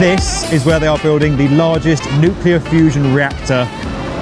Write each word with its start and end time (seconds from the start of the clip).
This 0.00 0.52
is 0.52 0.64
where 0.64 0.80
they 0.80 0.88
are 0.88 0.98
building 0.98 1.36
the 1.36 1.48
largest 1.50 2.02
nuclear 2.14 2.58
fusion 2.58 3.14
reactor 3.14 3.64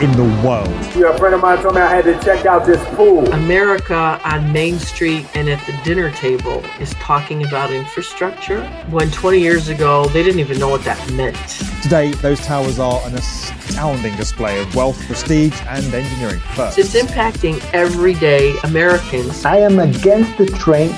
in 0.03 0.12
the 0.12 0.24
world. 0.46 0.69
Yeah, 0.95 1.14
a 1.14 1.19
friend 1.19 1.35
of 1.35 1.40
mine 1.40 1.62
told 1.62 1.74
me 1.74 1.80
I 1.80 1.88
had 1.88 2.04
to 2.04 2.21
check 2.22 2.45
out 2.45 2.67
this 2.67 2.83
pool. 2.95 3.27
America 3.33 4.21
on 4.24 4.53
Main 4.53 4.79
Street 4.79 5.26
and 5.35 5.49
at 5.49 5.65
the 5.67 5.72
dinner 5.85 6.11
table 6.12 6.62
is 6.79 6.92
talking 6.94 7.47
about 7.47 7.72
infrastructure 7.72 8.62
when 8.90 9.11
20 9.11 9.40
years 9.40 9.69
ago 9.69 10.06
they 10.08 10.22
didn't 10.22 10.40
even 10.40 10.58
know 10.58 10.69
what 10.69 10.85
that 10.85 11.12
meant. 11.12 11.37
Today, 11.83 12.12
those 12.12 12.40
towers 12.40 12.79
are 12.79 13.01
an 13.06 13.15
astounding 13.15 14.15
display 14.17 14.61
of 14.61 14.74
wealth, 14.74 15.01
prestige, 15.06 15.58
and 15.69 15.85
engineering 15.94 16.41
first. 16.55 16.78
It's 16.78 16.95
impacting 16.95 17.59
everyday 17.73 18.55
Americans. 18.65 19.45
I 19.45 19.59
am 19.59 19.78
against 19.78 20.37
the 20.37 20.47
train 20.47 20.91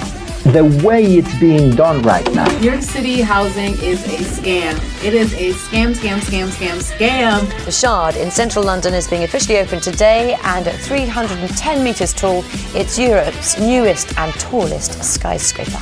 the 0.53 0.65
way 0.83 1.05
it's 1.05 1.39
being 1.39 1.71
done 1.77 2.01
right 2.03 2.25
now. 2.33 2.47
New 2.59 2.71
York 2.71 2.81
City 2.81 3.21
housing 3.21 3.75
is 3.83 4.03
a 4.07 4.17
scam. 4.19 5.05
It 5.05 5.13
is 5.13 5.35
a 5.35 5.53
scam, 5.53 5.95
scam, 5.95 6.21
scam, 6.21 6.49
scam, 6.49 6.79
scam. 6.79 7.65
The 7.67 7.71
Shard 7.71 8.17
in 8.17 8.31
central 8.31 8.65
London 8.65 8.95
is 8.95 9.07
being 9.07 9.25
officially 9.25 9.59
opened 9.59 9.83
today, 9.83 10.39
and 10.45 10.67
at 10.67 10.75
310 10.81 11.85
metres 11.85 12.15
tall, 12.15 12.43
it's 12.75 12.99
Europe's 12.99 13.59
newest 13.61 14.17
and 14.17 14.33
tallest 14.35 15.05
skyscraper. 15.05 15.79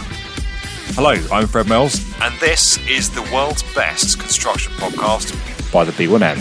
Hello, 0.94 1.14
I'm 1.30 1.46
Fred 1.46 1.68
Mills, 1.68 2.04
and 2.20 2.34
this 2.40 2.78
is 2.88 3.08
the 3.10 3.22
world's 3.32 3.62
best 3.74 4.18
construction 4.18 4.72
podcast 4.74 5.32
by 5.72 5.84
the 5.84 5.92
B1M. 5.92 6.38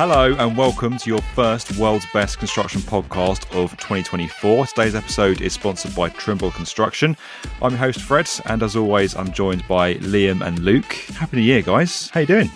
Hello, 0.00 0.34
and 0.38 0.56
welcome 0.56 0.96
to 0.96 1.10
your 1.10 1.20
first 1.20 1.76
World's 1.76 2.06
Best 2.10 2.38
Construction 2.38 2.80
podcast 2.80 3.44
of 3.54 3.72
2024. 3.72 4.68
Today's 4.68 4.94
episode 4.94 5.42
is 5.42 5.52
sponsored 5.52 5.94
by 5.94 6.08
Trimble 6.08 6.52
Construction. 6.52 7.14
I'm 7.60 7.72
your 7.72 7.80
host, 7.80 8.00
Fred, 8.00 8.26
and 8.46 8.62
as 8.62 8.76
always, 8.76 9.14
I'm 9.14 9.30
joined 9.30 9.68
by 9.68 9.96
Liam 9.96 10.40
and 10.40 10.58
Luke. 10.60 10.90
Happy 10.90 11.36
New 11.36 11.42
Year, 11.42 11.60
guys. 11.60 12.08
How 12.08 12.20
you 12.20 12.26
doing? 12.26 12.50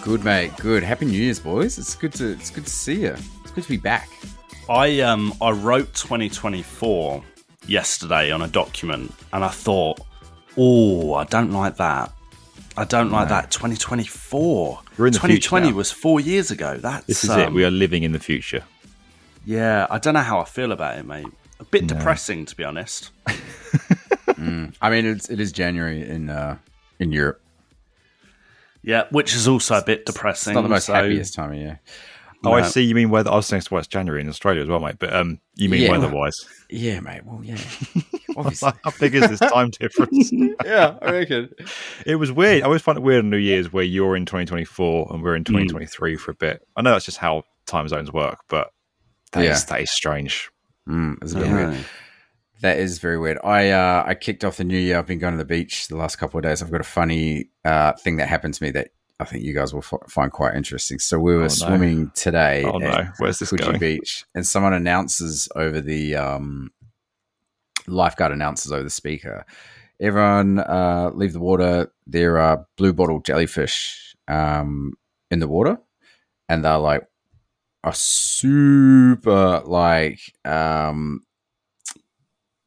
Good, 0.00 0.24
mate. 0.24 0.56
Good. 0.56 0.82
Happy 0.82 1.04
New 1.04 1.20
Year's, 1.20 1.38
boys. 1.38 1.76
It's 1.76 1.94
good 1.94 2.14
to 2.14 2.30
it's 2.30 2.48
good 2.48 2.64
to 2.64 2.72
see 2.72 3.02
you. 3.02 3.16
It's 3.42 3.50
good 3.50 3.64
to 3.64 3.68
be 3.68 3.76
back. 3.76 4.08
I 4.70 5.00
um 5.00 5.34
I 5.42 5.50
wrote 5.50 5.92
2024 5.92 7.22
yesterday 7.66 8.30
on 8.30 8.40
a 8.40 8.48
document, 8.48 9.12
and 9.34 9.44
I 9.44 9.48
thought, 9.48 10.00
oh, 10.56 11.12
I 11.12 11.24
don't 11.24 11.50
like 11.50 11.76
that. 11.76 12.14
I 12.78 12.84
don't 12.84 13.10
like 13.10 13.28
that. 13.28 13.50
2024. 13.50 14.80
We're 14.98 15.06
in 15.06 15.12
the 15.12 15.18
2020 15.18 15.70
now. 15.70 15.76
was 15.76 15.90
four 15.92 16.20
years 16.20 16.50
ago. 16.50 16.76
That's 16.76 17.06
This 17.06 17.24
is 17.24 17.30
um, 17.30 17.40
it. 17.40 17.52
We 17.52 17.64
are 17.64 17.70
living 17.70 18.02
in 18.02 18.12
the 18.12 18.18
future. 18.18 18.64
Yeah, 19.46 19.86
I 19.88 19.98
don't 19.98 20.14
know 20.14 20.20
how 20.20 20.40
I 20.40 20.44
feel 20.44 20.72
about 20.72 20.98
it, 20.98 21.06
mate. 21.06 21.26
A 21.60 21.64
bit 21.64 21.86
depressing, 21.86 22.44
to 22.46 22.56
be 22.56 22.64
honest. 22.64 23.10
I 24.80 24.90
mean, 24.90 25.06
it's 25.06 25.28
it 25.30 25.40
is 25.40 25.52
January 25.52 26.08
in 26.08 26.30
uh 26.30 26.58
in 26.98 27.12
Europe. 27.12 27.40
Yeah, 28.82 29.04
which 29.10 29.34
is 29.34 29.48
also 29.48 29.76
a 29.76 29.82
bit 29.84 30.00
It's 30.00 30.12
depressing. 30.12 30.54
not 30.54 30.62
the 30.62 30.68
most 30.68 30.86
so- 30.86 30.94
happiest 30.94 31.34
time 31.34 31.52
of 31.52 31.56
year. 31.58 31.80
Oh, 32.44 32.52
I 32.52 32.62
see. 32.62 32.82
You 32.82 32.94
mean 32.94 33.10
weather? 33.10 33.30
I 33.32 33.34
was 33.36 33.46
saying 33.46 33.62
well, 33.70 33.78
it's 33.80 33.88
January 33.88 34.20
in 34.20 34.28
Australia 34.28 34.62
as 34.62 34.68
well, 34.68 34.78
mate. 34.80 34.96
But 34.98 35.12
um, 35.12 35.40
you 35.56 35.68
mean 35.68 35.82
Yeah. 35.82 35.90
weather-wise? 35.92 36.36
Yeah, 36.70 37.00
mate. 37.00 37.24
Well, 37.24 37.42
yeah. 37.42 37.56
Obviously. 38.36 38.72
How 38.84 38.92
big 39.00 39.14
is 39.16 39.28
this 39.28 39.40
time 39.40 39.70
difference? 39.70 40.30
yeah, 40.64 40.96
I 41.02 41.10
reckon. 41.10 41.50
It 42.06 42.16
was 42.16 42.30
weird. 42.30 42.62
I 42.62 42.66
always 42.66 42.82
find 42.82 42.96
it 42.96 43.02
weird 43.02 43.24
on 43.24 43.30
New 43.30 43.38
Year's 43.38 43.72
where 43.72 43.82
you're 43.84 44.14
in 44.16 44.24
2024 44.26 45.08
and 45.12 45.22
we're 45.22 45.32
Hmm. 45.32 45.36
in 45.38 45.44
2023 45.44 46.16
for 46.16 46.30
a 46.30 46.34
bit. 46.34 46.66
I 46.76 46.82
know 46.82 46.92
that's 46.92 47.04
just 47.06 47.18
how 47.18 47.42
time 47.66 47.88
zones 47.88 48.12
work, 48.12 48.38
but 48.48 48.70
that 49.32 49.44
is 49.44 49.60
Yeah. 49.60 49.64
that 49.70 49.80
is 49.82 49.90
strange. 49.90 50.50
Mm, 50.88 51.16
it's 51.22 51.32
a 51.32 51.38
bit 51.38 51.48
I 51.48 51.52
weird. 51.54 51.84
That 52.60 52.78
is 52.78 52.98
very 52.98 53.18
weird. 53.18 53.38
I 53.44 53.70
uh, 53.70 54.04
I 54.06 54.14
kicked 54.14 54.44
off 54.44 54.56
the 54.56 54.64
new 54.64 54.78
year. 54.78 54.98
I've 54.98 55.06
been 55.06 55.18
going 55.18 55.32
to 55.34 55.38
the 55.38 55.44
beach 55.44 55.88
the 55.88 55.96
last 55.96 56.16
couple 56.16 56.38
of 56.38 56.44
days. 56.44 56.62
I've 56.62 56.70
got 56.70 56.80
a 56.80 56.84
funny 56.84 57.50
uh, 57.64 57.92
thing 57.94 58.16
that 58.16 58.28
happened 58.28 58.54
to 58.54 58.62
me 58.62 58.70
that 58.72 58.88
I 59.20 59.24
think 59.24 59.42
you 59.44 59.52
guys 59.52 59.72
will 59.74 59.82
f- 59.82 60.08
find 60.08 60.30
quite 60.30 60.54
interesting. 60.54 60.98
So 61.00 61.18
we 61.18 61.32
were 61.34 61.40
Oh, 61.40 61.44
no. 61.44 61.48
swimming 61.48 62.10
today 62.14 62.62
Oh, 62.64 62.78
no. 62.78 63.08
Where's 63.18 63.38
this 63.40 63.50
going? 63.52 63.78
Beach, 63.78 64.24
and 64.34 64.46
someone 64.46 64.72
announces 64.74 65.48
over 65.56 65.80
the 65.80 66.14
um, 66.14 66.70
lifeguard 67.86 68.32
announces 68.32 68.70
over 68.72 68.84
the 68.84 68.90
speaker. 68.90 69.44
Everyone 70.00 70.60
uh, 70.60 71.10
leave 71.14 71.32
the 71.32 71.40
water. 71.40 71.90
There 72.06 72.38
are 72.38 72.64
blue 72.76 72.92
bottle 72.92 73.20
jellyfish 73.20 74.14
um, 74.28 74.92
in 75.30 75.40
the 75.40 75.48
water, 75.48 75.78
and 76.48 76.64
they're 76.64 76.78
like 76.78 77.04
a 77.84 77.92
super 77.94 79.60
like 79.64 80.20
um 80.44 81.20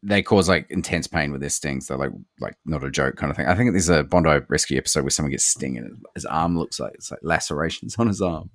they 0.03 0.21
cause 0.23 0.49
like 0.49 0.65
intense 0.69 1.05
pain 1.07 1.31
with 1.31 1.41
their 1.41 1.49
stings. 1.49 1.87
They're 1.87 1.97
like 1.97 2.11
like 2.39 2.55
not 2.65 2.83
a 2.83 2.89
joke 2.91 3.15
kind 3.17 3.29
of 3.29 3.37
thing. 3.37 3.45
I 3.47 3.55
think 3.55 3.71
there's 3.71 3.89
a 3.89 4.03
Bondi 4.03 4.39
rescue 4.49 4.77
episode 4.77 5.03
where 5.03 5.11
someone 5.11 5.31
gets 5.31 5.45
sting 5.45 5.77
and 5.77 6.03
his 6.15 6.25
arm 6.25 6.57
looks 6.57 6.79
like 6.79 6.93
it's 6.95 7.11
like 7.11 7.19
lacerations 7.23 7.95
on 7.97 8.07
his 8.07 8.21
arm. 8.21 8.49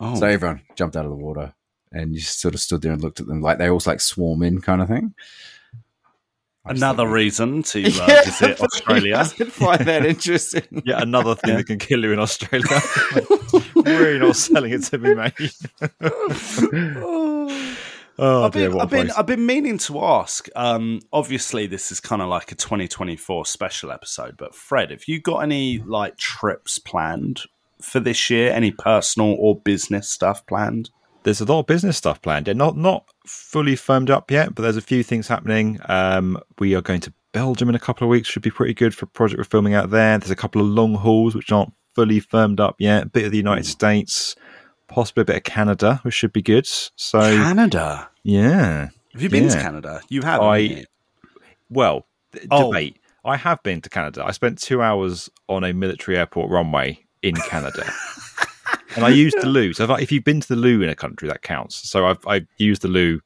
Oh, 0.00 0.14
So 0.16 0.26
everyone 0.26 0.60
jumped 0.76 0.96
out 0.96 1.04
of 1.06 1.10
the 1.10 1.16
water 1.16 1.54
and 1.92 2.12
you 2.14 2.20
just 2.20 2.40
sort 2.40 2.54
of 2.54 2.60
stood 2.60 2.82
there 2.82 2.92
and 2.92 3.00
looked 3.02 3.20
at 3.20 3.26
them 3.26 3.40
like 3.40 3.56
they 3.58 3.70
all 3.70 3.80
like 3.86 4.00
swarm 4.00 4.42
in 4.42 4.60
kind 4.60 4.82
of 4.82 4.88
thing. 4.88 5.14
Another 6.68 7.04
thought- 7.04 7.12
reason 7.12 7.62
to 7.62 7.84
uh, 7.86 7.88
Yeah, 8.08 8.22
visit 8.24 8.60
Australia. 8.60 9.24
Find 9.24 9.80
that 9.86 10.04
interesting. 10.14 10.82
Yeah, 10.84 11.00
another 11.00 11.36
thing 11.36 11.56
that 11.56 11.64
can 11.66 11.78
kill 11.78 12.02
you 12.02 12.12
in 12.12 12.18
Australia. 12.18 12.66
really 13.76 14.18
not 14.18 14.34
selling 14.36 14.72
it 14.72 14.82
to 14.82 14.98
me, 14.98 15.14
mate. 15.14 15.56
Oh, 18.18 18.44
I've 18.44 18.52
been, 18.52 18.72
a 18.72 18.78
I've 18.78 18.90
been. 18.90 19.10
I've 19.10 19.26
been 19.26 19.46
meaning 19.46 19.78
to 19.78 20.02
ask. 20.02 20.48
Um, 20.56 21.00
obviously, 21.12 21.66
this 21.66 21.90
is 21.92 22.00
kind 22.00 22.22
of 22.22 22.28
like 22.28 22.52
a 22.52 22.54
2024 22.54 23.46
special 23.46 23.90
episode. 23.90 24.36
But 24.36 24.54
Fred, 24.54 24.90
have 24.90 25.06
you 25.06 25.20
got 25.20 25.38
any 25.38 25.78
like 25.78 26.16
trips 26.16 26.78
planned 26.78 27.42
for 27.80 28.00
this 28.00 28.30
year? 28.30 28.52
Any 28.52 28.70
personal 28.70 29.36
or 29.38 29.58
business 29.58 30.08
stuff 30.08 30.46
planned? 30.46 30.90
there's 31.26 31.40
a 31.40 31.44
lot 31.44 31.58
of 31.58 31.66
business 31.66 31.96
stuff 31.96 32.22
planned. 32.22 32.46
Yeah, 32.46 32.54
not 32.54 32.76
not 32.76 33.04
fully 33.26 33.74
firmed 33.74 34.10
up 34.10 34.30
yet, 34.30 34.54
but 34.54 34.62
there's 34.62 34.76
a 34.76 34.80
few 34.80 35.02
things 35.02 35.26
happening. 35.26 35.80
Um, 35.88 36.38
we 36.60 36.76
are 36.76 36.80
going 36.80 37.00
to 37.00 37.12
Belgium 37.32 37.68
in 37.68 37.74
a 37.74 37.80
couple 37.80 38.06
of 38.06 38.10
weeks. 38.10 38.28
Should 38.28 38.44
be 38.44 38.50
pretty 38.50 38.74
good 38.74 38.94
for 38.94 39.06
a 39.06 39.08
project 39.08 39.38
we're 39.38 39.44
filming 39.44 39.74
out 39.74 39.90
there. 39.90 40.16
There's 40.18 40.30
a 40.30 40.36
couple 40.36 40.60
of 40.60 40.68
long 40.68 40.94
hauls 40.94 41.34
which 41.34 41.50
aren't 41.50 41.72
fully 41.94 42.20
firmed 42.20 42.60
up 42.60 42.76
yet. 42.78 43.02
A 43.02 43.06
bit 43.06 43.24
of 43.24 43.32
the 43.32 43.38
United 43.38 43.66
States, 43.66 44.36
possibly 44.88 45.22
a 45.22 45.24
bit 45.24 45.36
of 45.36 45.42
Canada, 45.44 46.00
which 46.02 46.14
should 46.14 46.32
be 46.32 46.42
good. 46.42 46.66
So 46.66 47.20
Canada. 47.20 48.08
yeah, 48.22 48.88
Have 49.12 49.22
you 49.22 49.28
been 49.28 49.48
to 49.48 49.56
Canada? 49.60 50.00
You 50.08 50.22
have. 50.22 50.40
I- 50.40 50.56
you? 50.58 50.84
well, 51.70 52.06
Oh. 52.50 52.70
debate. 52.72 52.98
I 53.24 53.36
have 53.36 53.62
been 53.62 53.80
to 53.80 53.88
Canada. 53.90 54.24
I 54.24 54.30
spent 54.30 54.58
two 54.60 54.82
hours 54.82 55.28
on 55.48 55.64
a 55.64 55.72
military 55.72 56.16
airport 56.16 56.50
runway 56.50 57.00
in 57.22 57.34
Canada. 57.34 57.84
and 58.94 59.04
I 59.04 59.08
used 59.08 59.36
the 59.40 59.46
loo. 59.48 59.72
So 59.72 59.84
if, 59.84 59.90
I, 59.90 60.00
if 60.00 60.12
you've 60.12 60.22
been 60.24 60.40
to 60.40 60.48
the 60.48 60.54
loo 60.56 60.82
in 60.82 60.88
a 60.88 60.94
country, 60.94 61.28
that 61.28 61.42
counts. 61.42 61.88
So 61.90 62.06
I've, 62.06 62.24
I've 62.26 62.46
used 62.58 62.82
the 62.82 62.88
loo 62.88 63.20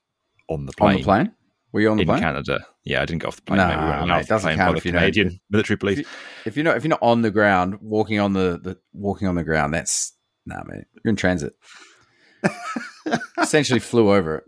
on 0.48 0.64
the 0.66 0.72
plane, 0.72 0.90
on 0.92 0.96
the 0.96 1.04
plane? 1.04 1.32
Were 1.72 1.80
you 1.82 1.90
on 1.90 1.98
the 1.98 2.04
plane? 2.06 2.16
in 2.18 2.22
plane? 2.22 2.32
Canada. 2.32 2.66
Yeah, 2.84 3.02
I 3.02 3.04
didn't 3.04 3.20
get 3.22 3.28
off 3.28 3.36
the 3.36 3.42
plane. 3.42 3.58
Nah, 3.58 3.68
mate. 3.68 3.76
We 4.04 4.10
weren't 4.10 4.22
it 4.22 4.28
doesn't 4.28 4.48
plane 4.48 4.56
count 4.58 4.78
if 4.78 4.86
you 4.86 4.92
Canadian 4.92 5.40
military 5.50 5.76
police. 5.76 6.06
If 6.46 6.56
you're 6.56 6.64
not 6.64 6.76
if 6.78 6.84
you're 6.84 6.88
not 6.90 7.02
on 7.02 7.20
the 7.22 7.30
ground, 7.30 7.78
walking 7.82 8.18
on 8.20 8.32
the, 8.32 8.58
the 8.62 8.78
walking 8.94 9.28
on 9.28 9.34
the 9.34 9.44
ground, 9.44 9.74
that's 9.74 10.12
nah, 10.46 10.62
mate. 10.66 10.84
You're 11.04 11.10
in 11.10 11.16
transit. 11.16 11.54
Essentially 13.40 13.80
flew 13.80 14.12
over 14.12 14.36
it. 14.36 14.44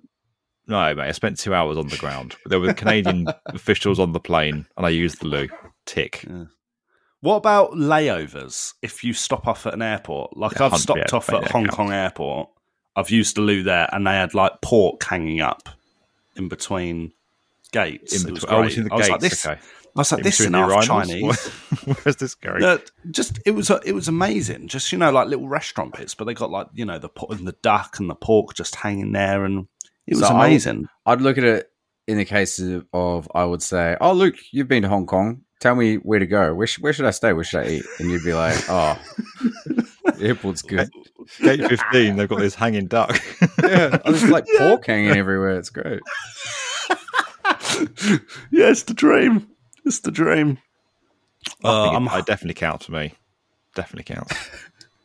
No, 0.66 0.94
mate, 0.94 1.08
I 1.08 1.12
spent 1.12 1.38
two 1.38 1.54
hours 1.54 1.76
on 1.76 1.88
the 1.88 1.96
ground. 1.96 2.36
There 2.46 2.60
were 2.60 2.72
Canadian 2.72 3.26
officials 3.46 3.98
on 3.98 4.12
the 4.12 4.20
plane, 4.20 4.66
and 4.76 4.86
I 4.86 4.90
used 4.90 5.20
the 5.20 5.26
loo. 5.26 5.48
Tick. 5.84 6.24
What 7.20 7.36
about 7.36 7.72
layovers? 7.72 8.74
If 8.82 9.02
you 9.02 9.12
stop 9.12 9.46
off 9.48 9.66
at 9.66 9.74
an 9.74 9.82
airport, 9.82 10.36
like 10.36 10.58
Yeah, 10.58 10.66
I've 10.66 10.78
stopped 10.78 11.10
yeah, 11.10 11.16
off 11.16 11.28
at 11.30 11.50
Hong. 11.50 11.66
Kong 11.66 11.92
Airport, 11.92 12.48
I've 12.94 13.10
used 13.10 13.36
the 13.36 13.40
loo 13.40 13.62
there, 13.64 13.88
and 13.92 14.06
they 14.06 14.12
had 14.12 14.34
like 14.34 14.60
pork 14.62 15.02
hanging 15.02 15.40
up 15.40 15.68
in 16.36 16.48
between 16.48 17.12
gates. 17.72 18.22
In 18.22 18.28
It 18.28 18.32
was 18.32 18.40
between, 18.42 18.54
oh, 18.56 18.60
great. 18.62 18.68
between 18.68 18.84
the 18.86 18.92
I 18.92 18.96
was 18.96 19.06
gates. 19.08 19.10
like, 19.10 19.20
this, 19.20 19.46
okay. 19.46 19.60
I 19.94 20.00
was 20.00 20.10
like, 20.12 20.20
In 20.20 20.24
this 20.24 20.40
is 20.40 20.46
between 20.46 20.62
the 20.62 20.72
enough 20.72 20.86
urinals? 20.86 21.66
Chinese. 21.86 22.04
Where's 22.04 22.16
this 22.16 22.34
going? 22.34 22.60
No, 22.60 22.78
just 23.10 23.38
it 23.44 23.50
was 23.52 23.70
uh, 23.70 23.80
it 23.84 23.92
was 23.94 24.08
amazing. 24.08 24.68
Just 24.68 24.90
you 24.92 24.98
know, 24.98 25.10
like 25.12 25.28
little 25.28 25.48
restaurant 25.48 25.94
bits, 25.96 26.14
but 26.14 26.24
they 26.24 26.34
got 26.34 26.50
like 26.50 26.68
you 26.74 26.84
know 26.84 26.98
the 26.98 27.08
po- 27.10 27.26
and 27.28 27.46
the 27.46 27.56
duck 27.62 27.98
and 27.98 28.08
the 28.08 28.14
pork 28.14 28.54
just 28.54 28.76
hanging 28.76 29.12
there, 29.12 29.44
and 29.44 29.66
it 30.06 30.14
was 30.16 30.26
So 30.26 30.34
I- 30.34 30.46
amazing. 30.46 30.86
I'd 31.06 31.20
look 31.20 31.36
at 31.38 31.44
it 31.44 31.68
in 32.08 32.16
the 32.18 32.24
case 32.24 32.58
of, 32.58 32.86
of 32.92 33.28
I 33.34 33.44
would 33.44 33.62
say, 33.62 33.96
"Oh, 34.00 34.12
Luke, 34.12 34.36
you've 34.50 34.68
been 34.68 34.82
to 34.82 34.88
Hong 34.88 35.06
Kong. 35.06 35.42
Tell 35.60 35.74
me 35.76 35.96
where 35.96 36.18
to 36.18 36.26
go. 36.26 36.52
Where, 36.54 36.66
sh- 36.66 36.80
where 36.80 36.92
should 36.92 37.04
I 37.04 37.10
stay? 37.12 37.32
Where 37.32 37.44
should 37.44 37.60
I 37.64 37.68
eat?" 37.68 37.84
And 37.98 38.10
you'd 38.10 38.24
be 38.24 38.32
like, 38.34 38.58
"Oh, 38.68 38.98
the 39.66 40.16
airport's 40.20 40.62
good. 40.62 40.88
Gate 41.40 41.64
15, 41.64 42.16
they've 42.16 42.28
got 42.28 42.40
this 42.40 42.54
hanging 42.56 42.86
duck. 42.86 43.16
yeah, 43.62 43.98
oh, 44.04 44.10
there's 44.10 44.28
like 44.28 44.44
pork 44.58 44.86
hanging 44.86 45.16
everywhere. 45.16 45.56
It's 45.58 45.70
great." 45.70 46.00
yeah, 48.50 48.68
it's 48.70 48.82
the 48.84 48.94
dream. 48.94 49.46
It's 49.84 50.00
the 50.00 50.10
dream. 50.10 50.58
I, 51.64 51.68
Uh, 51.68 51.90
I'm- 51.92 52.06
it, 52.08 52.18
it 52.20 52.26
definitely 52.26 52.54
counts 52.54 52.86
for 52.86 52.92
me. 52.92 53.14
Definitely 53.74 54.14
counts. 54.14 54.34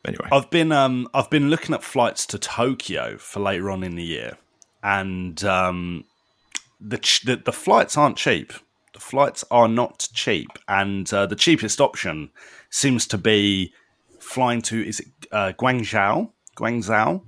Anyway, 0.06 0.28
I've 0.32 0.48
been 0.48 0.70
um 0.72 1.08
I've 1.12 1.28
been 1.28 1.50
looking 1.50 1.74
at 1.74 1.82
flights 1.82 2.24
to 2.26 2.38
Tokyo 2.38 3.18
for 3.18 3.40
later 3.40 3.68
on 3.68 3.82
in 3.82 3.96
the 3.96 4.04
year, 4.04 4.38
and 4.82 5.42
um 5.44 6.04
the 6.80 6.96
ch- 6.98 7.22
the, 7.24 7.36
the 7.36 7.52
flights 7.52 7.96
aren't 7.98 8.16
cheap. 8.16 8.52
The 8.94 9.00
flights 9.00 9.44
are 9.50 9.66
not 9.68 10.08
cheap, 10.14 10.48
and 10.68 11.12
uh, 11.12 11.26
the 11.26 11.34
cheapest 11.36 11.80
option 11.80 12.30
seems 12.70 13.06
to 13.08 13.18
be 13.18 13.74
flying 14.20 14.62
to 14.62 14.82
is 14.82 15.00
it 15.00 15.08
uh, 15.32 15.52
Guangzhou 15.58 16.30
Guangzhou 16.56 17.22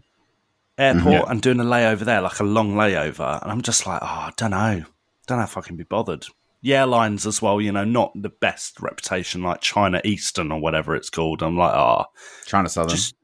airport 0.78 1.28
and 1.28 1.42
doing 1.42 1.60
a 1.60 1.64
layover 1.64 2.04
there, 2.04 2.22
like 2.22 2.38
a 2.40 2.44
long 2.44 2.74
layover. 2.74 3.42
And 3.42 3.50
I'm 3.50 3.62
just 3.62 3.84
like, 3.86 4.00
oh, 4.00 4.06
I 4.06 4.32
don't 4.36 4.52
know, 4.52 4.84
don't 5.26 5.38
know 5.38 5.44
if 5.44 5.58
I 5.58 5.60
can 5.60 5.76
be 5.76 5.84
bothered. 5.84 6.24
The 6.62 6.74
airlines 6.74 7.26
as 7.26 7.40
well, 7.40 7.60
you 7.60 7.72
know, 7.72 7.84
not 7.84 8.12
the 8.14 8.28
best 8.28 8.80
reputation 8.80 9.42
like 9.42 9.60
China 9.60 10.00
Eastern 10.04 10.52
or 10.52 10.60
whatever 10.60 10.94
it's 10.94 11.10
called. 11.10 11.42
I'm 11.42 11.56
like, 11.56 11.74
oh, 11.74 12.04
China 12.46 12.68
Southern. 12.68 12.90
just 12.90 13.14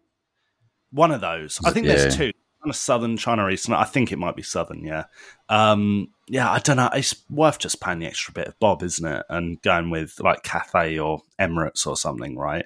one 0.91 1.11
of 1.11 1.21
those. 1.21 1.61
I 1.65 1.71
think 1.71 1.87
there's 1.87 2.17
two. 2.17 2.33
China 2.62 2.73
Southern, 2.73 3.17
China 3.17 3.49
Eastern. 3.49 3.75
I 3.75 3.85
think 3.85 4.11
it 4.11 4.19
might 4.19 4.37
be 4.37 4.43
Southern. 4.43 4.85
Yeah, 4.85 5.05
um, 5.49 6.09
yeah. 6.29 6.50
I 6.50 6.59
don't 6.61 6.79
know. 6.79 6.88
It's 6.94 7.15
worth 7.29 7.59
just 7.59 7.81
paying 7.81 7.99
the 7.99 8.06
extra 8.06 8.33
bit 8.33 8.49
of 8.49 8.59
bob, 8.59 8.83
isn't 8.83 9.06
it? 9.06 9.27
And 9.29 9.61
going 9.62 9.91
with 9.91 10.19
like 10.21 10.43
Cathay 10.43 10.99
or 10.99 11.21
Emirates 11.38 11.87
or 11.87 11.97
something, 11.97 12.38
right? 12.38 12.65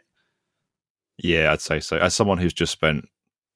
yeah, 1.23 1.53
I'd 1.53 1.61
say 1.61 1.81
so. 1.81 1.97
As 1.99 2.15
someone 2.15 2.39
who's 2.39 2.53
just 2.53 2.73
spent 2.73 3.09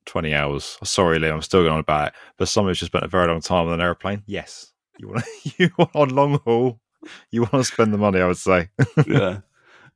20 0.06 0.34
hours, 0.34 0.78
sorry, 0.84 1.18
Liam, 1.18 1.34
I'm 1.34 1.42
still 1.42 1.62
going 1.62 1.72
on 1.72 1.80
about 1.80 2.08
it, 2.08 2.14
but 2.36 2.48
someone 2.48 2.70
who's 2.70 2.80
just 2.80 2.92
spent 2.92 3.04
a 3.04 3.08
very 3.08 3.26
long 3.26 3.40
time 3.40 3.66
on 3.66 3.74
an 3.74 3.80
airplane, 3.80 4.22
yes, 4.26 4.72
you 4.98 5.08
want 5.08 5.24
you 5.58 5.70
want 5.78 5.90
on 5.94 6.08
long 6.10 6.38
haul, 6.44 6.80
you 7.30 7.42
want 7.42 7.52
to 7.52 7.64
spend 7.64 7.92
the 7.92 7.98
money, 7.98 8.20
I 8.20 8.26
would 8.26 8.36
say. 8.36 8.68
yeah, 9.06 9.40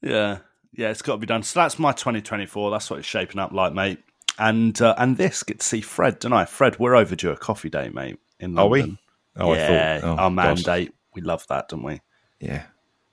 yeah, 0.03 0.39
yeah. 0.73 0.91
It's 0.91 1.03
got 1.03 1.13
to 1.15 1.19
be 1.19 1.27
done. 1.27 1.43
So 1.43 1.61
that's 1.61 1.79
my 1.79 1.93
2024. 1.93 2.71
That's 2.71 2.91
what 2.91 2.99
it's 2.99 3.09
shaping 3.09 3.39
up 3.39 3.53
like, 3.53 3.73
mate. 3.73 3.99
And 4.39 4.81
uh, 4.81 4.95
and 4.99 5.17
this 5.17 5.43
get 5.43 5.61
to 5.61 5.67
see 5.67 5.81
Fred, 5.81 6.19
don't 6.21 6.33
I? 6.33 6.45
Fred, 6.45 6.79
we're 6.79 6.95
overdue 6.97 7.31
a 7.31 7.37
coffee 7.37 7.71
date, 7.71 7.95
mate. 7.95 8.19
In 8.41 8.57
Are 8.59 8.69
we? 8.69 8.97
Oh, 9.37 9.53
yeah, 9.55 9.97
I 9.97 10.01
thought, 10.01 10.07
oh, 10.09 10.11
our 10.23 10.31
God. 10.31 10.35
mandate. 10.35 10.95
We 11.15 11.23
love 11.23 11.45
that, 11.49 11.69
don't 11.69 11.83
we? 11.83 12.01
Yeah. 12.41 12.65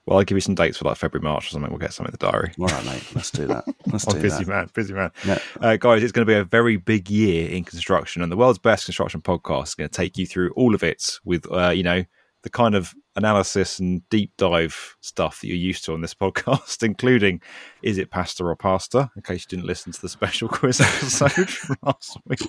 Well, 0.06 0.20
I'll 0.20 0.24
give 0.24 0.36
you 0.36 0.42
some 0.42 0.54
dates 0.54 0.78
for 0.78 0.86
like 0.86 0.98
February, 0.98 1.24
March 1.24 1.48
or 1.48 1.50
something. 1.50 1.72
We'll 1.72 1.80
get 1.80 1.92
something 1.94 2.14
in 2.14 2.18
the 2.20 2.32
diary. 2.32 2.52
All 2.60 2.68
right, 2.68 2.86
mate. 2.86 3.04
Let's 3.16 3.32
do 3.32 3.48
that. 3.48 3.66
Let's 3.88 4.08
Oh, 4.08 4.12
do 4.12 4.22
busy 4.22 4.44
that. 4.44 4.48
man, 4.48 4.70
busy 4.76 4.94
man. 4.94 5.10
Yeah. 5.26 5.40
Uh, 5.60 5.78
guys, 5.78 6.04
it's 6.04 6.12
going 6.12 6.28
to 6.28 6.32
be 6.32 6.38
a 6.38 6.44
very 6.44 6.78
big 6.78 7.10
year 7.10 7.50
in 7.50 7.64
construction, 7.64 8.22
and 8.22 8.32
the 8.32 8.38
world's 8.38 8.60
best 8.60 8.86
construction 8.86 9.22
podcast 9.22 9.70
is 9.70 9.76
going 9.76 9.90
to 9.90 9.96
take 9.96 10.16
you 10.20 10.28
through 10.28 10.52
all 10.52 10.76
of 10.76 10.84
it 10.84 11.20
with, 11.26 11.52
uh, 11.52 11.70
you 11.70 11.82
know, 11.82 12.04
the 12.44 12.50
kind 12.52 12.76
of 12.76 12.94
analysis 13.16 13.80
and 13.80 14.08
deep 14.10 14.32
dive 14.38 14.96
stuff 15.02 15.42
that 15.42 15.48
you're 15.48 15.58
used 15.58 15.86
to 15.86 15.94
on 15.94 16.02
this 16.02 16.14
podcast, 16.22 16.84
including 16.84 17.42
is 17.82 17.98
it 17.98 18.12
pasta 18.12 18.44
or 18.44 18.56
pasta? 18.56 19.10
In 19.16 19.22
case 19.22 19.46
you 19.46 19.58
didn't 19.58 19.68
listen 19.68 19.92
to 19.92 20.02
the 20.02 20.10
special 20.10 20.48
quiz 20.50 20.82
episode 20.82 21.50
from 21.50 21.78
last 21.84 22.18
week. 22.28 22.42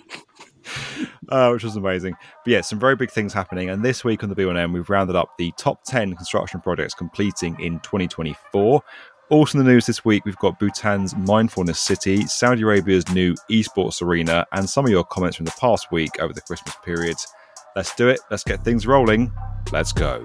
Uh, 1.28 1.50
which 1.50 1.62
was 1.62 1.76
amazing. 1.76 2.14
But 2.44 2.50
yeah, 2.50 2.60
some 2.60 2.80
very 2.80 2.96
big 2.96 3.10
things 3.10 3.32
happening. 3.32 3.70
And 3.70 3.84
this 3.84 4.04
week 4.04 4.22
on 4.22 4.28
the 4.28 4.34
B1M, 4.34 4.72
we've 4.72 4.90
rounded 4.90 5.14
up 5.14 5.30
the 5.38 5.52
top 5.56 5.84
10 5.84 6.14
construction 6.14 6.60
projects 6.60 6.94
completing 6.94 7.58
in 7.60 7.78
2024. 7.80 8.82
Also 9.28 9.58
in 9.58 9.64
the 9.64 9.70
news 9.70 9.86
this 9.86 10.04
week, 10.04 10.24
we've 10.24 10.36
got 10.36 10.58
Bhutan's 10.60 11.16
Mindfulness 11.16 11.80
City, 11.80 12.26
Saudi 12.26 12.62
Arabia's 12.62 13.08
new 13.12 13.34
esports 13.50 14.00
arena, 14.00 14.46
and 14.52 14.68
some 14.70 14.84
of 14.84 14.90
your 14.90 15.02
comments 15.02 15.36
from 15.36 15.46
the 15.46 15.54
past 15.58 15.90
week 15.90 16.12
over 16.20 16.32
the 16.32 16.40
Christmas 16.40 16.76
period. 16.84 17.16
Let's 17.76 17.94
do 17.94 18.08
it. 18.08 18.20
Let's 18.30 18.42
get 18.42 18.64
things 18.64 18.86
rolling. 18.86 19.30
Let's 19.70 19.92
go. 19.92 20.24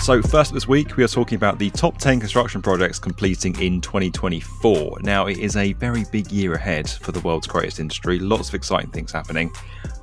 So, 0.00 0.22
first 0.22 0.54
this 0.54 0.66
week, 0.66 0.96
we 0.96 1.04
are 1.04 1.08
talking 1.08 1.36
about 1.36 1.58
the 1.58 1.68
top 1.70 1.98
10 1.98 2.18
construction 2.18 2.62
projects 2.62 2.98
completing 2.98 3.60
in 3.60 3.82
2024. 3.82 5.00
Now, 5.02 5.26
it 5.26 5.36
is 5.36 5.56
a 5.56 5.74
very 5.74 6.06
big 6.10 6.32
year 6.32 6.54
ahead 6.54 6.88
for 6.88 7.12
the 7.12 7.20
world's 7.20 7.46
greatest 7.46 7.80
industry, 7.80 8.18
lots 8.18 8.48
of 8.48 8.54
exciting 8.54 8.90
things 8.90 9.12
happening. 9.12 9.50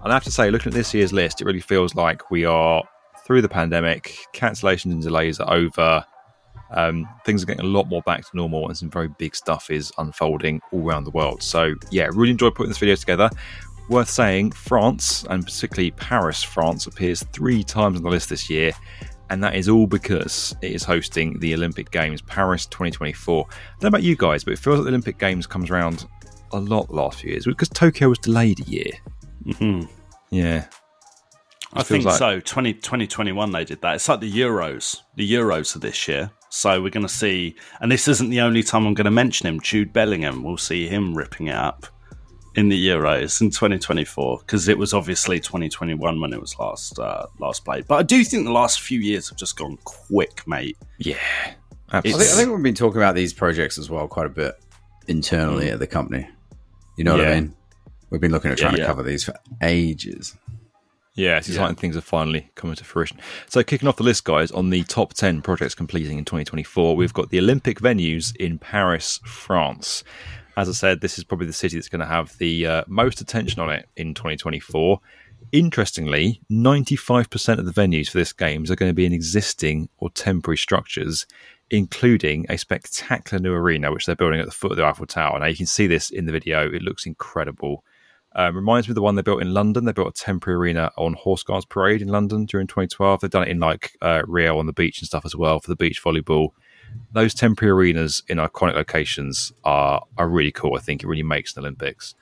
And 0.03 0.11
I 0.11 0.13
have 0.13 0.23
to 0.25 0.31
say, 0.31 0.51
looking 0.51 0.71
at 0.71 0.75
this 0.75 0.93
year's 0.93 1.11
list, 1.11 1.41
it 1.41 1.45
really 1.45 1.59
feels 1.59 1.95
like 1.95 2.29
we 2.29 2.45
are 2.45 2.83
through 3.25 3.41
the 3.41 3.49
pandemic, 3.49 4.15
cancellations 4.35 4.91
and 4.91 5.01
delays 5.01 5.39
are 5.39 5.51
over. 5.51 6.05
Um, 6.73 7.07
things 7.25 7.43
are 7.43 7.45
getting 7.45 7.65
a 7.65 7.67
lot 7.67 7.87
more 7.87 8.01
back 8.03 8.21
to 8.23 8.29
normal, 8.37 8.67
and 8.67 8.77
some 8.77 8.89
very 8.89 9.07
big 9.09 9.35
stuff 9.35 9.69
is 9.69 9.91
unfolding 9.97 10.61
all 10.71 10.87
around 10.87 11.03
the 11.03 11.11
world. 11.11 11.43
So, 11.43 11.73
yeah, 11.91 12.09
really 12.13 12.31
enjoyed 12.31 12.55
putting 12.55 12.69
this 12.69 12.77
video 12.77 12.95
together. 12.95 13.29
Worth 13.89 14.09
saying, 14.09 14.51
France, 14.51 15.25
and 15.29 15.43
particularly 15.45 15.91
Paris, 15.91 16.41
France, 16.43 16.87
appears 16.87 17.23
three 17.33 17.63
times 17.63 17.97
on 17.97 18.03
the 18.03 18.09
list 18.09 18.29
this 18.29 18.49
year, 18.49 18.71
and 19.29 19.43
that 19.43 19.55
is 19.55 19.67
all 19.67 19.85
because 19.85 20.55
it 20.61 20.71
is 20.71 20.83
hosting 20.83 21.39
the 21.39 21.53
Olympic 21.53 21.91
Games 21.91 22.21
Paris 22.21 22.65
2024. 22.67 23.45
I 23.45 23.53
don't 23.73 23.83
know 23.83 23.87
about 23.89 24.03
you 24.03 24.15
guys, 24.15 24.43
but 24.45 24.53
it 24.53 24.59
feels 24.59 24.77
like 24.77 24.85
the 24.85 24.89
Olympic 24.91 25.17
Games 25.17 25.45
comes 25.47 25.69
around 25.69 26.05
a 26.53 26.59
lot 26.59 26.89
last 26.93 27.19
few 27.21 27.31
years 27.31 27.45
because 27.45 27.69
Tokyo 27.69 28.07
was 28.09 28.19
delayed 28.19 28.59
a 28.61 28.69
year. 28.69 28.91
Mhm. 29.45 29.89
Yeah. 30.29 30.65
I 31.73 31.79
It 31.81 31.83
feels 31.83 31.87
think 31.87 32.05
like- 32.05 32.17
so. 32.19 32.39
20, 32.41 32.73
2021 32.75 33.51
they 33.51 33.63
did 33.65 33.81
that. 33.81 33.95
It's 33.95 34.07
like 34.09 34.19
the 34.21 34.31
Euros. 34.31 35.01
The 35.15 35.29
Euros 35.33 35.75
are 35.75 35.79
this 35.79 36.07
year. 36.07 36.29
So 36.53 36.81
we're 36.81 36.89
going 36.89 37.07
to 37.07 37.11
see, 37.13 37.55
and 37.79 37.89
this 37.89 38.09
isn't 38.09 38.29
the 38.29 38.41
only 38.41 38.61
time 38.61 38.85
I'm 38.85 38.93
going 38.93 39.05
to 39.05 39.11
mention 39.11 39.47
him. 39.47 39.61
Jude 39.61 39.93
Bellingham, 39.93 40.43
we'll 40.43 40.57
see 40.57 40.85
him 40.85 41.17
ripping 41.17 41.47
it 41.47 41.55
up 41.55 41.87
in 42.55 42.67
the 42.67 42.87
Euros 42.89 43.39
in 43.39 43.49
2024 43.49 44.39
because 44.39 44.67
it 44.67 44.77
was 44.77 44.93
obviously 44.93 45.39
2021 45.39 46.19
when 46.19 46.33
it 46.33 46.41
was 46.41 46.59
last 46.59 46.99
uh, 46.99 47.25
last 47.39 47.63
played. 47.63 47.87
But 47.87 47.95
I 47.99 48.03
do 48.03 48.21
think 48.25 48.43
the 48.43 48.51
last 48.51 48.81
few 48.81 48.99
years 48.99 49.29
have 49.29 49.37
just 49.37 49.55
gone 49.55 49.77
quick, 49.85 50.45
mate. 50.45 50.77
Yeah. 50.97 51.15
I 51.89 52.01
think, 52.01 52.15
I 52.15 52.19
think 52.19 52.51
we've 52.51 52.61
been 52.61 52.75
talking 52.75 52.97
about 53.01 53.15
these 53.15 53.31
projects 53.33 53.77
as 53.77 53.89
well 53.89 54.09
quite 54.09 54.25
a 54.25 54.29
bit 54.29 54.55
internally 55.07 55.69
at 55.69 55.79
the 55.79 55.87
company. 55.87 56.27
You 56.97 57.05
know 57.05 57.13
what 57.13 57.21
Yeah. 57.21 57.31
I 57.31 57.35
mean? 57.41 57.55
We've 58.09 58.19
been 58.21 58.31
looking 58.33 58.51
at 58.51 58.59
Yeah, 58.59 58.65
trying 58.67 58.77
yeah. 58.77 58.83
to 58.83 58.87
cover 58.87 59.03
these 59.03 59.23
for 59.23 59.33
ages. 59.61 60.35
Yeah, 61.13 61.37
it's 61.37 61.49
exciting 61.49 61.75
things 61.75 61.97
are 61.97 62.01
finally 62.01 62.49
coming 62.55 62.75
to 62.77 62.85
fruition. 62.85 63.19
So, 63.49 63.63
kicking 63.63 63.87
off 63.89 63.97
the 63.97 64.03
list, 64.03 64.23
guys, 64.23 64.49
on 64.51 64.69
the 64.69 64.83
top 64.83 65.13
10 65.13 65.41
projects 65.41 65.75
completing 65.75 66.17
in 66.17 66.23
2024, 66.23 66.95
we've 66.95 67.13
got 67.13 67.29
the 67.29 67.39
Olympic 67.39 67.81
venues 67.81 68.33
in 68.37 68.57
Paris, 68.57 69.19
France. 69.25 70.05
As 70.55 70.69
I 70.69 70.73
said, 70.73 71.01
this 71.01 71.17
is 71.17 71.25
probably 71.25 71.47
the 71.47 71.53
city 71.53 71.75
that's 71.75 71.89
going 71.89 71.99
to 71.99 72.05
have 72.05 72.37
the 72.37 72.65
uh, 72.65 72.83
most 72.87 73.19
attention 73.19 73.61
on 73.61 73.69
it 73.69 73.89
in 73.97 74.13
2024. 74.13 74.99
Interestingly, 75.51 76.41
95% 76.49 77.57
of 77.57 77.65
the 77.65 77.73
venues 77.73 78.09
for 78.09 78.17
this 78.17 78.31
games 78.31 78.71
are 78.71 78.75
going 78.75 78.89
to 78.89 78.95
be 78.95 79.05
in 79.05 79.11
existing 79.11 79.89
or 79.97 80.09
temporary 80.11 80.57
structures, 80.57 81.25
including 81.69 82.45
a 82.47 82.57
spectacular 82.57 83.41
new 83.41 83.53
arena 83.53 83.91
which 83.91 84.05
they're 84.05 84.15
building 84.15 84.39
at 84.39 84.45
the 84.45 84.51
foot 84.51 84.71
of 84.71 84.77
the 84.77 84.85
Eiffel 84.85 85.05
Tower. 85.05 85.39
Now, 85.39 85.47
you 85.47 85.57
can 85.57 85.65
see 85.65 85.87
this 85.87 86.09
in 86.09 86.25
the 86.25 86.31
video, 86.31 86.71
it 86.71 86.81
looks 86.81 87.05
incredible. 87.05 87.83
Um, 88.33 88.55
reminds 88.55 88.87
me 88.87 88.91
of 88.91 88.95
the 88.95 89.01
one 89.01 89.15
they 89.15 89.21
built 89.21 89.41
in 89.41 89.53
London. 89.53 89.83
They 89.83 89.91
built 89.91 90.17
a 90.17 90.23
temporary 90.23 90.57
arena 90.57 90.91
on 90.97 91.13
Horse 91.13 91.43
Guards 91.43 91.65
Parade 91.65 92.01
in 92.01 92.07
London 92.07 92.45
during 92.45 92.65
2012. 92.65 93.19
They've 93.19 93.29
done 93.29 93.43
it 93.43 93.49
in 93.49 93.59
like 93.59 93.97
uh, 94.01 94.21
Rio 94.25 94.57
on 94.57 94.67
the 94.67 94.73
beach 94.73 94.99
and 94.99 95.07
stuff 95.07 95.25
as 95.25 95.35
well 95.35 95.59
for 95.59 95.69
the 95.69 95.75
beach 95.75 96.01
volleyball. 96.01 96.49
Those 97.11 97.33
temporary 97.33 97.71
arenas 97.71 98.23
in 98.27 98.37
iconic 98.37 98.75
locations 98.75 99.51
are 99.63 100.03
are 100.17 100.29
really 100.29 100.51
cool. 100.51 100.75
I 100.75 100.79
think 100.79 101.03
it 101.03 101.07
really 101.07 101.23
makes 101.23 101.55
an 101.55 101.59
Olympics. 101.59 102.15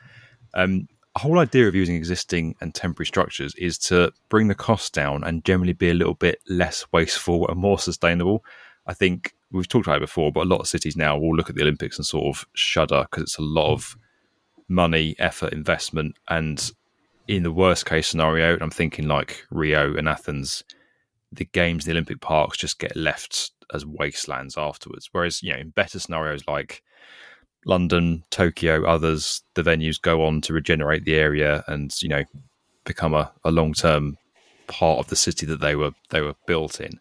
Um, 0.55 0.87
a 1.15 1.19
whole 1.19 1.39
idea 1.39 1.67
of 1.67 1.75
using 1.75 1.95
existing 1.95 2.55
and 2.61 2.73
temporary 2.73 3.07
structures 3.07 3.53
is 3.55 3.77
to 3.77 4.11
bring 4.29 4.47
the 4.47 4.55
cost 4.55 4.93
down 4.93 5.23
and 5.23 5.43
generally 5.43 5.73
be 5.73 5.89
a 5.89 5.93
little 5.93 6.13
bit 6.13 6.39
less 6.47 6.85
wasteful 6.91 7.47
and 7.49 7.59
more 7.59 7.79
sustainable. 7.79 8.43
I 8.87 8.93
think 8.93 9.33
we've 9.51 9.67
talked 9.67 9.87
about 9.87 9.97
it 9.97 10.01
before, 10.01 10.31
but 10.31 10.43
a 10.43 10.49
lot 10.49 10.59
of 10.59 10.67
cities 10.67 10.95
now 10.95 11.17
will 11.17 11.35
look 11.35 11.49
at 11.49 11.55
the 11.55 11.61
Olympics 11.63 11.97
and 11.97 12.05
sort 12.05 12.35
of 12.35 12.45
shudder 12.53 13.05
because 13.09 13.23
it's 13.23 13.37
a 13.37 13.43
lot 13.43 13.73
of 13.73 13.97
money, 14.69 15.15
effort, 15.19 15.51
investment, 15.51 16.15
and 16.29 16.71
in 17.27 17.43
the 17.43 17.51
worst 17.51 17.85
case 17.85 18.07
scenario, 18.07 18.57
I'm 18.59 18.71
thinking 18.71 19.07
like 19.07 19.45
Rio 19.51 19.95
and 19.95 20.07
Athens, 20.07 20.63
the 21.31 21.45
games, 21.45 21.85
the 21.85 21.91
Olympic 21.91 22.21
parks 22.21 22.57
just 22.57 22.79
get 22.79 22.95
left 22.95 23.51
as 23.73 23.85
wastelands 23.85 24.57
afterwards. 24.57 25.09
Whereas, 25.11 25.43
you 25.43 25.53
know, 25.53 25.59
in 25.59 25.69
better 25.69 25.99
scenarios 25.99 26.47
like 26.47 26.81
London, 27.65 28.23
Tokyo, 28.31 28.83
others, 28.85 29.43
the 29.53 29.61
venues 29.61 30.01
go 30.01 30.25
on 30.25 30.41
to 30.41 30.53
regenerate 30.53 31.05
the 31.05 31.15
area 31.15 31.63
and, 31.67 31.93
you 32.01 32.09
know, 32.09 32.23
become 32.83 33.13
a, 33.13 33.31
a 33.43 33.51
long 33.51 33.73
term 33.73 34.17
part 34.67 34.99
of 34.99 35.07
the 35.07 35.15
city 35.15 35.45
that 35.45 35.59
they 35.59 35.75
were 35.75 35.91
they 36.09 36.21
were 36.21 36.35
built 36.47 36.79
in. 36.79 36.99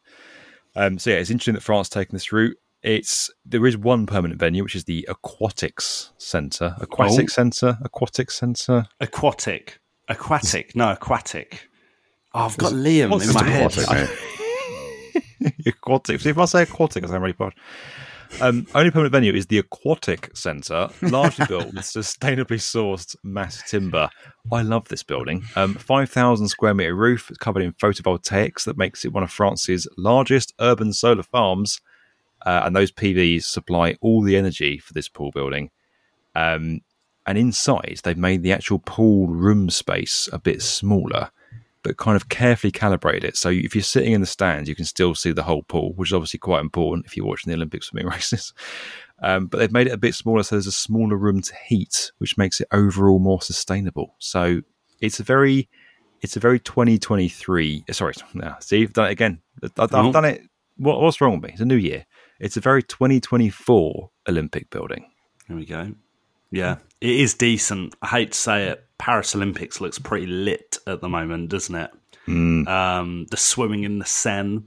Um, 0.77 0.99
so 0.99 1.11
yeah, 1.11 1.17
it's 1.17 1.31
interesting 1.31 1.55
that 1.55 1.63
France 1.63 1.89
taking 1.89 2.15
this 2.15 2.33
route. 2.33 2.59
It's 2.83 3.31
there 3.45 3.67
is 3.67 3.77
one 3.77 4.07
permanent 4.07 4.39
venue, 4.39 4.63
which 4.63 4.77
is 4.77 4.85
the 4.85 5.05
Aquatics 5.09 6.13
Centre. 6.19 6.77
Aquatic 6.81 7.25
Oh. 7.25 7.33
Centre, 7.33 7.79
Aquatic 7.83 8.31
Centre. 8.31 8.87
Aquatic, 9.01 9.81
aquatic, 10.09 10.77
no 10.77 10.91
aquatic. 10.93 11.69
Oh, 12.35 12.45
I've 12.45 12.57
got 12.57 12.73
Liam 12.73 13.21
in 13.23 13.33
my 13.33 13.43
head. 13.45 13.73
aquatic, 13.77 14.11
aquatic. 15.67 16.21
See, 16.21 16.31
if 16.31 16.39
I 16.39 16.45
say 16.45 16.63
aquatic, 16.63 17.05
I 17.05 17.09
sound 17.09 17.23
really 17.23 17.33
posh. 17.33 17.55
Um, 18.43 18.67
only 18.75 18.91
permanent 18.91 19.13
venue 19.13 19.33
is 19.33 19.47
the 19.47 19.57
Aquatic 19.59 20.37
Centre, 20.37 20.91
largely 21.01 21.47
built 21.49 21.67
with 21.73 21.77
sustainably 21.85 22.59
sourced 22.59 23.17
mass 23.25 23.63
timber. 23.71 24.11
I 24.53 24.61
love 24.61 24.87
this 24.89 25.03
building. 25.03 25.45
Um, 25.57 25.75
5,000 25.75 26.47
square 26.49 26.75
metre 26.75 26.95
roof, 26.95 27.31
it's 27.31 27.39
covered 27.39 27.63
in 27.63 27.73
photovoltaics 27.73 28.65
that 28.65 28.77
makes 28.77 29.07
it 29.07 29.15
one 29.15 29.23
of 29.23 29.31
France's 29.31 29.89
largest 29.97 30.53
urban 30.61 30.93
solar 30.93 31.23
farms. 31.23 31.81
Uh, 32.45 32.63
and 32.65 32.75
those 32.75 32.93
PVs 32.93 33.45
supply 33.45 33.97
all 34.01 34.23
the 34.23 34.37
energy 34.37 34.79
for 34.79 34.93
this 34.95 35.09
pool 35.09 35.31
building. 35.33 35.71
Um, 36.35 36.81
and 37.27 37.37
inside, 37.37 38.01
they've 38.05 38.17
made 38.17 38.43
the 38.43 38.53
actual 38.53 38.79
pool 38.79 39.27
room 39.27 39.69
space 39.69 40.29
a 40.33 40.39
bit 40.39 40.63
smaller, 40.63 41.31
but 41.83 41.99
kind 41.99 42.17
of 42.17 42.29
carefully 42.31 42.71
calibrated 42.71 43.25
it. 43.25 43.37
So 43.37 43.51
if 43.51 43.75
you're 43.75 43.83
sitting 43.83 44.13
in 44.13 44.23
the 44.23 44.27
stands, 44.27 44.69
you 44.69 44.75
can 44.75 44.87
still 44.87 45.15
see 45.15 45.33
the 45.33 45.43
whole 45.43 45.63
pool, 45.63 45.93
which 45.97 46.09
is 46.09 46.15
obviously 46.15 46.39
quite 46.39 46.61
important 46.61 47.07
if 47.07 47.17
you're 47.17 47.27
watching 47.27 47.51
the 47.51 47.57
Olympic 47.57 47.83
swimming 47.83 48.07
races. 48.11 48.55
Um, 49.23 49.47
but 49.47 49.59
they've 49.59 49.73
made 49.73 49.89
it 49.89 49.93
a 49.93 49.99
bit 49.99 50.15
smaller, 50.15 50.43
so 50.43 50.55
there's 50.55 50.67
a 50.67 50.73
smaller 50.73 51.17
room 51.17 51.43
to 51.43 51.55
heat, 51.67 52.13
which 52.19 52.39
makes 52.39 52.61
it 52.61 52.69
overall 52.73 53.19
more 53.19 53.43
sustainable. 53.43 54.15
So 54.19 54.63
it's 55.01 55.21
a 55.21 55.23
very, 55.23 55.69
it's 56.23 56.37
a 56.37 56.41
very 56.41 56.61
2023. 56.61 57.85
Sorry, 57.91 58.15
no, 58.35 58.55
see, 58.61 58.83
I've 58.83 58.93
done 58.93 59.09
it 59.09 59.13
again. 59.13 59.43
I've, 59.63 59.73
I've 59.95 60.13
done 60.13 60.25
it. 60.25 60.43
What, 60.77 61.01
what's 61.01 61.21
wrong 61.21 61.33
with 61.33 61.43
me? 61.43 61.51
It's 61.53 61.61
a 61.61 61.67
new 61.67 61.77
year. 61.77 62.07
It's 62.41 62.57
a 62.57 62.61
very 62.61 62.83
2024 62.83 64.11
Olympic 64.29 64.71
building. 64.71 65.11
There 65.49 65.57
we 65.57 65.65
go. 65.67 65.93
Yeah, 66.51 66.77
it 67.01 67.11
is 67.21 67.35
decent. 67.35 67.95
I 68.03 68.07
hate 68.09 68.33
to 68.33 68.39
say 68.39 68.69
it. 68.69 68.87
Paris 68.99 69.35
Olympics 69.35 69.81
looks 69.81 69.99
pretty 69.99 70.27
lit 70.27 70.79
at 70.87 71.01
the 71.01 71.09
moment, 71.09 71.51
doesn't 71.51 71.75
it? 71.75 71.91
Um, 72.29 73.27
the 73.31 73.37
swimming 73.37 73.85
in 73.85 73.99
the 73.99 74.05
Seine, 74.05 74.63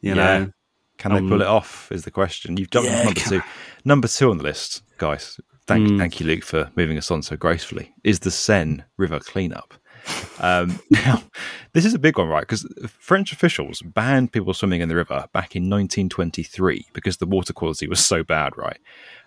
you 0.00 0.14
Yeah. 0.14 0.14
know. 0.14 0.52
Can 0.98 1.12
they 1.12 1.18
Um, 1.18 1.28
pull 1.28 1.40
it 1.42 1.46
off? 1.46 1.90
Is 1.92 2.04
the 2.04 2.10
question. 2.10 2.56
You've 2.56 2.70
jumped 2.70 2.90
yeah, 2.90 3.04
number 3.04 3.20
two. 3.20 3.42
Number 3.84 4.08
two 4.08 4.30
on 4.30 4.36
the 4.38 4.44
list, 4.44 4.82
guys. 4.98 5.40
Thank, 5.66 5.88
Mm. 5.88 5.98
thank 5.98 6.20
you, 6.20 6.26
Luke, 6.26 6.44
for 6.44 6.70
moving 6.76 6.98
us 6.98 7.10
on 7.10 7.22
so 7.22 7.36
gracefully. 7.36 7.94
Is 8.04 8.20
the 8.20 8.30
Seine 8.30 8.84
River 8.98 9.18
cleanup? 9.20 9.74
Um, 10.38 10.80
now, 10.90 11.22
this 11.72 11.84
is 11.84 11.94
a 11.94 11.98
big 11.98 12.18
one, 12.18 12.28
right? 12.28 12.42
Because 12.42 12.66
French 12.98 13.32
officials 13.32 13.82
banned 13.82 14.32
people 14.32 14.54
swimming 14.54 14.80
in 14.80 14.88
the 14.88 14.96
river 14.96 15.26
back 15.32 15.56
in 15.56 15.64
1923 15.64 16.86
because 16.92 17.18
the 17.18 17.26
water 17.26 17.52
quality 17.52 17.86
was 17.86 18.04
so 18.04 18.22
bad, 18.22 18.56
right? 18.56 18.78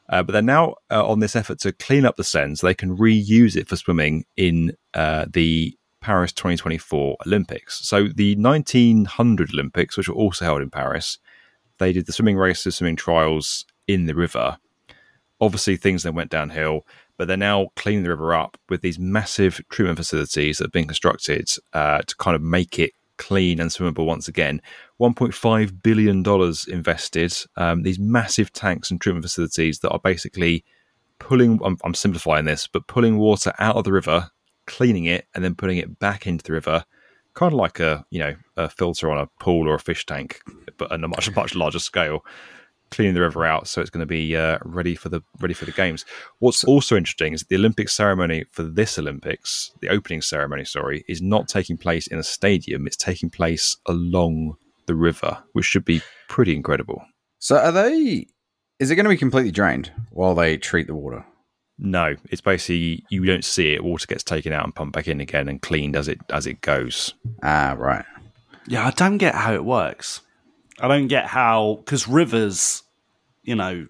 Uh, 0.09 0.21
but 0.21 0.33
they're 0.33 0.41
now 0.41 0.75
uh, 0.91 1.07
on 1.07 1.19
this 1.19 1.35
effort 1.35 1.59
to 1.59 1.71
clean 1.71 2.05
up 2.05 2.17
the 2.17 2.23
Seine 2.23 2.55
so 2.55 2.67
they 2.67 2.73
can 2.73 2.97
reuse 2.97 3.55
it 3.55 3.67
for 3.67 3.75
swimming 3.75 4.25
in 4.35 4.75
uh, 4.93 5.25
the 5.31 5.77
Paris 6.01 6.33
2024 6.33 7.17
Olympics. 7.25 7.79
So 7.87 8.09
the 8.09 8.35
1900 8.35 9.53
Olympics, 9.53 9.97
which 9.97 10.09
were 10.09 10.15
also 10.15 10.45
held 10.45 10.61
in 10.61 10.69
Paris, 10.69 11.17
they 11.79 11.93
did 11.93 12.05
the 12.05 12.13
swimming 12.13 12.37
races, 12.37 12.75
swimming 12.75 12.97
trials 12.97 13.65
in 13.87 14.05
the 14.05 14.13
river. 14.13 14.57
Obviously, 15.43 15.75
things 15.75 16.03
then 16.03 16.15
went 16.15 16.31
downhill, 16.31 16.85
but 17.17 17.27
they're 17.27 17.35
now 17.37 17.67
cleaning 17.75 18.03
the 18.03 18.09
river 18.09 18.33
up 18.33 18.57
with 18.69 18.81
these 18.81 18.97
massive 18.97 19.61
treatment 19.69 19.97
facilities 19.97 20.57
that 20.57 20.65
have 20.65 20.71
been 20.71 20.87
constructed 20.87 21.49
uh, 21.73 22.01
to 22.01 22.15
kind 22.15 22.35
of 22.35 22.41
make 22.41 22.79
it 22.79 22.91
clean 23.17 23.59
and 23.59 23.69
swimmable 23.69 24.05
once 24.05 24.29
again. 24.29 24.61
$1.5 25.01 25.83
billion 25.83 26.23
invested, 26.73 27.33
um, 27.57 27.83
these 27.83 27.99
massive 27.99 28.53
tanks 28.53 28.89
and 28.89 29.01
treatment 29.01 29.25
facilities 29.25 29.79
that 29.79 29.91
are 29.91 29.99
basically 29.99 30.63
pulling, 31.19 31.59
I'm, 31.61 31.77
I'm 31.83 31.93
simplifying 31.93 32.45
this, 32.45 32.67
but 32.67 32.87
pulling 32.87 33.17
water 33.17 33.53
out 33.59 33.75
of 33.75 33.83
the 33.83 33.91
river, 33.91 34.31
cleaning 34.65 35.05
it, 35.05 35.27
and 35.35 35.43
then 35.43 35.55
putting 35.55 35.77
it 35.77 35.99
back 35.99 36.25
into 36.25 36.43
the 36.43 36.53
river 36.53 36.85
kind 37.33 37.51
of 37.51 37.57
like 37.57 37.79
a 37.79 38.05
you 38.11 38.19
know 38.19 38.35
a 38.57 38.69
filter 38.69 39.09
on 39.09 39.17
a 39.17 39.27
pool 39.39 39.67
or 39.67 39.75
a 39.75 39.79
fish 39.79 40.05
tank, 40.05 40.39
but 40.77 40.91
on 40.91 41.03
a 41.03 41.07
much 41.07 41.35
much 41.35 41.55
larger 41.55 41.79
scale, 41.79 42.23
cleaning 42.93 43.13
the 43.13 43.21
river 43.21 43.45
out 43.45 43.67
so 43.67 43.81
it's 43.81 43.89
going 43.89 44.01
to 44.01 44.05
be 44.05 44.35
uh, 44.37 44.59
ready 44.63 44.95
for 44.95 45.09
the 45.09 45.21
ready 45.39 45.53
for 45.53 45.65
the 45.65 45.71
games. 45.71 46.05
What's 46.39 46.63
also 46.63 46.95
interesting 46.95 47.33
is 47.33 47.43
the 47.43 47.55
Olympic 47.55 47.89
ceremony 47.89 48.45
for 48.51 48.63
this 48.63 48.97
Olympics, 48.99 49.71
the 49.81 49.89
opening 49.89 50.21
ceremony, 50.21 50.65
sorry, 50.65 51.03
is 51.07 51.21
not 51.21 51.47
taking 51.47 51.77
place 51.77 52.07
in 52.07 52.19
a 52.19 52.23
stadium. 52.23 52.87
It's 52.87 52.95
taking 52.95 53.29
place 53.29 53.77
along 53.87 54.55
the 54.85 54.95
river, 54.95 55.43
which 55.53 55.65
should 55.65 55.85
be 55.85 56.01
pretty 56.29 56.55
incredible. 56.55 57.03
So 57.39 57.57
are 57.57 57.71
they? 57.71 58.27
Is 58.79 58.91
it 58.91 58.95
going 58.95 59.05
to 59.05 59.09
be 59.09 59.17
completely 59.17 59.51
drained 59.51 59.91
while 60.11 60.35
they 60.35 60.57
treat 60.57 60.87
the 60.87 60.95
water? 60.95 61.25
No, 61.79 62.15
it's 62.29 62.41
basically 62.41 63.03
you 63.09 63.25
don't 63.25 63.43
see 63.43 63.73
it. 63.73 63.83
Water 63.83 64.07
gets 64.07 64.23
taken 64.23 64.53
out 64.53 64.63
and 64.63 64.75
pumped 64.75 64.93
back 64.93 65.07
in 65.07 65.19
again 65.19 65.49
and 65.49 65.61
cleaned 65.61 65.95
as 65.95 66.07
it 66.07 66.19
as 66.29 66.47
it 66.47 66.61
goes. 66.61 67.13
Ah, 67.41 67.75
right. 67.77 68.05
Yeah, 68.67 68.87
I 68.87 68.91
don't 68.91 69.17
get 69.17 69.35
how 69.35 69.53
it 69.53 69.65
works. 69.65 70.21
I 70.83 70.89
don't 70.89 71.07
get 71.07 71.27
how 71.27 71.77
because 71.79 72.09
rivers, 72.09 72.83
you 73.41 73.55
know, 73.55 73.87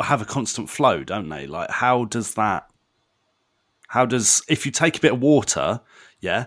have 0.00 0.22
a 0.22 0.24
constant 0.24 0.70
flow, 0.70 1.04
don't 1.04 1.28
they? 1.28 1.46
Like, 1.46 1.70
how 1.70 2.06
does 2.06 2.32
that? 2.34 2.66
How 3.86 4.06
does 4.06 4.42
if 4.48 4.64
you 4.64 4.72
take 4.72 4.96
a 4.96 5.00
bit 5.00 5.12
of 5.12 5.20
water, 5.20 5.82
yeah, 6.18 6.46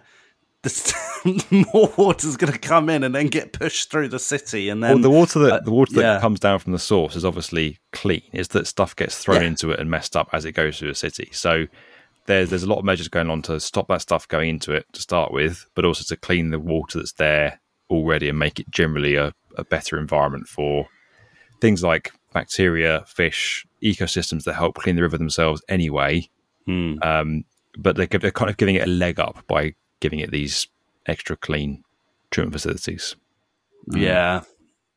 the, 0.64 1.46
more 1.74 1.94
water's 1.96 2.38
going 2.38 2.54
to 2.54 2.58
come 2.58 2.90
in 2.90 3.04
and 3.04 3.14
then 3.14 3.28
get 3.28 3.54
pushed 3.54 3.92
through 3.92 4.08
the 4.08 4.18
city, 4.18 4.70
and 4.70 4.84
then 4.84 4.94
well, 4.94 5.02
the 5.04 5.12
water 5.12 5.38
that 5.40 5.54
uh, 5.54 5.60
the 5.60 5.72
water 5.72 5.94
that 5.94 6.02
yeah. 6.02 6.20
comes 6.20 6.40
down 6.40 6.58
from 6.58 6.72
the 6.72 6.80
source 6.80 7.16
is 7.16 7.24
obviously 7.24 7.78
clean. 7.92 8.24
Is 8.32 8.48
that 8.50 8.66
stuff 8.66 8.96
gets 8.96 9.20
thrown 9.20 9.42
Yeah. 9.42 9.48
into 9.50 9.70
it 9.70 9.80
and 9.80 9.92
messed 9.92 10.18
up 10.18 10.30
as 10.34 10.44
it 10.44 10.54
goes 10.54 10.80
through 10.80 10.88
the 10.88 10.96
city. 10.96 11.30
So 11.34 11.68
there's 12.26 12.50
there's 12.50 12.64
a 12.64 12.70
lot 12.70 12.80
of 12.80 12.86
measures 12.86 13.10
going 13.10 13.30
on 13.30 13.44
to 13.44 13.60
stop 13.60 13.90
that 13.90 14.02
stuff 14.02 14.28
going 14.28 14.50
into 14.50 14.74
it 14.74 14.88
to 14.94 15.02
start 15.02 15.32
with, 15.32 15.68
but 15.76 15.86
also 15.86 16.04
to 16.04 16.20
clean 16.20 16.50
the 16.50 16.60
water 16.60 16.98
that's 16.98 17.14
there 17.14 17.60
already 17.94 18.30
and 18.30 18.40
make 18.40 18.60
it 18.60 18.70
generally 18.70 19.16
a, 19.16 19.34
a 19.58 19.64
better 19.64 19.98
environment 19.98 20.48
for 20.48 20.88
things 21.62 21.84
like 21.84 22.12
bacteria, 22.34 23.04
fish, 23.08 23.66
ecosystems 23.82 24.44
that 24.44 24.54
help 24.56 24.76
clean 24.76 24.96
the 24.96 25.02
river 25.02 25.18
themselves 25.18 25.62
anyway. 25.70 26.28
Hmm. 26.66 26.96
Um, 27.02 27.44
but 27.78 27.96
they're, 27.96 28.08
they're 28.08 28.32
kind 28.32 28.50
of 28.50 28.58
giving 28.58 28.76
it 28.76 28.84
a 28.84 28.90
leg 28.92 29.20
up 29.20 29.44
by 29.48 29.74
giving 30.00 30.20
it 30.20 30.32
these 30.32 30.68
extra 31.06 31.36
clean 31.38 31.84
treatment 32.32 32.54
facilities. 32.54 33.16
yeah, 33.92 34.42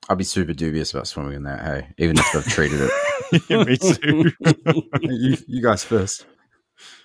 I'd 0.09 0.19
be 0.19 0.25
super 0.25 0.53
dubious 0.53 0.93
about 0.93 1.07
swimming 1.07 1.35
in 1.35 1.43
that. 1.45 1.61
Hey, 1.61 1.89
even 1.99 2.17
if 2.19 2.33
they've 2.33 2.45
treated 2.45 2.81
it. 2.83 2.91
Yeah, 3.49 3.65
me 3.65 3.77
too. 3.77 4.31
you, 5.01 5.37
you 5.49 5.61
guys 5.61 5.83
first. 5.83 6.27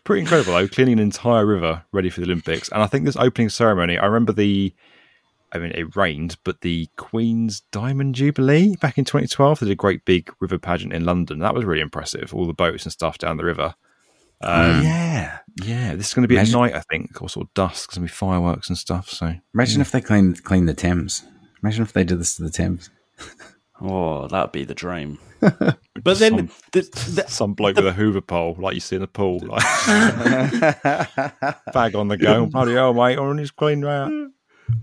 pretty 0.04 0.22
incredible 0.22 0.54
though 0.54 0.68
cleaning 0.68 0.94
an 0.94 1.00
entire 1.00 1.48
river 1.48 1.84
ready 1.92 2.10
for 2.12 2.20
the 2.20 2.28
olympics 2.28 2.70
and 2.70 2.84
i 2.84 2.86
think 2.86 3.06
this 3.06 3.16
opening 3.16 3.50
ceremony 3.50 3.98
i 3.98 4.06
remember 4.06 4.32
the 4.32 4.72
i 5.54 5.58
mean 5.58 5.72
it 5.74 5.96
rained 5.96 6.38
but 6.44 6.62
the 6.62 6.88
queen's 6.98 7.62
diamond 7.72 8.16
jubilee 8.16 8.76
back 8.82 8.98
in 8.98 9.06
2012 9.06 9.60
they 9.60 9.66
did 9.68 9.72
a 9.72 9.76
great 9.76 10.04
big 10.06 10.32
river 10.40 10.58
pageant 10.58 10.94
in 10.94 11.04
london 11.06 11.40
that 11.40 11.54
was 11.54 11.66
really 11.66 11.82
impressive 11.82 12.34
all 12.34 12.46
the 12.48 12.54
boats 12.54 12.84
and 12.84 12.92
stuff 12.92 13.18
down 13.18 13.38
the 13.38 13.46
river 13.46 13.76
um, 14.44 14.82
yeah. 14.82 15.38
yeah 15.64 15.94
this 15.96 16.08
is 16.08 16.14
going 16.16 16.24
to 16.24 16.28
be 16.28 16.36
Imagine- 16.36 16.56
at 16.56 16.60
night 16.60 16.76
i 16.76 16.82
think 16.92 17.22
or 17.22 17.30
sort 17.30 17.48
of 17.48 17.54
dusk 17.54 17.90
there's 17.90 17.98
going 17.98 18.08
to 18.08 18.12
be 18.12 18.16
fireworks 18.16 18.70
and 18.70 18.78
stuff 18.78 19.10
so 19.10 19.34
Imagine 19.54 19.82
if 19.82 19.92
they 19.92 20.02
clean 20.02 20.34
clean 20.36 20.66
the 20.66 20.74
Thames. 20.74 21.24
Imagine 21.62 21.84
if 21.84 21.94
they 21.94 22.04
did 22.04 22.20
this 22.20 22.36
to 22.38 22.44
the 22.44 22.50
Thames. 22.50 22.90
Oh, 23.84 24.28
that'd 24.28 24.52
be 24.52 24.64
the 24.64 24.76
dream. 24.76 25.18
but 25.40 25.80
then 26.20 26.38
Some- 26.38 26.50
the, 26.72 26.82
the, 27.16 27.26
some 27.28 27.54
bloke 27.56 27.78
with 27.78 27.88
a 27.88 27.92
hoover 27.94 28.22
pole 28.22 28.56
like 28.60 28.76
you 28.76 28.80
see 28.80 28.96
in 28.96 29.02
a 29.02 29.08
pool 29.08 29.40
like 29.40 29.64
bag 31.74 31.96
on 31.96 32.08
the 32.08 32.18
go 32.18 32.46
bloody 32.46 32.74
hell 32.74 32.94
mate 32.94 33.18
or 33.18 33.30
on 33.30 33.40
his 33.40 33.50
clean 33.50 33.84
out 33.84 34.12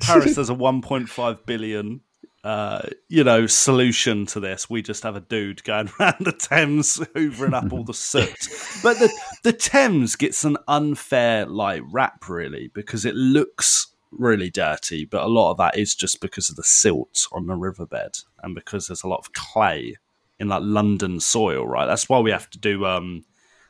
Paris 0.00 0.36
has 0.36 0.50
a 0.50 0.54
1.5 0.54 1.46
billion, 1.46 2.00
uh, 2.44 2.82
you 3.08 3.24
know, 3.24 3.46
solution 3.46 4.26
to 4.26 4.40
this. 4.40 4.70
We 4.70 4.82
just 4.82 5.02
have 5.02 5.16
a 5.16 5.20
dude 5.20 5.64
going 5.64 5.90
around 6.00 6.16
the 6.20 6.32
Thames 6.32 6.98
hoovering 7.14 7.54
up 7.54 7.72
all 7.72 7.84
the 7.84 7.94
soot. 7.94 8.48
But 8.82 8.98
the 8.98 9.12
the 9.44 9.52
Thames 9.52 10.16
gets 10.16 10.44
an 10.44 10.56
unfair 10.66 11.46
like 11.46 11.82
rap 11.90 12.28
really 12.28 12.70
because 12.74 13.04
it 13.04 13.14
looks 13.14 13.88
really 14.10 14.50
dirty, 14.50 15.04
but 15.04 15.22
a 15.22 15.28
lot 15.28 15.50
of 15.50 15.58
that 15.58 15.76
is 15.76 15.94
just 15.94 16.20
because 16.20 16.48
of 16.50 16.56
the 16.56 16.64
silt 16.64 17.26
on 17.32 17.46
the 17.46 17.54
riverbed 17.54 18.18
and 18.42 18.54
because 18.54 18.86
there's 18.86 19.02
a 19.02 19.08
lot 19.08 19.18
of 19.18 19.32
clay 19.32 19.96
in 20.38 20.48
like 20.48 20.62
London 20.62 21.20
soil, 21.20 21.66
right? 21.66 21.86
That's 21.86 22.08
why 22.08 22.20
we 22.20 22.30
have 22.30 22.48
to 22.50 22.58
do 22.58 22.86
um 22.86 23.24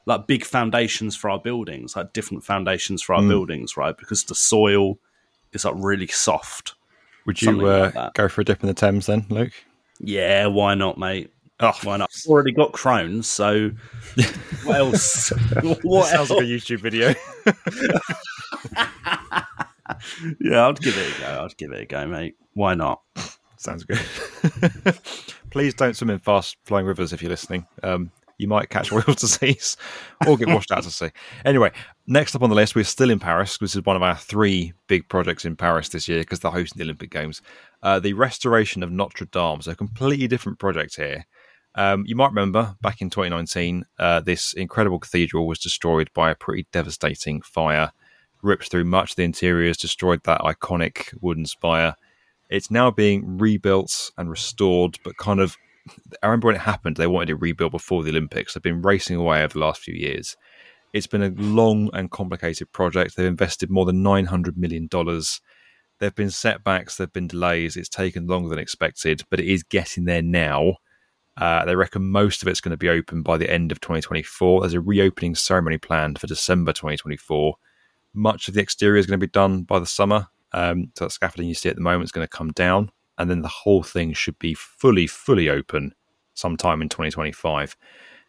like 0.06 0.26
big 0.26 0.44
foundations 0.44 1.14
for 1.14 1.28
our 1.28 1.38
buildings, 1.38 1.94
like 1.94 2.14
different 2.14 2.42
foundations 2.42 3.02
for 3.02 3.14
our 3.14 3.22
buildings, 3.22 3.76
right? 3.76 3.96
Because 3.96 4.24
the 4.24 4.34
soil 4.34 4.98
is 5.52 5.64
like 5.64 5.74
really 5.76 6.06
soft. 6.06 6.74
would 7.26 7.40
you 7.42 7.66
uh, 7.66 7.90
like 7.94 8.14
go 8.14 8.28
for 8.28 8.40
a 8.40 8.44
dip 8.44 8.62
in 8.62 8.66
the 8.68 8.74
thames 8.74 9.06
then 9.06 9.26
luke 9.30 9.52
Yeah, 10.00 10.46
why 10.46 10.74
not, 10.74 10.98
mate? 10.98 11.32
oh 11.60 11.72
Why 11.82 11.96
not? 11.96 12.10
I've 12.24 12.30
already 12.30 12.52
got 12.52 12.72
Crohn's, 12.72 13.26
so 13.28 13.70
what 14.64 14.76
else? 14.76 15.30
what 15.82 16.06
sounds 16.08 16.30
else? 16.30 16.30
like 16.30 16.40
a 16.44 16.48
youtube 16.48 16.80
video 16.80 17.14
Yeah, 20.40 20.68
I'd 20.68 20.78
give 20.80 20.96
it 20.96 21.16
a 21.16 21.20
go. 21.20 21.44
I'd 21.44 21.56
give 21.56 21.72
it 21.72 21.80
a 21.82 21.86
go, 21.86 22.06
mate. 22.06 22.36
Why 22.54 22.74
not? 22.74 23.00
Sounds 23.56 23.84
good. 23.84 23.98
Please 25.50 25.74
don't 25.74 25.96
swim 25.96 26.10
in 26.10 26.18
fast 26.18 26.56
flowing 26.64 26.86
rivers 26.86 27.12
if 27.12 27.22
you're 27.22 27.30
listening. 27.30 27.66
Um, 27.82 28.10
you 28.38 28.48
might 28.48 28.70
catch 28.70 28.90
royal 28.92 29.14
disease 29.16 29.76
or 30.26 30.36
get 30.36 30.48
washed 30.48 30.70
out 30.72 30.84
to 30.84 30.90
sea. 30.90 31.10
Anyway, 31.44 31.70
next 32.06 32.34
up 32.34 32.42
on 32.42 32.50
the 32.50 32.56
list, 32.56 32.74
we're 32.74 32.84
still 32.84 33.10
in 33.10 33.18
Paris. 33.18 33.58
This 33.58 33.76
is 33.76 33.84
one 33.84 33.96
of 33.96 34.02
our 34.02 34.16
three 34.16 34.72
big 34.86 35.08
projects 35.08 35.44
in 35.44 35.56
Paris 35.56 35.88
this 35.90 36.08
year 36.08 36.20
because 36.20 36.40
they're 36.40 36.50
hosting 36.50 36.78
the 36.78 36.84
Olympic 36.84 37.10
Games. 37.10 37.42
uh, 37.82 38.00
the 38.00 38.12
restoration 38.14 38.82
of 38.82 38.90
Notre 38.90 39.26
Dame. 39.26 39.60
So, 39.62 39.72
a 39.72 39.76
completely 39.76 40.26
different 40.28 40.58
project 40.58 40.96
here. 40.96 41.26
Um, 41.74 42.04
you 42.06 42.16
might 42.16 42.28
remember 42.30 42.74
back 42.80 43.00
in 43.00 43.10
2019, 43.10 43.84
uh, 43.98 44.20
this 44.20 44.52
incredible 44.54 44.98
cathedral 44.98 45.46
was 45.46 45.58
destroyed 45.58 46.08
by 46.14 46.30
a 46.30 46.34
pretty 46.34 46.66
devastating 46.72 47.40
fire, 47.42 47.92
ripped 48.42 48.70
through 48.70 48.84
much 48.84 49.10
of 49.10 49.16
the 49.16 49.22
interiors, 49.24 49.76
destroyed 49.76 50.20
that 50.24 50.40
iconic 50.40 51.14
wooden 51.20 51.46
spire. 51.46 51.94
It's 52.50 52.70
now 52.70 52.90
being 52.90 53.38
rebuilt 53.38 54.10
and 54.16 54.30
restored, 54.30 54.98
but 55.04 55.16
kind 55.18 55.40
of. 55.40 55.56
I 56.22 56.26
remember 56.26 56.46
when 56.46 56.56
it 56.56 56.60
happened, 56.60 56.96
they 56.96 57.06
wanted 57.06 57.30
it 57.30 57.40
rebuilt 57.40 57.72
before 57.72 58.02
the 58.02 58.10
Olympics. 58.10 58.54
They've 58.54 58.62
been 58.62 58.82
racing 58.82 59.16
away 59.16 59.42
over 59.42 59.54
the 59.54 59.60
last 59.60 59.82
few 59.82 59.94
years. 59.94 60.36
It's 60.92 61.06
been 61.06 61.22
a 61.22 61.34
long 61.36 61.90
and 61.92 62.10
complicated 62.10 62.72
project. 62.72 63.16
They've 63.16 63.26
invested 63.26 63.70
more 63.70 63.84
than 63.84 64.02
$900 64.02 64.56
million. 64.56 64.88
There 64.90 66.06
have 66.06 66.14
been 66.14 66.30
setbacks, 66.30 66.96
there 66.96 67.06
have 67.06 67.12
been 67.12 67.26
delays. 67.26 67.76
It's 67.76 67.88
taken 67.88 68.26
longer 68.26 68.48
than 68.48 68.58
expected, 68.58 69.22
but 69.30 69.40
it 69.40 69.46
is 69.46 69.62
getting 69.62 70.04
there 70.04 70.22
now. 70.22 70.76
Uh, 71.36 71.64
they 71.64 71.76
reckon 71.76 72.04
most 72.04 72.42
of 72.42 72.48
it's 72.48 72.60
going 72.60 72.70
to 72.70 72.76
be 72.76 72.88
open 72.88 73.22
by 73.22 73.36
the 73.36 73.50
end 73.50 73.70
of 73.70 73.80
2024. 73.80 74.60
There's 74.60 74.74
a 74.74 74.80
reopening 74.80 75.34
ceremony 75.34 75.78
planned 75.78 76.18
for 76.18 76.26
December 76.26 76.72
2024. 76.72 77.54
Much 78.14 78.48
of 78.48 78.54
the 78.54 78.60
exterior 78.60 78.98
is 78.98 79.06
going 79.06 79.20
to 79.20 79.26
be 79.26 79.30
done 79.30 79.62
by 79.62 79.78
the 79.78 79.86
summer. 79.86 80.28
Um, 80.52 80.90
so 80.96 81.04
that 81.04 81.10
scaffolding 81.10 81.48
you 81.48 81.54
see 81.54 81.68
at 81.68 81.76
the 81.76 81.82
moment 81.82 82.04
is 82.04 82.12
going 82.12 82.26
to 82.26 82.36
come 82.36 82.50
down, 82.52 82.90
and 83.18 83.28
then 83.28 83.42
the 83.42 83.48
whole 83.48 83.82
thing 83.82 84.12
should 84.12 84.38
be 84.38 84.54
fully, 84.54 85.06
fully 85.06 85.48
open 85.48 85.94
sometime 86.34 86.80
in 86.80 86.88
2025. 86.88 87.76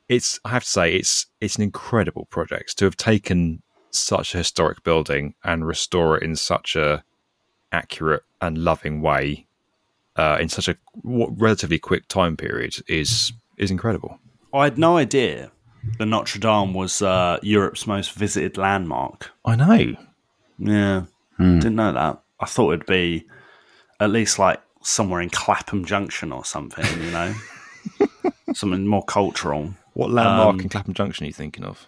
It's, 0.10 0.39
I 0.43 0.50
have 0.50 0.63
to 0.63 0.69
say, 0.69 0.96
it's 0.96 1.27
it's 1.39 1.55
an 1.55 1.63
incredible 1.63 2.25
project 2.25 2.77
to 2.79 2.86
have 2.86 2.98
taken 2.98 3.62
such 3.91 4.34
a 4.34 4.39
historic 4.39 4.84
building 4.84 5.36
and 5.43 5.65
restore 5.65 6.17
it 6.17 6.24
in 6.24 6.36
such 6.36 6.75
a 6.75 7.03
accurate 7.72 8.24
and 8.41 8.58
loving 8.58 9.01
way 9.01 9.46
uh, 10.15 10.38
in 10.39 10.50
such 10.50 10.67
a 10.67 10.75
relatively 11.03 11.79
quick 11.79 12.08
time 12.08 12.36
period 12.36 12.75
is 12.88 13.31
is 13.58 13.72
incredible. 13.72 14.19
I 14.53 14.65
had 14.65 14.77
no 14.77 14.98
idea 14.98 15.51
that 15.98 16.08
Notre 16.08 16.39
Dame 16.39 16.74
was 16.74 17.01
uh, 17.01 17.38
Europe's 17.41 17.86
most 17.86 18.13
visited 18.13 18.58
landmark. 18.58 19.31
I 19.46 19.55
know. 19.55 19.96
Yeah, 20.58 21.03
didn't 21.38 21.75
know 21.75 21.93
that. 21.93 22.22
I 22.39 22.46
thought 22.46 22.74
it'd 22.74 22.86
be 22.86 23.25
at 24.00 24.10
least 24.10 24.39
like 24.39 24.60
somewhere 24.81 25.21
in 25.21 25.29
Clapham 25.29 25.86
Junction 25.86 26.31
or 26.31 26.43
something. 26.45 26.86
You 27.03 27.12
know, 27.12 27.36
something 28.53 28.86
more 28.88 29.03
cultural. 29.03 29.74
What 29.93 30.12
landmark 30.12 30.55
Um, 30.55 30.59
in 30.62 30.69
Clapham 30.69 30.93
Junction 30.93 31.25
are 31.25 31.27
you 31.27 31.33
thinking 31.33 31.63
of? 31.65 31.88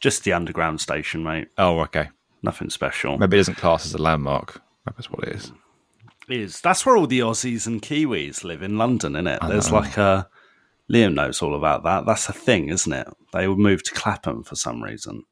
Just 0.00 0.24
the 0.24 0.32
underground 0.32 0.80
station, 0.80 1.22
mate. 1.24 1.48
Oh, 1.58 1.80
okay. 1.80 2.08
Nothing 2.42 2.70
special. 2.70 3.18
Maybe 3.18 3.36
it 3.36 3.40
isn't 3.40 3.56
classed 3.56 3.86
as 3.86 3.94
a 3.94 3.98
landmark. 4.02 4.62
That's 4.84 5.10
what 5.10 5.26
it 5.26 5.34
is. 5.36 5.52
is 6.28 6.60
that's 6.60 6.86
where 6.86 6.96
all 6.96 7.06
the 7.08 7.18
Aussies 7.20 7.66
and 7.66 7.82
Kiwis 7.82 8.44
live 8.44 8.62
in 8.62 8.78
London, 8.78 9.16
isn't 9.16 9.26
it? 9.26 9.38
I 9.42 9.48
There's 9.48 9.70
know. 9.72 9.78
like 9.78 9.96
a 9.96 10.28
Liam 10.90 11.14
knows 11.14 11.42
all 11.42 11.54
about 11.56 11.82
that. 11.84 12.06
That's 12.06 12.28
a 12.28 12.32
thing, 12.32 12.68
isn't 12.68 12.92
it? 12.92 13.08
They 13.32 13.48
would 13.48 13.58
move 13.58 13.82
to 13.84 13.92
Clapham 13.94 14.44
for 14.44 14.54
some 14.54 14.82
reason. 14.82 15.24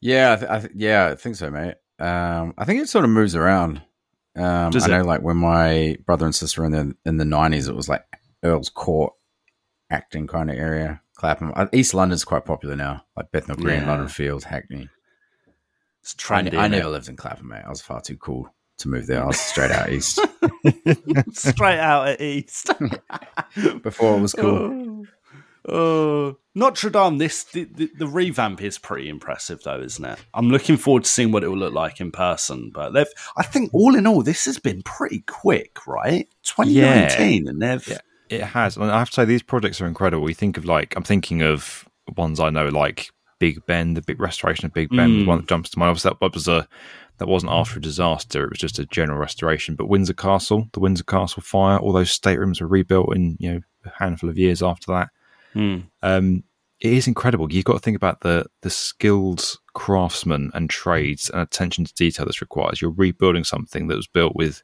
Yeah, 0.00 0.32
I 0.32 0.36
th- 0.36 0.50
I 0.50 0.60
th- 0.60 0.72
yeah, 0.76 1.06
I 1.06 1.14
think 1.14 1.36
so, 1.36 1.50
mate. 1.50 1.74
Um, 1.98 2.52
I 2.58 2.64
think 2.66 2.82
it 2.82 2.88
sort 2.88 3.04
of 3.04 3.10
moves 3.10 3.34
around. 3.34 3.80
Um, 4.36 4.70
Does 4.70 4.84
I 4.84 4.88
know, 4.88 5.00
it? 5.00 5.06
like 5.06 5.22
when 5.22 5.36
my 5.36 5.96
brother 6.04 6.24
and 6.26 6.34
sister 6.34 6.60
were 6.62 6.66
in 6.66 6.72
the 6.72 6.96
in 7.04 7.16
the 7.18 7.24
nineties, 7.24 7.68
it 7.68 7.76
was 7.76 7.88
like 7.88 8.04
Earl's 8.42 8.68
Court, 8.68 9.12
Acton 9.90 10.26
kind 10.26 10.50
of 10.50 10.56
area. 10.56 11.00
Clapham, 11.16 11.52
uh, 11.54 11.66
East 11.72 11.94
London's 11.94 12.24
quite 12.24 12.44
popular 12.44 12.74
now, 12.74 13.04
like 13.16 13.30
Bethnal 13.30 13.56
Green, 13.56 13.82
Yeah. 13.82 13.88
London 13.90 14.08
Field, 14.08 14.42
Hackney. 14.44 14.88
It's 16.02 16.14
I, 16.30 16.42
trendy. 16.42 16.58
I 16.58 16.66
innit? 16.66 16.70
never 16.72 16.88
lived 16.88 17.08
in 17.08 17.16
Clapham, 17.16 17.48
mate. 17.48 17.62
I 17.64 17.68
was 17.68 17.80
far 17.80 18.00
too 18.00 18.16
cool 18.16 18.48
to 18.78 18.88
move 18.88 19.06
there. 19.06 19.22
I 19.22 19.26
was 19.26 19.38
straight 19.38 19.70
out 19.70 19.90
east 19.90 20.18
straight 21.32 21.78
out 21.78 22.08
at 22.08 22.20
East. 22.20 22.70
before 23.82 24.16
it 24.18 24.20
was 24.20 24.32
cool. 24.32 25.04
Oh. 25.68 26.36
Notre 26.54 26.90
Dame. 26.90 27.18
This 27.18 27.44
the, 27.44 27.64
the, 27.64 27.90
the 27.98 28.06
revamp 28.06 28.62
is 28.62 28.78
pretty 28.78 29.08
impressive, 29.08 29.62
though, 29.64 29.80
isn't 29.80 30.04
it? 30.04 30.18
I'm 30.34 30.48
looking 30.50 30.76
forward 30.76 31.04
to 31.04 31.10
seeing 31.10 31.32
what 31.32 31.42
it 31.42 31.48
will 31.48 31.56
look 31.58 31.74
like 31.74 32.00
in 32.00 32.10
person. 32.12 32.70
But 32.72 32.90
they've, 32.90 33.08
I 33.36 33.42
think, 33.42 33.70
all 33.74 33.94
in 33.96 34.06
all, 34.06 34.22
this 34.22 34.44
has 34.44 34.58
been 34.58 34.82
pretty 34.82 35.20
quick, 35.26 35.86
right? 35.86 36.28
2019, 36.44 37.48
and 37.48 37.60
they've 37.60 37.86
Yeah, 37.88 37.98
it 38.28 38.42
has. 38.42 38.76
And 38.76 38.90
I 38.90 38.98
have 38.98 39.08
to 39.10 39.14
say, 39.14 39.24
these 39.24 39.42
projects 39.42 39.80
are 39.80 39.86
incredible. 39.86 40.28
You 40.28 40.34
think 40.34 40.56
of 40.56 40.64
like, 40.64 40.94
I'm 40.96 41.02
thinking 41.02 41.42
of 41.42 41.88
ones 42.16 42.38
I 42.38 42.50
know, 42.50 42.68
like 42.68 43.10
Big 43.40 43.64
Ben, 43.66 43.94
the 43.94 44.02
big 44.02 44.20
restoration 44.20 44.66
of 44.66 44.72
Big 44.72 44.90
Ben, 44.90 45.10
Mm. 45.10 45.18
was 45.18 45.26
one 45.26 45.38
that 45.38 45.48
jumps 45.48 45.70
to 45.70 45.78
mind. 45.78 45.90
Obviously, 45.90 46.12
that 46.20 46.34
was 46.34 46.46
a 46.48 46.68
that 47.18 47.26
wasn't 47.28 47.52
after 47.52 47.78
a 47.78 47.82
disaster; 47.82 48.44
it 48.44 48.50
was 48.50 48.58
just 48.58 48.78
a 48.78 48.86
general 48.86 49.18
restoration. 49.18 49.74
But 49.76 49.88
Windsor 49.88 50.14
Castle, 50.14 50.68
the 50.72 50.80
Windsor 50.80 51.04
Castle 51.04 51.42
fire, 51.42 51.78
all 51.78 51.92
those 51.92 52.10
staterooms 52.10 52.60
were 52.60 52.66
rebuilt 52.68 53.14
in 53.16 53.36
you 53.40 53.52
know 53.52 53.60
a 53.84 53.90
handful 53.98 54.30
of 54.30 54.38
years 54.38 54.62
after 54.62 54.92
that. 54.92 55.08
Hmm. 55.54 55.78
Um, 56.02 56.44
it 56.80 56.92
is 56.92 57.06
incredible. 57.06 57.50
You've 57.50 57.64
got 57.64 57.74
to 57.74 57.78
think 57.78 57.96
about 57.96 58.20
the 58.20 58.46
the 58.60 58.70
skilled 58.70 59.56
craftsmen 59.72 60.50
and 60.54 60.68
trades 60.68 61.30
and 61.30 61.40
attention 61.40 61.84
to 61.84 61.94
detail 61.94 62.26
that's 62.26 62.40
required. 62.40 62.80
You're 62.80 62.90
rebuilding 62.90 63.44
something 63.44 63.86
that 63.88 63.96
was 63.96 64.06
built 64.06 64.36
with 64.36 64.62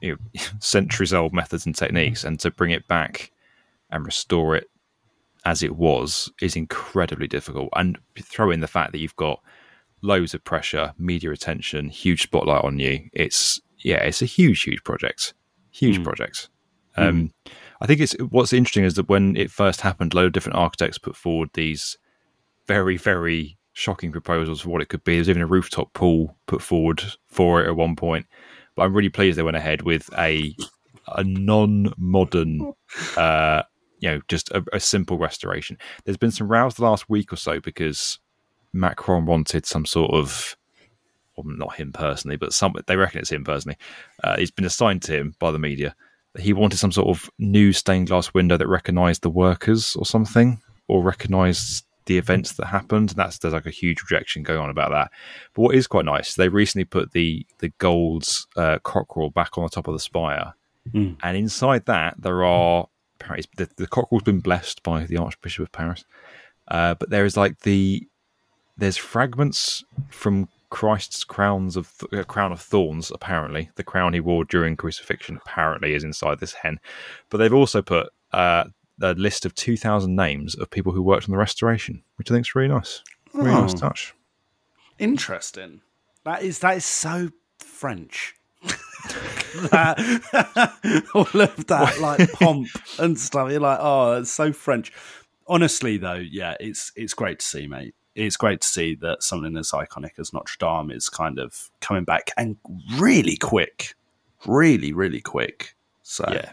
you 0.00 0.12
know, 0.12 0.40
centuries 0.60 1.12
old 1.12 1.32
methods 1.32 1.66
and 1.66 1.74
techniques, 1.74 2.24
and 2.24 2.38
to 2.40 2.50
bring 2.50 2.70
it 2.70 2.86
back 2.86 3.32
and 3.90 4.06
restore 4.06 4.54
it 4.54 4.68
as 5.44 5.62
it 5.62 5.76
was 5.76 6.30
is 6.40 6.56
incredibly 6.56 7.26
difficult. 7.26 7.68
And 7.74 7.98
throw 8.20 8.50
in 8.50 8.60
the 8.60 8.68
fact 8.68 8.92
that 8.92 8.98
you've 8.98 9.16
got 9.16 9.40
loads 10.02 10.34
of 10.34 10.44
pressure, 10.44 10.92
media 10.98 11.32
attention, 11.32 11.88
huge 11.88 12.22
spotlight 12.22 12.64
on 12.64 12.78
you. 12.78 13.08
It's 13.12 13.60
yeah, 13.78 14.02
it's 14.02 14.22
a 14.22 14.26
huge, 14.26 14.62
huge 14.62 14.84
project, 14.84 15.34
huge 15.70 16.02
project. 16.04 16.48
Um, 16.96 17.32
I 17.84 17.86
think 17.86 18.00
it's 18.00 18.14
what's 18.30 18.54
interesting 18.54 18.84
is 18.84 18.94
that 18.94 19.10
when 19.10 19.36
it 19.36 19.50
first 19.50 19.82
happened, 19.82 20.14
a 20.14 20.16
load 20.16 20.26
of 20.28 20.32
different 20.32 20.56
architects 20.56 20.96
put 20.96 21.14
forward 21.14 21.50
these 21.52 21.98
very, 22.66 22.96
very 22.96 23.58
shocking 23.74 24.10
proposals 24.10 24.62
for 24.62 24.70
what 24.70 24.80
it 24.80 24.88
could 24.88 25.04
be. 25.04 25.16
There's 25.16 25.28
even 25.28 25.42
a 25.42 25.46
rooftop 25.46 25.92
pool 25.92 26.34
put 26.46 26.62
forward 26.62 27.04
for 27.28 27.62
it 27.62 27.68
at 27.68 27.76
one 27.76 27.94
point. 27.94 28.24
But 28.74 28.84
I'm 28.84 28.94
really 28.94 29.10
pleased 29.10 29.36
they 29.36 29.42
went 29.42 29.58
ahead 29.58 29.82
with 29.82 30.08
a 30.16 30.56
a 31.08 31.24
non-modern, 31.24 32.72
uh, 33.18 33.64
you 33.98 34.08
know, 34.08 34.20
just 34.28 34.50
a, 34.52 34.64
a 34.72 34.80
simple 34.80 35.18
restoration. 35.18 35.76
There's 36.04 36.16
been 36.16 36.30
some 36.30 36.48
rows 36.48 36.76
the 36.76 36.84
last 36.84 37.10
week 37.10 37.34
or 37.34 37.36
so 37.36 37.60
because 37.60 38.18
Macron 38.72 39.26
wanted 39.26 39.66
some 39.66 39.84
sort 39.84 40.10
of, 40.12 40.56
well, 41.36 41.44
not 41.46 41.74
him 41.74 41.92
personally, 41.92 42.36
but 42.36 42.54
some 42.54 42.72
they 42.86 42.96
reckon 42.96 43.20
it's 43.20 43.30
him 43.30 43.44
personally. 43.44 43.76
Uh, 44.22 44.38
he's 44.38 44.50
been 44.50 44.64
assigned 44.64 45.02
to 45.02 45.12
him 45.14 45.34
by 45.38 45.50
the 45.50 45.58
media. 45.58 45.94
He 46.38 46.52
wanted 46.52 46.78
some 46.78 46.92
sort 46.92 47.08
of 47.08 47.30
new 47.38 47.72
stained 47.72 48.08
glass 48.08 48.34
window 48.34 48.56
that 48.56 48.66
recognised 48.68 49.22
the 49.22 49.30
workers 49.30 49.94
or 49.96 50.04
something, 50.04 50.60
or 50.88 51.02
recognised 51.02 51.84
the 52.06 52.18
events 52.18 52.52
that 52.54 52.66
happened. 52.66 53.10
And 53.10 53.18
that's 53.18 53.38
there's 53.38 53.54
like 53.54 53.66
a 53.66 53.70
huge 53.70 54.02
rejection 54.02 54.42
going 54.42 54.58
on 54.60 54.68
about 54.70 54.90
that. 54.90 55.10
But 55.54 55.62
what 55.62 55.74
is 55.74 55.86
quite 55.86 56.04
nice, 56.04 56.34
they 56.34 56.48
recently 56.48 56.84
put 56.84 57.12
the 57.12 57.46
the 57.60 57.70
gold's 57.78 58.46
uh, 58.56 58.78
cockerel 58.82 59.30
back 59.30 59.56
on 59.56 59.64
the 59.64 59.70
top 59.70 59.88
of 59.88 59.94
the 59.94 60.00
spire, 60.00 60.54
Mm. 60.92 61.16
and 61.22 61.34
inside 61.34 61.86
that 61.86 62.20
there 62.20 62.44
are 62.44 62.88
the, 63.56 63.68
the 63.76 63.86
cockerel's 63.86 64.22
been 64.22 64.40
blessed 64.40 64.82
by 64.82 65.06
the 65.06 65.16
Archbishop 65.16 65.62
of 65.62 65.72
Paris, 65.72 66.04
uh, 66.68 66.92
but 66.94 67.08
there 67.08 67.24
is 67.24 67.38
like 67.38 67.60
the 67.60 68.06
there's 68.76 68.98
fragments 68.98 69.82
from 70.10 70.48
Christ's 70.74 71.22
crowns 71.22 71.76
of 71.76 71.92
uh, 72.12 72.24
crown 72.24 72.50
of 72.50 72.60
thorns. 72.60 73.12
Apparently, 73.14 73.70
the 73.76 73.84
crown 73.84 74.12
he 74.12 74.18
wore 74.20 74.44
during 74.44 74.76
crucifixion 74.76 75.36
apparently 75.36 75.94
is 75.94 76.02
inside 76.02 76.40
this 76.40 76.52
hen. 76.52 76.80
But 77.30 77.38
they've 77.38 77.54
also 77.54 77.80
put 77.80 78.08
uh, 78.32 78.64
a 79.00 79.14
list 79.14 79.46
of 79.46 79.54
two 79.54 79.76
thousand 79.76 80.16
names 80.16 80.56
of 80.56 80.70
people 80.70 80.92
who 80.92 81.00
worked 81.02 81.28
on 81.28 81.30
the 81.32 81.38
restoration, 81.38 82.02
which 82.16 82.28
I 82.30 82.34
think 82.34 82.46
is 82.46 82.54
really 82.56 82.68
nice. 82.74 83.02
Really 83.32 83.52
nice 83.52 83.74
Oh. 83.74 83.78
touch. 83.78 84.14
Interesting. 84.98 85.80
That 86.24 86.42
is 86.42 86.58
that 86.58 86.76
is 86.76 86.84
so 86.84 87.30
French. 87.58 88.34
that, 89.70 91.04
all 91.14 91.40
of 91.40 91.66
that 91.66 92.00
like 92.00 92.32
pomp 92.32 92.68
and 92.98 93.18
stuff. 93.18 93.50
You're 93.50 93.60
like, 93.60 93.78
oh, 93.80 94.14
it's 94.20 94.30
so 94.32 94.52
French. 94.52 94.92
Honestly, 95.46 95.98
though, 95.98 96.14
yeah, 96.14 96.54
it's 96.58 96.90
it's 96.96 97.14
great 97.14 97.38
to 97.40 97.44
see, 97.46 97.66
mate. 97.66 97.94
It's 98.14 98.36
great 98.36 98.60
to 98.60 98.66
see 98.68 98.94
that 98.96 99.22
something 99.22 99.56
as 99.56 99.70
iconic 99.72 100.18
as 100.18 100.32
Notre 100.32 100.56
Dame 100.60 100.90
is 100.90 101.08
kind 101.08 101.38
of 101.38 101.70
coming 101.80 102.04
back 102.04 102.30
and 102.36 102.56
really 102.96 103.36
quick, 103.36 103.94
really, 104.46 104.92
really 104.92 105.20
quick. 105.20 105.74
So 106.02 106.24
Yeah, 106.30 106.52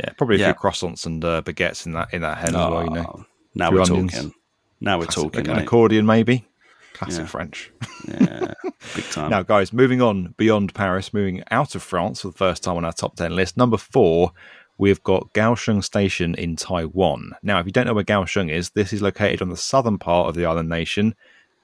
yeah, 0.00 0.12
probably 0.16 0.36
a 0.36 0.38
Yeah. 0.40 0.52
few 0.52 0.60
croissants 0.60 1.04
and 1.06 1.24
uh, 1.24 1.42
baguettes 1.42 1.84
in 1.86 1.92
that 1.92 2.14
in 2.14 2.22
that 2.22 2.38
hen 2.38 2.48
as 2.50 2.54
well. 2.54 2.84
You 2.84 2.90
know, 2.90 3.14
Oh, 3.18 3.24
now 3.54 3.70
we're 3.70 3.82
onions. 3.82 4.12
talking. 4.14 4.34
Now 4.80 4.98
we're 4.98 5.06
Classic- 5.06 5.32
talking. 5.32 5.48
an 5.48 5.58
accordion 5.58 6.06
maybe. 6.06 6.46
Classic 6.94 7.20
Yeah. 7.20 7.26
French. 7.26 7.70
Yeah, 8.08 8.54
big 8.94 9.04
time. 9.10 9.30
Now, 9.30 9.42
guys, 9.42 9.70
moving 9.72 10.00
on 10.00 10.34
beyond 10.38 10.72
Paris, 10.74 11.12
moving 11.12 11.42
out 11.50 11.74
of 11.74 11.82
France 11.82 12.22
for 12.22 12.28
the 12.28 12.36
first 12.38 12.62
time 12.62 12.76
on 12.76 12.86
our 12.86 12.92
top 12.92 13.16
10 13.16 13.36
list. 13.36 13.58
Number 13.58 13.76
four, 13.76 14.32
we've 14.78 15.02
got 15.02 15.32
Kaohsiung 15.32 15.82
Station 15.82 16.34
in 16.34 16.56
Taiwan. 16.56 17.32
Now, 17.42 17.60
if 17.60 17.66
you 17.66 17.72
don't 17.72 17.86
know 17.86 17.94
where 17.94 18.04
Kaohsiung 18.04 18.50
is, 18.50 18.70
this 18.70 18.92
is 18.92 19.02
located 19.02 19.42
on 19.42 19.48
the 19.48 19.56
southern 19.56 19.98
part 19.98 20.28
of 20.28 20.34
the 20.34 20.44
island 20.44 20.68
nation. 20.68 21.14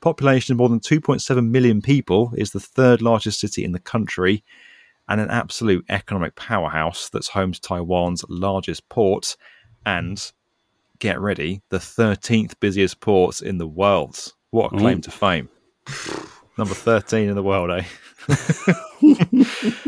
Population 0.01 0.53
of 0.53 0.59
more 0.59 0.69
than 0.69 0.81
2.7 0.81 1.51
million 1.51 1.81
people, 1.81 2.33
is 2.37 2.51
the 2.51 2.61
third 2.61 3.03
largest 3.03 3.41
city 3.41 3.65
in 3.65 3.73
the 3.73 3.79
country. 3.79 4.43
and 5.09 5.21
an 5.21 5.31
absolute 5.31 5.85
economic 5.89 6.35
powerhouse 6.37 7.11
that's 7.11 7.29
home 7.29 7.53
to 7.53 7.61
Taiwan's 7.61 8.25
largest 8.29 8.89
port 8.89 9.37
and 9.85 10.33
get 11.01 11.21
ready, 11.21 11.61
the 11.71 11.79
13th 11.79 12.55
busiest 12.61 13.01
port 13.01 13.41
in 13.41 13.59
the 13.59 13.67
world. 13.67 14.33
What 14.51 14.73
a 14.73 14.79
claim 14.79 14.99
Ooh. 14.99 15.03
to 15.03 15.11
fame. 15.11 15.49
Number 16.57 16.75
13 16.75 17.29
in 17.29 17.35
the 17.35 17.43
world, 17.43 17.71
eh? 17.71 17.85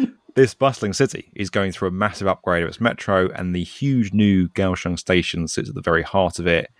this 0.34 0.54
bustling 0.54 0.92
city 0.92 1.30
is 1.34 1.50
going 1.50 1.72
through 1.72 1.88
a 1.88 1.92
massive 1.92 2.26
upgrade 2.26 2.62
of 2.62 2.68
its 2.68 2.80
metro, 2.80 3.30
and 3.30 3.54
the 3.54 3.62
huge 3.62 4.12
new 4.12 4.48
Kaohsiung 4.48 4.98
station 4.98 5.46
sits 5.46 5.68
at 5.68 5.74
the 5.74 5.80
very 5.80 6.02
heart 6.02 6.38
of 6.38 6.46
it. 6.46 6.70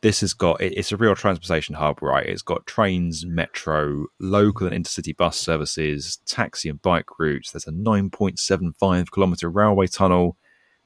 This 0.00 0.20
has 0.20 0.32
got 0.32 0.60
it, 0.60 0.72
it's 0.76 0.92
a 0.92 0.96
real 0.96 1.14
transportation 1.14 1.76
hub, 1.76 2.02
right? 2.02 2.26
It's 2.26 2.42
got 2.42 2.66
trains, 2.66 3.24
metro, 3.24 4.06
local 4.18 4.66
and 4.66 4.84
intercity 4.84 5.16
bus 5.16 5.38
services, 5.38 6.18
taxi 6.26 6.68
and 6.68 6.82
bike 6.82 7.18
routes. 7.18 7.52
There's 7.52 7.68
a 7.68 7.72
9.75 7.72 9.10
kilometer 9.12 9.48
railway 9.48 9.86
tunnel, 9.86 10.36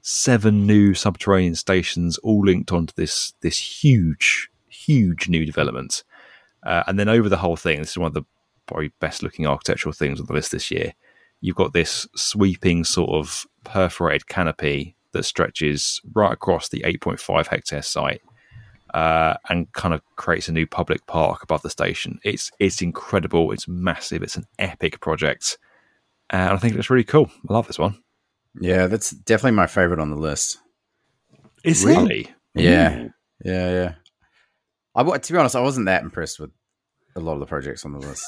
seven 0.01 0.67
new 0.67 0.93
subterranean 0.93 1.55
stations, 1.55 2.17
all 2.19 2.41
linked 2.41 2.71
onto 2.71 2.93
this 2.95 3.33
this 3.41 3.83
huge, 3.83 4.49
huge 4.67 5.29
new 5.29 5.45
development. 5.45 6.03
Uh, 6.63 6.83
and 6.87 6.99
then 6.99 7.07
over 7.07 7.29
the 7.29 7.37
whole 7.37 7.55
thing, 7.55 7.79
this 7.79 7.91
is 7.91 7.97
one 7.97 8.07
of 8.07 8.13
the 8.13 8.25
probably 8.67 8.91
best 8.99 9.23
looking 9.23 9.47
architectural 9.47 9.93
things 9.93 10.19
on 10.19 10.25
the 10.25 10.33
list 10.33 10.51
this 10.51 10.69
year. 10.69 10.93
You've 11.41 11.55
got 11.55 11.73
this 11.73 12.07
sweeping 12.15 12.83
sort 12.83 13.11
of 13.11 13.45
perforated 13.63 14.27
canopy 14.27 14.95
that 15.11 15.23
stretches 15.23 16.01
right 16.13 16.31
across 16.31 16.69
the 16.69 16.81
8.5 16.81 17.47
hectare 17.47 17.81
site 17.81 18.21
uh, 18.93 19.35
and 19.49 19.71
kind 19.73 19.93
of 19.93 20.01
creates 20.15 20.47
a 20.47 20.51
new 20.51 20.65
public 20.65 21.05
park 21.07 21.43
above 21.43 21.61
the 21.61 21.69
station. 21.69 22.19
It's 22.23 22.51
it's 22.59 22.81
incredible. 22.81 23.51
It's 23.51 23.67
massive. 23.67 24.23
It's 24.23 24.35
an 24.35 24.45
epic 24.59 24.99
project, 24.99 25.57
and 26.29 26.53
I 26.53 26.57
think 26.57 26.75
it's 26.75 26.89
really 26.89 27.03
cool. 27.03 27.29
I 27.49 27.53
love 27.53 27.67
this 27.67 27.79
one. 27.79 28.01
Yeah, 28.59 28.87
that's 28.87 29.11
definitely 29.11 29.55
my 29.55 29.67
favorite 29.67 29.99
on 29.99 30.09
the 30.09 30.17
list. 30.17 30.57
Is 31.63 31.83
it? 31.83 31.89
Really, 31.89 32.31
Yeah, 32.55 33.07
yeah, 33.43 33.69
yeah. 33.69 33.93
I 34.95 35.17
to 35.17 35.33
be 35.33 35.37
honest, 35.37 35.55
I 35.55 35.61
wasn't 35.61 35.85
that 35.85 36.03
impressed 36.03 36.39
with 36.39 36.51
a 37.15 37.19
lot 37.19 37.33
of 37.33 37.39
the 37.39 37.45
projects 37.45 37.85
on 37.85 37.93
the 37.93 37.99
list. 37.99 38.25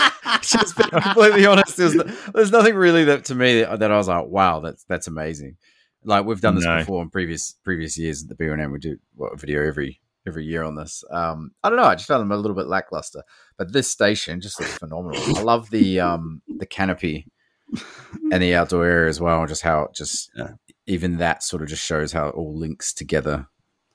Just 0.42 0.76
being 0.76 0.88
completely 0.90 1.46
honest, 1.46 1.76
there's, 1.76 1.94
there's 2.34 2.50
nothing 2.52 2.74
really 2.74 3.04
that 3.04 3.24
to 3.26 3.34
me 3.34 3.60
that, 3.62 3.80
that 3.80 3.92
I 3.92 3.96
was 3.96 4.08
like, 4.08 4.26
wow, 4.26 4.60
that's 4.60 4.84
that's 4.84 5.06
amazing. 5.06 5.56
Like 6.04 6.24
we've 6.24 6.40
done 6.40 6.54
this 6.54 6.64
No. 6.64 6.78
before 6.78 7.02
in 7.02 7.10
previous 7.10 7.56
previous 7.64 7.98
years 7.98 8.22
at 8.22 8.28
the 8.28 8.34
B1M. 8.42 8.72
We 8.72 8.78
do 8.78 8.96
what, 9.14 9.32
a 9.34 9.36
video 9.36 9.66
every 9.66 10.00
every 10.26 10.44
year 10.44 10.62
on 10.62 10.74
this. 10.76 11.04
Um, 11.10 11.50
I 11.62 11.68
don't 11.68 11.76
know. 11.78 11.84
I 11.84 11.94
just 11.94 12.06
found 12.08 12.20
them 12.22 12.32
a 12.32 12.36
little 12.36 12.56
bit 12.56 12.66
lackluster, 12.68 13.22
but 13.58 13.72
this 13.72 13.90
station 13.90 14.40
just 14.40 14.58
looks 14.60 14.78
phenomenal. 14.78 15.20
I 15.36 15.42
love 15.42 15.70
the 15.70 16.00
um 16.00 16.40
the 16.58 16.66
canopy 16.66 17.26
and 18.32 18.42
the 18.42 18.54
outdoor 18.54 18.84
area 18.86 19.08
as 19.10 19.20
well. 19.20 19.44
Just 19.46 19.62
how 19.62 19.82
it 19.82 19.94
just 19.94 20.30
Yeah. 20.34 20.52
even 20.86 21.18
that 21.18 21.42
sort 21.42 21.62
of 21.62 21.68
just 21.68 21.84
shows 21.84 22.12
how 22.12 22.28
it 22.28 22.34
all 22.34 22.56
links 22.56 22.92
together 22.94 23.46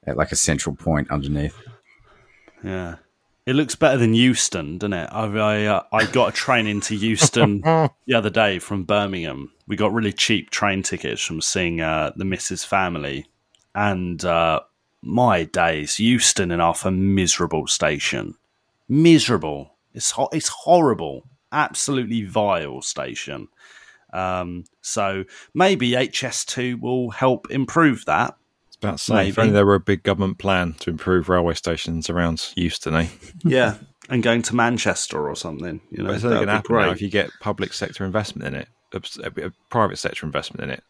at 0.05 0.17
like 0.17 0.31
a 0.31 0.35
central 0.35 0.75
point 0.75 1.09
underneath. 1.09 1.59
Yeah. 2.63 2.95
It 3.45 3.55
looks 3.55 3.75
better 3.75 3.97
than 3.97 4.15
Euston, 4.15 4.79
doesn't 4.79 4.93
it? 4.93 5.09
I 5.11 5.25
I, 5.25 5.65
uh, 5.65 5.83
I 5.91 6.05
got 6.07 6.29
a 6.29 6.31
train 6.31 6.65
into 6.65 6.95
Euston 6.95 7.61
the 8.07 8.13
other 8.15 8.31
day 8.31 8.57
from 8.57 8.85
Birmingham. 8.85 9.51
We 9.67 9.75
got 9.75 9.93
really 9.93 10.13
cheap 10.13 10.49
train 10.49 10.81
tickets 10.81 11.21
from 11.21 11.41
seeing 11.41 11.79
uh, 11.79 12.11
the 12.15 12.23
Mrs. 12.23 12.65
Family, 12.65 13.27
and 13.75 14.23
uh, 14.25 14.61
my 15.03 15.43
days, 15.43 15.99
Euston 15.99 16.49
enough 16.49 16.85
a 16.85 16.91
miserable 16.91 17.67
station, 17.67 18.35
miserable. 18.89 19.75
It's 19.93 20.11
ho- 20.11 20.29
it's 20.33 20.49
horrible, 20.49 21.27
absolutely 21.51 22.23
vile 22.23 22.81
station. 22.81 23.47
Um, 24.11 24.63
so 24.81 25.25
maybe 25.53 25.91
HS2 25.91 26.79
will 26.79 27.11
help 27.11 27.51
improve 27.51 28.05
that. 28.05 28.37
It's 28.93 29.07
about 29.07 29.23
to. 29.23 29.29
If 29.29 29.37
Maybe. 29.37 29.41
only 29.47 29.53
there 29.53 29.65
were 29.65 29.75
a 29.75 29.79
big 29.79 30.03
government 30.03 30.37
plan 30.37 30.73
to 30.79 30.89
improve 30.89 31.29
railway 31.29 31.53
stations 31.55 32.09
around 32.09 32.51
Euston, 32.55 32.95
eh? 32.95 33.07
Yeah, 33.43 33.75
and 34.09 34.21
going 34.23 34.41
to 34.43 34.55
Manchester 34.55 35.27
or 35.27 35.35
something. 35.35 35.81
You 35.91 36.03
know, 36.03 36.07
But 36.09 36.15
it's 36.15 36.23
only 36.25 36.45
that'd 36.45 36.63
going 36.67 36.79
to 36.79 36.81
happen 36.83 36.95
if 36.95 37.01
you 37.01 37.09
get 37.09 37.29
public 37.39 37.73
sector 37.73 38.05
investment 38.05 38.47
in 38.47 38.61
it, 38.61 38.67
a, 38.93 39.47
a- 39.47 39.51
private 39.69 39.97
sector 39.97 40.25
investment 40.25 40.63
in 40.63 40.69
it, 40.69 40.83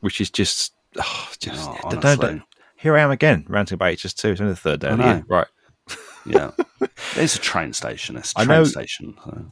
which 0.00 0.20
is 0.20 0.30
just, 0.30 0.72
oh, 0.98 1.28
just 1.38 1.68
Oh, 1.68 1.78
don't- 1.90 2.04
honestly. 2.04 2.26
don't- 2.28 2.42
here 2.76 2.96
I 2.96 3.00
am 3.00 3.10
again 3.10 3.44
ranting 3.48 3.74
about 3.76 3.92
HS2. 3.94 4.32
It's 4.32 4.40
only 4.40 4.52
the 4.52 4.56
third 4.56 4.80
day 4.80 4.88
of 4.88 4.98
the 4.98 5.04
year, 5.04 5.24
right? 5.28 5.46
Yeah, 6.26 6.50
it's 7.16 7.36
a 7.36 7.40
train 7.40 7.72
station. 7.72 8.16
It's 8.16 8.32
a 8.36 8.40
I 8.40 8.44
train 8.44 8.58
know- 8.58 8.64
station. 8.64 9.14
so. 9.24 9.46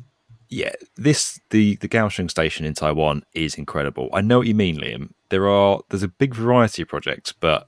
Yeah, 0.51 0.73
this 0.97 1.41
the 1.51 1.77
the 1.77 1.89
Kaohsiung 1.89 2.31
station 2.31 2.65
in 2.67 2.75
Taiwan 2.75 3.25
is 3.33 3.55
incredible. 3.57 4.09
I 4.13 4.21
know 4.21 4.39
what 4.39 4.47
you 4.47 4.55
mean, 4.55 4.77
Liam. 4.79 5.11
There 5.31 5.49
are 5.49 5.81
there's 5.89 6.03
a 6.05 6.09
big 6.09 6.35
variety 6.35 6.83
of 6.83 6.89
projects, 6.89 7.33
but 7.33 7.67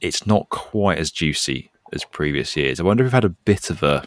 it's 0.00 0.26
not 0.26 0.48
quite 0.48 0.98
as 0.98 1.10
juicy 1.10 1.70
as 1.92 2.04
previous 2.04 2.56
years. 2.56 2.80
I 2.80 2.84
wonder 2.84 3.02
if 3.04 3.06
we've 3.08 3.12
had 3.12 3.24
a 3.24 3.28
bit 3.30 3.70
of 3.70 3.82
a, 3.82 4.04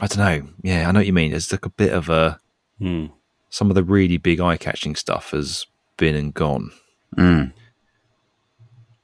I 0.00 0.06
don't 0.06 0.18
know. 0.18 0.48
Yeah, 0.62 0.88
I 0.88 0.92
know 0.92 1.00
what 1.00 1.06
you 1.06 1.12
mean. 1.12 1.32
It's 1.32 1.50
like 1.52 1.66
a 1.66 1.70
bit 1.70 1.92
of 1.92 2.08
a 2.08 2.38
Hmm. 2.78 3.06
some 3.50 3.68
of 3.70 3.74
the 3.74 3.82
really 3.84 4.16
big 4.16 4.40
eye 4.40 4.56
catching 4.56 4.94
stuff 4.96 5.32
has 5.32 5.66
been 5.98 6.14
and 6.14 6.32
gone. 6.32 6.70
Mm. 7.16 7.52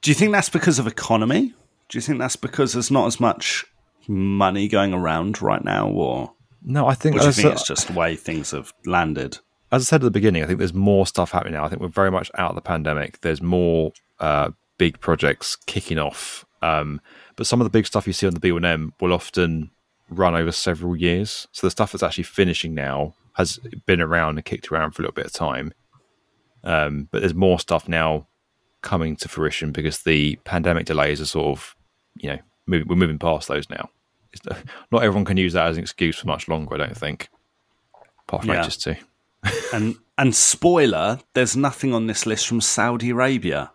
Do 0.01 0.09
you 0.11 0.15
think 0.15 0.31
that's 0.31 0.49
because 0.49 0.79
of 0.79 0.87
economy? 0.87 1.53
Do 1.89 1.97
you 1.97 2.01
think 2.01 2.17
that's 2.17 2.35
because 2.35 2.73
there's 2.73 2.89
not 2.89 3.05
as 3.07 3.19
much 3.19 3.65
money 4.07 4.67
going 4.67 4.93
around 4.93 5.41
right 5.41 5.63
now, 5.63 5.89
or, 5.89 6.33
No, 6.63 6.87
I 6.87 6.95
think, 6.95 7.15
or 7.15 7.19
do 7.19 7.23
you 7.25 7.29
as, 7.29 7.35
think 7.35 7.51
it's 7.53 7.67
just 7.67 7.87
the 7.87 7.93
way 7.93 8.15
things 8.15 8.51
have 8.51 8.73
landed? 8.85 9.37
as 9.71 9.83
I 9.83 9.85
said 9.85 10.01
at 10.01 10.05
the 10.05 10.11
beginning, 10.11 10.43
I 10.43 10.47
think 10.47 10.59
there's 10.59 10.73
more 10.73 11.05
stuff 11.05 11.31
happening 11.31 11.53
now. 11.53 11.65
I 11.65 11.69
think 11.69 11.81
we're 11.81 11.89
very 11.89 12.09
much 12.09 12.31
out 12.37 12.51
of 12.51 12.55
the 12.55 12.61
pandemic. 12.61 13.19
There's 13.19 13.41
more 13.41 13.91
uh, 14.19 14.51
big 14.77 14.99
projects 14.99 15.55
kicking 15.65 15.97
off, 15.97 16.45
um, 16.61 17.01
but 17.35 17.47
some 17.47 17.59
of 17.61 17.65
the 17.65 17.69
big 17.71 17.85
stuff 17.85 18.07
you 18.07 18.13
see 18.13 18.27
on 18.27 18.33
the 18.33 18.39
B1M 18.39 18.91
will 18.99 19.13
often 19.13 19.71
run 20.09 20.35
over 20.35 20.51
several 20.51 20.95
years. 20.95 21.47
So 21.51 21.67
the 21.67 21.71
stuff 21.71 21.91
that's 21.91 22.03
actually 22.03 22.23
finishing 22.23 22.73
now 22.73 23.13
has 23.33 23.59
been 23.85 24.01
around 24.01 24.37
and 24.37 24.45
kicked 24.45 24.71
around 24.71 24.91
for 24.91 25.01
a 25.01 25.03
little 25.03 25.13
bit 25.13 25.25
of 25.27 25.33
time. 25.33 25.73
Um, 26.63 27.07
but 27.11 27.19
there's 27.19 27.35
more 27.35 27.59
stuff 27.59 27.87
now 27.87 28.27
coming 28.81 29.15
to 29.17 29.27
fruition 29.29 29.71
because 29.71 29.99
the 29.99 30.37
pandemic 30.43 30.85
delays 30.85 31.21
are 31.21 31.25
sort 31.25 31.57
of, 31.57 31.75
you 32.15 32.29
know, 32.31 32.39
move, 32.65 32.87
we're 32.87 32.95
moving 32.95 33.19
past 33.19 33.47
those 33.47 33.69
now. 33.69 33.89
It's, 34.33 34.41
not 34.91 35.03
everyone 35.03 35.25
can 35.25 35.37
use 35.37 35.53
that 35.53 35.67
as 35.67 35.77
an 35.77 35.83
excuse 35.83 36.17
for 36.17 36.27
much 36.27 36.47
longer, 36.47 36.73
I 36.75 36.77
don't 36.77 36.97
think. 36.97 37.29
Apart 38.27 38.43
from 38.45 38.53
Yeah. 38.53 38.65
HS2. 38.65 38.97
And 39.73 39.95
and 40.17 40.33
spoiler, 40.35 41.19
there's 41.33 41.55
nothing 41.55 41.93
on 41.93 42.07
this 42.07 42.25
list 42.25 42.47
from 42.47 42.59
Saudi 42.59 43.11
Arabia 43.11 43.71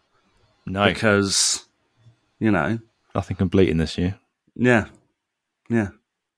No, 0.67 0.87
because 0.87 1.67
you 2.39 2.51
know, 2.51 2.79
nothing 3.15 3.37
complete 3.37 3.69
in 3.69 3.79
this 3.79 3.99
year. 3.99 4.19
yeah, 4.55 4.87
yeah. 5.69 5.89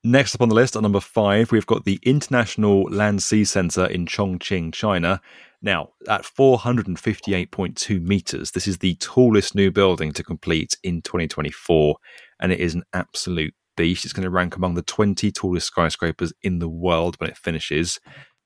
Next 0.07 0.35
up 0.35 0.43
on 0.43 0.51
the 0.51 0.55
list, 0.55 0.77
at 0.77 0.83
number 0.83 1.01
five, 1.01 1.51
we've 1.51 1.65
got 1.65 1.87
the 1.87 1.99
International 2.03 2.83
Land 2.83 3.23
Sea 3.23 3.43
Center 3.43 3.87
in 3.87 4.05
Chongqing, 4.05 4.75
China. 4.75 5.19
Now, 5.63 5.93
at 6.07 6.25
458.2 6.25 8.03
meters, 8.03 8.51
this 8.51 8.69
is 8.69 8.79
the 8.79 8.97
tallest 8.97 9.55
new 9.55 9.71
building 9.71 10.13
to 10.13 10.23
complete 10.23 10.77
in 10.83 11.01
2024, 11.01 11.97
and 12.39 12.53
it 12.53 12.61
is 12.61 12.75
an 12.75 12.83
absolute 12.93 13.55
beast. 13.79 14.05
It's 14.05 14.13
going 14.13 14.25
to 14.25 14.31
rank 14.31 14.57
among 14.57 14.75
the 14.75 14.83
20 14.83 15.33
tallest 15.33 15.69
skyscrapers 15.69 16.35
in 16.43 16.59
the 16.59 16.69
world 16.69 17.17
when 17.19 17.31
it 17.31 17.39
finishes. 17.39 17.99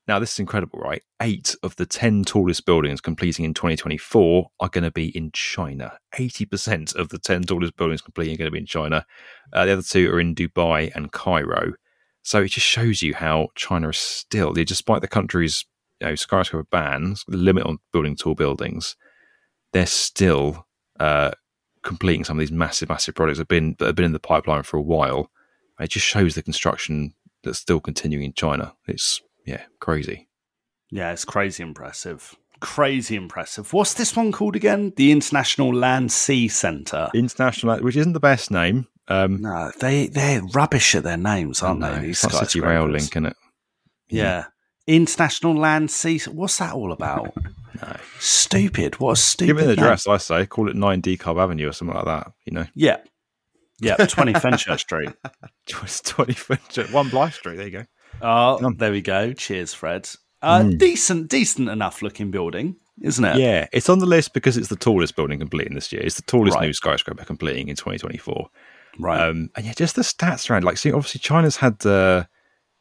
Now, 0.09 0.17
this 0.17 0.33
is 0.33 0.39
incredible, 0.39 0.79
right? 0.79 1.03
Eight 1.21 1.55
of 1.61 1.75
the 1.75 1.85
10 1.85 2.23
tallest 2.23 2.65
buildings 2.65 2.99
completing 2.99 3.45
in 3.45 3.53
2024 3.53 4.49
are 4.59 4.67
going 4.67 4.83
to 4.83 4.89
be 4.89 5.15
in 5.15 5.29
China. 5.33 5.99
80% 6.15 6.95
of 6.95 7.09
the 7.09 7.19
10 7.19 7.43
tallest 7.43 7.77
buildings 7.77 8.01
completing 8.01 8.33
are 8.33 8.37
going 8.39 8.47
to 8.47 8.51
be 8.51 8.57
in 8.57 8.65
China. 8.65 9.05
Uh, 9.53 9.65
the 9.65 9.73
other 9.73 9.83
two 9.83 10.09
are 10.11 10.19
in 10.19 10.33
Dubai 10.33 10.91
and 10.95 11.11
Cairo. 11.11 11.73
So 12.23 12.41
it 12.41 12.47
just 12.47 12.65
shows 12.65 13.03
you 13.03 13.13
how 13.13 13.49
China 13.53 13.89
is 13.89 13.99
still, 13.99 14.51
despite 14.51 15.01
the 15.01 15.07
country's 15.07 15.65
you 16.01 16.07
know, 16.07 16.15
skyscraper 16.15 16.67
bans, 16.71 17.23
the 17.27 17.37
limit 17.37 17.67
on 17.67 17.77
building 17.93 18.15
tall 18.15 18.33
buildings, 18.33 18.95
they're 19.73 19.85
still 19.85 20.65
uh, 20.99 21.29
completing 21.83 22.23
some 22.23 22.37
of 22.37 22.39
these 22.39 22.51
massive, 22.51 22.89
massive 22.89 23.13
projects 23.13 23.37
that 23.37 23.43
have 23.43 23.47
been 23.47 23.75
that 23.77 23.85
have 23.85 23.95
been 23.95 24.05
in 24.05 24.13
the 24.13 24.19
pipeline 24.19 24.63
for 24.63 24.77
a 24.77 24.81
while. 24.81 25.29
It 25.79 25.91
just 25.91 26.07
shows 26.07 26.33
the 26.33 26.41
construction 26.41 27.13
that's 27.43 27.59
still 27.59 27.79
continuing 27.79 28.25
in 28.25 28.33
China. 28.33 28.73
It's 28.87 29.21
yeah, 29.45 29.63
crazy. 29.79 30.27
Yeah, 30.91 31.11
it's 31.11 31.25
crazy 31.25 31.63
impressive. 31.63 32.35
Crazy 32.61 33.15
impressive. 33.15 33.71
What's 33.73 33.93
this 33.93 34.15
one 34.15 34.31
called 34.31 34.55
again? 34.55 34.91
The 34.95 35.11
International 35.11 35.73
Land 35.73 36.11
Sea 36.11 36.47
Centre. 36.47 37.09
International, 37.13 37.77
which 37.79 37.95
isn't 37.95 38.13
the 38.13 38.19
best 38.19 38.51
name. 38.51 38.87
Um, 39.07 39.41
No, 39.41 39.71
they 39.79 40.07
they're 40.07 40.41
rubbish 40.53 40.93
at 40.95 41.03
their 41.03 41.17
names, 41.17 41.63
aren't 41.63 41.81
they? 41.81 41.99
These 41.99 42.23
it's 42.23 42.37
City 42.39 42.59
Rail? 42.59 42.87
Link, 42.87 43.03
isn't 43.03 43.25
it? 43.27 43.35
Yeah. 44.09 44.45
International 44.87 45.55
Land 45.55 45.91
Sea. 45.91 46.19
What's 46.31 46.57
that 46.57 46.73
all 46.73 46.91
about? 46.91 47.33
No. 47.81 47.95
Stupid. 48.19 48.99
What 48.99 49.11
a 49.11 49.15
stupid. 49.15 49.47
Give 49.47 49.57
it 49.59 49.61
an 49.61 49.67
name. 49.75 49.79
address, 49.79 50.05
I 50.05 50.17
say. 50.17 50.45
Call 50.45 50.67
it 50.69 50.75
9 50.75 50.99
D 50.99 51.15
Decarb 51.15 51.41
Avenue 51.41 51.69
or 51.69 51.71
something 51.71 51.95
like 51.95 52.03
that, 52.05 52.33
you 52.43 52.51
know. 52.51 52.65
Yeah. 52.75 52.97
Yeah, 53.79 53.95
20 53.95 54.33
Fenchurch 54.33 54.79
Street. 54.79 55.11
20 55.67 56.33
French, 56.33 56.91
one 56.91 57.07
Bligh 57.07 57.29
Street. 57.29 57.55
There 57.55 57.65
you 57.67 57.71
go. 57.71 57.85
Oh, 58.21 58.71
there 58.77 58.91
we 58.91 59.01
go. 59.01 59.33
Cheers, 59.33 59.73
Fred. 59.73 60.09
Uh, 60.41 60.63
Decent, 60.63 61.29
decent 61.29 61.67
enough 61.69 62.01
looking 62.01 62.31
building, 62.31 62.77
isn't 63.01 63.25
it? 63.25 63.37
Yeah, 63.37 63.67
it's 63.73 63.89
on 63.89 63.99
the 63.99 64.05
list 64.05 64.33
because 64.33 64.55
it's 64.55 64.69
the 64.69 64.75
tallest 64.77 65.15
building 65.17 65.37
completing 65.39 65.73
this 65.75 65.91
year. 65.91 66.01
It's 66.01 66.15
the 66.15 66.21
tallest 66.21 66.55
Right. 66.55 66.65
new 66.67 66.73
skyscraper 66.73 67.25
completing 67.25 67.67
in 67.67 67.75
2024. 67.75 68.49
Right. 68.99 69.19
Um, 69.21 69.49
and 69.55 69.65
yeah, 69.65 69.73
just 69.73 69.95
the 69.95 70.01
stats 70.01 70.49
around. 70.49 70.63
Like, 70.63 70.77
see, 70.77 70.91
obviously, 70.93 71.19
China's 71.19 71.57
had, 71.57 71.85
uh, 71.85 72.23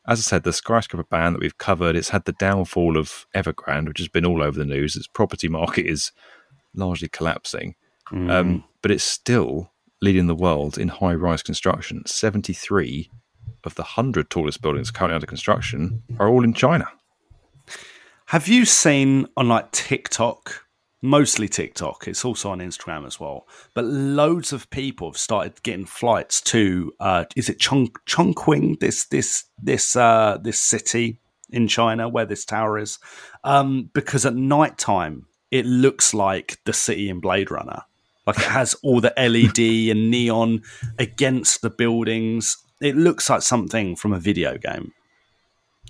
as 0.06 0.20
I 0.20 0.22
said, 0.22 0.44
the 0.44 0.52
skyscraper 0.52 1.06
ban 1.10 1.32
that 1.32 1.40
we've 1.42 1.58
covered. 1.58 1.96
It's 1.96 2.10
had 2.10 2.24
the 2.26 2.32
downfall 2.32 2.96
of 2.96 3.26
Evergrande, 3.34 3.88
which 3.88 3.98
has 3.98 4.08
been 4.08 4.24
all 4.24 4.42
over 4.42 4.56
the 4.58 4.64
news. 4.64 4.94
Its 4.96 5.08
property 5.08 5.48
market 5.60 5.86
is 5.86 6.12
largely 6.74 7.08
collapsing, 7.08 7.74
Mm. 8.12 8.30
um, 8.30 8.64
but 8.82 8.90
it's 8.90 9.04
still 9.04 9.70
leading 10.00 10.28
the 10.28 10.34
world 10.34 10.78
in 10.78 10.88
high-rise 10.88 11.42
construction. 11.42 12.02
Seventy-three 12.06 13.10
of 13.64 13.74
the 13.74 13.82
hundred 13.82 14.30
tallest 14.30 14.62
buildings 14.62 14.90
currently 14.90 15.14
under 15.14 15.26
construction 15.26 16.02
are 16.18 16.28
all 16.28 16.44
in 16.44 16.54
China. 16.54 16.88
Have 18.26 18.48
you 18.48 18.64
seen 18.64 19.26
on 19.36 19.48
like 19.48 19.70
TikTok, 19.72 20.66
mostly 21.00 21.48
TikTok, 21.48 22.06
it's 22.06 22.24
also 22.24 22.50
on 22.50 22.58
Instagram 22.58 23.06
as 23.06 23.18
well, 23.18 23.46
but 23.74 23.84
loads 23.84 24.52
of 24.52 24.68
people 24.70 25.10
have 25.10 25.16
started 25.16 25.62
getting 25.62 25.86
flights 25.86 26.40
to 26.42 26.92
uh 27.00 27.24
is 27.36 27.48
it 27.48 27.58
Chong 27.58 27.88
Chongqing, 28.06 28.80
this 28.80 29.06
this 29.06 29.44
this 29.62 29.96
uh 29.96 30.38
this 30.42 30.62
city 30.62 31.20
in 31.50 31.68
China 31.68 32.08
where 32.08 32.26
this 32.26 32.44
tower 32.44 32.78
is. 32.78 32.98
Um 33.44 33.90
because 33.94 34.26
at 34.26 34.34
night 34.34 34.76
time 34.76 35.26
it 35.50 35.64
looks 35.64 36.12
like 36.12 36.58
the 36.64 36.72
city 36.72 37.08
in 37.08 37.20
Blade 37.20 37.50
Runner. 37.50 37.82
Like 38.26 38.36
it 38.36 38.44
has 38.44 38.74
all 38.82 39.00
the 39.00 39.14
LED 39.16 39.90
and 39.90 40.10
neon 40.10 40.60
against 40.98 41.62
the 41.62 41.70
buildings. 41.70 42.58
It 42.80 42.96
looks 42.96 43.28
like 43.28 43.42
something 43.42 43.96
from 43.96 44.12
a 44.12 44.20
video 44.20 44.56
game. 44.58 44.92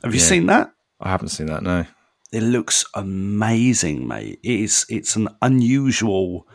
Have 0.03 0.15
you 0.15 0.21
Yeah. 0.21 0.27
seen 0.27 0.47
that? 0.47 0.73
I 1.01 1.11
haven't 1.11 1.29
seen 1.29 1.47
that. 1.47 1.63
No. 1.63 1.87
it 2.31 2.43
looks 2.43 2.85
amazing, 2.93 4.07
mate. 4.07 4.39
It 4.43 4.61
is 4.61 4.85
it's 4.91 5.17
an 5.17 5.29
unusual 5.41 6.47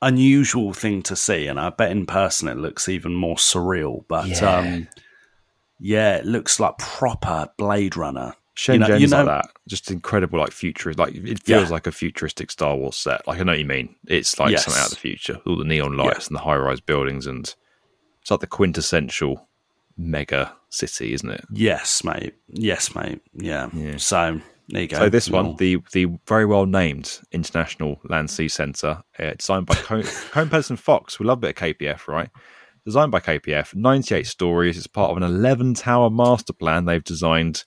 unusual 0.00 0.72
thing 0.72 1.02
to 1.02 1.16
see, 1.16 1.46
and 1.46 1.58
I 1.58 1.70
bet 1.70 1.90
in 1.90 2.06
person 2.06 2.48
it 2.48 2.56
looks 2.56 2.88
even 2.88 3.14
more 3.14 3.36
surreal. 3.36 4.04
But 4.08 4.28
Yeah. 4.28 4.56
um 4.58 4.88
yeah, 5.80 6.16
it 6.16 6.24
looks 6.26 6.60
like 6.60 6.78
proper 6.78 7.48
Blade 7.56 7.96
Runner. 7.96 8.34
Shenzhen's 8.56 9.00
you 9.00 9.08
know- 9.08 9.24
like 9.24 9.42
that. 9.44 9.52
Just 9.66 9.90
incredible, 9.90 10.38
like 10.38 10.52
future. 10.52 10.92
Like 10.92 11.14
it 11.16 11.42
feels 11.42 11.64
Yeah. 11.64 11.68
like 11.68 11.86
a 11.88 11.92
futuristic 11.92 12.50
Star 12.52 12.76
Wars 12.76 12.94
set. 12.96 13.26
Like 13.26 13.40
I 13.40 13.42
know 13.42 13.52
what 13.52 13.58
you 13.58 13.64
mean. 13.64 13.96
It's 14.06 14.38
like 14.38 14.52
Yes. 14.52 14.64
something 14.66 14.80
out 14.80 14.86
of 14.86 14.94
the 14.94 15.00
future. 15.00 15.40
All 15.46 15.56
the 15.56 15.64
neon 15.64 15.96
lights 15.96 16.28
and 16.28 16.36
the 16.36 16.40
high-rise 16.42 16.80
buildings, 16.80 17.26
and 17.26 17.52
it's 18.20 18.30
like 18.30 18.40
the 18.40 18.46
quintessential 18.46 19.48
mega 19.96 20.54
city, 20.70 21.12
isn't 21.12 21.30
it? 21.30 21.44
Yes, 21.52 22.04
mate. 22.04 22.34
Yes, 22.48 22.94
mate. 22.94 23.20
Yeah. 23.34 23.68
Yeah. 23.72 23.96
So 23.96 24.40
there 24.68 24.82
you 24.82 24.88
go. 24.88 24.98
So 24.98 25.08
this 25.08 25.28
one, 25.30 25.56
the 25.56 25.78
the 25.92 26.06
very 26.26 26.46
well 26.46 26.66
named 26.66 27.18
International 27.32 28.00
Land 28.04 28.30
Sea 28.30 28.48
Centre, 28.48 29.02
uh, 29.18 29.32
designed 29.34 29.66
by 29.66 29.74
Co- 29.74 30.02
Kohn 30.30 30.48
Pedersen 30.48 30.76
Fox. 30.76 31.18
We 31.18 31.26
love 31.26 31.38
a 31.38 31.40
bit 31.42 31.50
of 31.50 31.56
KPF, 31.56 32.08
right? 32.08 32.30
Designed 32.84 33.12
by 33.12 33.20
KPF, 33.20 33.74
98 33.76 34.26
stories. 34.26 34.76
It's 34.76 34.88
part 34.88 35.10
of 35.12 35.16
an 35.16 35.22
11 35.22 35.74
tower 35.74 36.10
master 36.10 36.52
plan 36.52 36.84
they've 36.84 37.04
designed 37.04 37.64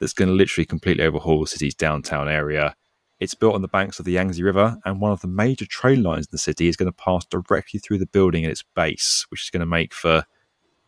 that's 0.00 0.14
going 0.14 0.28
to 0.28 0.34
literally 0.34 0.64
completely 0.64 1.04
overhaul 1.04 1.40
the 1.42 1.46
city's 1.46 1.74
downtown 1.74 2.28
area. 2.28 2.74
It's 3.20 3.34
built 3.34 3.54
on 3.54 3.62
the 3.62 3.68
banks 3.68 3.98
of 3.98 4.04
the 4.04 4.12
Yangtze 4.12 4.42
River, 4.42 4.76
and 4.84 5.00
one 5.00 5.12
of 5.12 5.20
the 5.20 5.28
major 5.28 5.66
train 5.66 6.02
lines 6.02 6.26
in 6.26 6.30
the 6.32 6.38
city 6.38 6.66
is 6.68 6.76
going 6.76 6.90
to 6.90 6.96
pass 6.96 7.24
directly 7.26 7.78
through 7.78 7.98
the 7.98 8.06
building 8.06 8.44
at 8.44 8.50
its 8.50 8.64
base, 8.74 9.26
which 9.28 9.44
is 9.44 9.50
going 9.50 9.60
to 9.60 9.66
make 9.66 9.92
for 9.94 10.24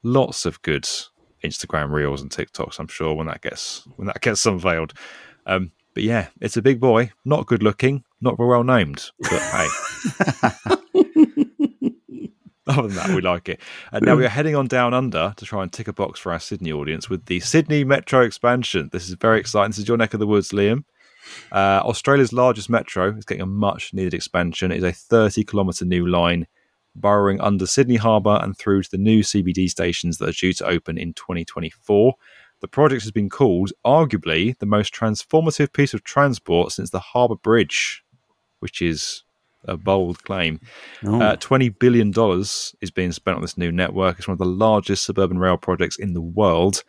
lots 0.06 0.46
of 0.46 0.62
good 0.62 0.88
Instagram 1.44 1.90
reels 1.90 2.22
and 2.22 2.30
TikToks. 2.30 2.78
I'm 2.78 2.86
sure 2.86 3.12
when 3.14 3.26
that 3.26 3.42
gets 3.42 3.86
when 3.96 4.06
that 4.06 4.20
gets 4.20 4.46
unveiled. 4.52 4.94
Um, 5.46 5.72
but 5.94 6.02
yeah, 6.02 6.28
it's 6.40 6.56
a 6.56 6.62
big 6.62 6.80
boy, 6.80 7.12
not 7.24 7.46
good 7.46 7.62
looking, 7.62 8.04
not 8.20 8.36
very 8.36 8.48
well 8.48 8.64
named, 8.64 9.10
but 9.18 9.40
hey. 9.40 9.68
Other 12.68 12.88
than 12.88 12.96
that, 12.96 13.10
we 13.10 13.20
like 13.20 13.48
it. 13.48 13.60
And 13.92 14.04
now 14.04 14.16
we 14.16 14.24
are 14.24 14.28
heading 14.28 14.56
on 14.56 14.66
down 14.66 14.92
under 14.92 15.32
to 15.36 15.44
try 15.44 15.62
and 15.62 15.72
tick 15.72 15.86
a 15.86 15.92
box 15.92 16.18
for 16.18 16.32
our 16.32 16.40
Sydney 16.40 16.72
audience 16.72 17.08
with 17.08 17.26
the 17.26 17.38
Sydney 17.38 17.84
Metro 17.84 18.22
expansion. 18.22 18.90
This 18.92 19.08
is 19.08 19.14
very 19.14 19.38
exciting. 19.38 19.70
This 19.70 19.78
is 19.78 19.88
your 19.88 19.96
neck 19.96 20.14
of 20.14 20.20
the 20.20 20.26
woods, 20.26 20.48
Liam. 20.50 20.82
Uh, 21.52 21.80
Australia's 21.84 22.32
largest 22.32 22.68
metro 22.68 23.16
is 23.16 23.24
getting 23.24 23.42
a 23.42 23.46
much 23.46 23.94
needed 23.94 24.14
expansion. 24.14 24.72
It 24.72 24.78
is 24.78 24.84
a 24.84 24.92
30 24.92 25.44
kilometre 25.44 25.84
new 25.84 26.08
line 26.08 26.48
burrowing 27.00 27.40
under 27.40 27.66
Sydney 27.66 27.96
Harbour 27.96 28.38
and 28.42 28.56
through 28.56 28.82
to 28.82 28.90
the 28.90 28.98
new 28.98 29.20
CBD 29.20 29.68
stations 29.68 30.18
that 30.18 30.28
are 30.28 30.32
due 30.32 30.52
to 30.54 30.66
open 30.66 30.98
in 30.98 31.12
2024. 31.14 32.14
The 32.60 32.68
project 32.68 33.02
has 33.02 33.12
been 33.12 33.28
called 33.28 33.72
arguably 33.84 34.58
the 34.58 34.66
most 34.66 34.94
transformative 34.94 35.72
piece 35.72 35.94
of 35.94 36.04
transport 36.04 36.72
since 36.72 36.90
the 36.90 37.00
Harbour 37.00 37.36
Bridge, 37.36 38.02
which 38.60 38.80
is 38.80 39.22
a 39.64 39.76
bold 39.76 40.22
claim. 40.24 40.60
Oh. 41.04 41.20
Uh, 41.20 41.36
$20 41.36 41.78
billion 41.78 42.12
is 42.80 42.90
being 42.90 43.12
spent 43.12 43.36
on 43.36 43.42
this 43.42 43.58
new 43.58 43.72
network. 43.72 44.18
It's 44.18 44.28
one 44.28 44.34
of 44.34 44.38
the 44.38 44.46
largest 44.46 45.04
suburban 45.04 45.38
rail 45.38 45.56
projects 45.56 45.98
in 45.98 46.14
the 46.14 46.20
world, 46.20 46.82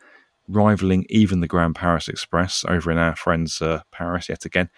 rivaling 0.48 1.04
even 1.08 1.40
the 1.40 1.48
Grand 1.48 1.74
Paris 1.74 2.08
Express 2.08 2.64
over 2.66 2.90
in 2.90 2.98
our 2.98 3.16
friends 3.16 3.60
uh, 3.60 3.82
Paris 3.92 4.28
yet 4.28 4.44
again. 4.44 4.70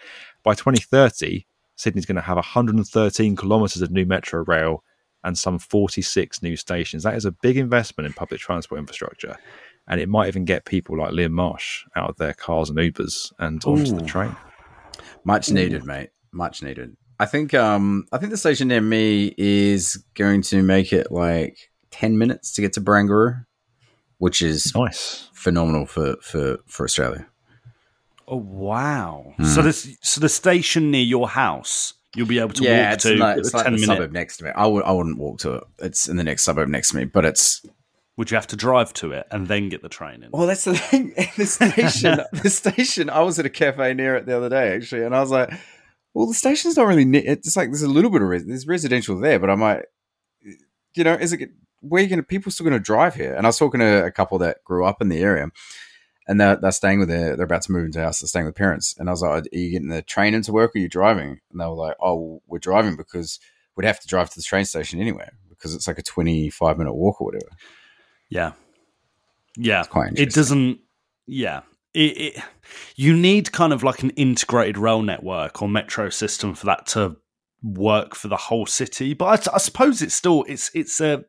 By 0.43 0.55
2030, 0.55 1.45
Sydney's 1.75 2.05
going 2.05 2.15
to 2.15 2.21
have 2.21 2.35
113 2.35 3.35
kilometres 3.35 3.81
of 3.81 3.91
new 3.91 4.05
metro 4.05 4.43
rail 4.43 4.83
and 5.23 5.37
some 5.37 5.59
46 5.59 6.41
new 6.41 6.55
stations. 6.55 7.03
That 7.03 7.15
is 7.15 7.25
a 7.25 7.31
big 7.31 7.57
investment 7.57 8.07
in 8.07 8.13
public 8.13 8.39
transport 8.39 8.79
infrastructure. 8.79 9.37
And 9.87 9.99
it 9.99 10.07
might 10.09 10.27
even 10.27 10.45
get 10.45 10.65
people 10.65 10.97
like 10.97 11.11
Liam 11.11 11.31
Marsh 11.31 11.83
out 11.95 12.09
of 12.09 12.17
their 12.17 12.33
cars 12.33 12.69
and 12.69 12.77
Ubers 12.79 13.31
and 13.39 13.63
onto 13.65 13.95
the 13.97 14.05
train. 14.05 14.35
Much 15.23 15.49
needed, 15.51 15.85
mate. 15.85 16.09
Much 16.31 16.61
needed. 16.63 16.95
I 17.19 17.25
think 17.25 17.53
um 17.53 18.05
I 18.11 18.17
think 18.17 18.31
the 18.31 18.37
station 18.37 18.69
near 18.69 18.81
me 18.81 19.33
is 19.37 20.03
going 20.15 20.41
to 20.43 20.63
make 20.63 20.91
it 20.93 21.11
like 21.11 21.69
ten 21.91 22.17
minutes 22.17 22.53
to 22.53 22.61
get 22.61 22.73
to 22.73 22.81
Barangaroo, 22.81 23.45
which 24.17 24.41
is 24.41 24.73
Nice. 24.75 25.29
phenomenal 25.33 25.85
for 25.85 26.15
for 26.21 26.57
for 26.65 26.83
Australia. 26.85 27.27
Oh 28.27 28.37
wow! 28.37 29.33
Hmm. 29.37 29.43
So 29.45 29.61
this 29.61 29.97
so 30.01 30.21
the 30.21 30.29
station 30.29 30.89
near 30.89 31.03
your 31.03 31.27
house, 31.27 31.93
you'll 32.15 32.27
be 32.27 32.39
able 32.39 32.53
to 32.53 32.63
yeah, 32.63 32.85
walk 32.89 32.93
it's 32.95 33.03
to 33.03 33.15
like, 33.15 33.35
a 33.37 33.39
it's 33.39 33.53
like 33.53 33.63
ten 33.63 33.73
the 33.73 33.79
minute. 33.81 33.95
suburb 33.95 34.11
next 34.11 34.37
to 34.37 34.43
me. 34.45 34.51
I 34.55 34.67
would 34.67 34.83
I 34.83 34.91
wouldn't 34.91 35.17
walk 35.17 35.39
to 35.39 35.53
it. 35.55 35.63
It's 35.79 36.07
in 36.09 36.17
the 36.17 36.23
next 36.23 36.43
suburb 36.43 36.69
next 36.69 36.89
to 36.89 36.97
me, 36.97 37.05
but 37.05 37.25
it's 37.25 37.65
Would 38.17 38.31
you 38.31 38.35
have 38.35 38.47
to 38.47 38.55
drive 38.55 38.93
to 38.95 39.11
it 39.13 39.25
and 39.31 39.47
then 39.47 39.69
get 39.69 39.81
the 39.81 39.89
train 39.89 40.23
in? 40.23 40.31
well, 40.31 40.47
that's 40.47 40.65
the 40.65 40.75
thing. 40.75 41.13
The 41.37 41.45
station, 41.45 42.19
the 42.43 42.49
station. 42.49 43.09
I 43.09 43.21
was 43.21 43.39
at 43.39 43.45
a 43.45 43.49
cafe 43.49 43.93
near 43.93 44.15
it 44.15 44.25
the 44.25 44.35
other 44.37 44.49
day 44.49 44.75
actually, 44.75 45.03
and 45.03 45.15
I 45.15 45.21
was 45.21 45.31
like, 45.31 45.49
"Well, 46.13 46.27
the 46.27 46.33
station's 46.33 46.77
not 46.77 46.87
really. 46.87 47.05
Ne- 47.05 47.19
it's 47.25 47.55
like 47.55 47.69
there's 47.69 47.81
a 47.83 47.87
little 47.87 48.11
bit 48.11 48.21
of 48.21 48.27
res- 48.27 48.45
there's 48.45 48.67
residential 48.67 49.17
there, 49.19 49.39
but 49.39 49.49
I'm 49.49 49.61
like, 49.61 49.85
you 50.95 51.03
know, 51.03 51.13
is 51.13 51.33
it 51.33 51.49
where 51.79 52.01
you 52.03 52.09
going 52.09 52.19
to 52.19 52.23
people 52.23 52.51
still 52.51 52.65
going 52.65 52.77
to 52.77 52.83
drive 52.83 53.15
here?" 53.15 53.33
And 53.33 53.45
I 53.45 53.49
was 53.49 53.57
talking 53.57 53.79
to 53.79 54.03
a 54.05 54.11
couple 54.11 54.37
that 54.39 54.63
grew 54.65 54.85
up 54.85 55.01
in 55.01 55.09
the 55.09 55.19
area, 55.19 55.47
and 56.31 56.39
they're, 56.39 56.55
they're 56.55 56.71
staying 56.71 56.99
with 56.99 57.09
their 57.09 57.35
they're 57.35 57.45
about 57.45 57.61
to 57.63 57.73
move 57.73 57.83
into 57.83 57.99
a 57.99 58.03
house. 58.03 58.21
They're 58.21 58.27
staying 58.29 58.45
with 58.45 58.55
parents, 58.55 58.95
and 58.97 59.09
I 59.09 59.11
was 59.11 59.21
like, 59.21 59.43
"Are 59.43 59.57
you 59.57 59.71
getting 59.71 59.89
the 59.89 60.01
train 60.01 60.33
into 60.33 60.53
work? 60.53 60.71
or 60.73 60.79
Are 60.79 60.81
you 60.81 60.87
driving?" 60.87 61.41
And 61.51 61.59
they 61.59 61.65
were 61.65 61.71
like, 61.71 61.97
"Oh, 62.01 62.41
we're 62.47 62.57
driving 62.57 62.95
because 62.95 63.37
we'd 63.75 63.85
have 63.85 63.99
to 63.99 64.07
drive 64.07 64.29
to 64.29 64.39
the 64.39 64.43
train 64.43 64.63
station 64.63 65.01
anyway 65.01 65.29
because 65.49 65.75
it's 65.75 65.87
like 65.87 65.99
a 65.99 66.03
25 66.03 66.77
minute 66.77 66.93
walk 66.93 67.19
or 67.19 67.25
whatever." 67.25 67.51
Yeah, 68.29 68.53
yeah. 69.57 69.83
It 70.15 70.33
doesn't. 70.33 70.79
Yeah, 71.27 71.63
it, 71.93 72.17
it. 72.17 72.43
You 72.95 73.13
need 73.13 73.51
kind 73.51 73.73
of 73.73 73.83
like 73.83 74.01
an 74.01 74.11
integrated 74.11 74.77
rail 74.77 75.01
network 75.01 75.61
or 75.61 75.67
metro 75.67 76.09
system 76.09 76.53
for 76.53 76.67
that 76.67 76.87
to 76.87 77.17
work 77.61 78.15
for 78.15 78.29
the 78.29 78.37
whole 78.37 78.65
city. 78.65 79.13
But 79.13 79.49
I, 79.49 79.55
I 79.55 79.57
suppose 79.57 80.01
it's 80.01 80.15
still 80.15 80.45
it's 80.47 80.71
it's 80.73 81.01
a 81.01 81.25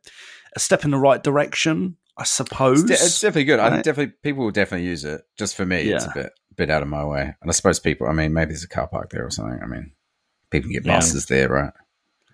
a 0.55 0.61
step 0.61 0.85
in 0.85 0.93
the 0.93 0.99
right 0.99 1.23
direction. 1.23 1.97
I 2.23 2.25
suppose 2.25 2.81
It's, 2.83 2.89
de- 2.89 2.95
it's 3.07 3.21
definitely 3.21 3.45
good. 3.45 3.59
I 3.59 3.71
think 3.71 3.83
definitely 3.83 4.15
people 4.23 4.45
will 4.45 4.53
definitely 4.53 4.87
use 4.87 5.05
it. 5.05 5.23
Just 5.37 5.57
for 5.57 5.67
me, 5.67 5.81
it's 5.91 6.05
a 6.05 6.13
bit 6.15 6.33
bit 6.57 6.71
out 6.71 6.83
of 6.83 6.89
my 6.89 7.05
way. 7.05 7.35
And 7.41 7.51
I 7.51 7.53
suppose 7.53 7.81
people. 7.81 8.07
I 8.07 8.13
mean, 8.13 8.33
maybe 8.33 8.51
there's 8.51 8.63
a 8.65 8.69
car 8.69 8.87
park 8.87 9.11
there 9.11 9.27
or 9.27 9.31
something. 9.31 9.59
I 9.63 9.67
mean, 9.67 9.93
people 10.51 10.69
can 10.69 10.75
get 10.75 10.87
Yeah. 10.87 10.97
buses 10.99 11.27
there, 11.27 11.49
right? 11.49 11.73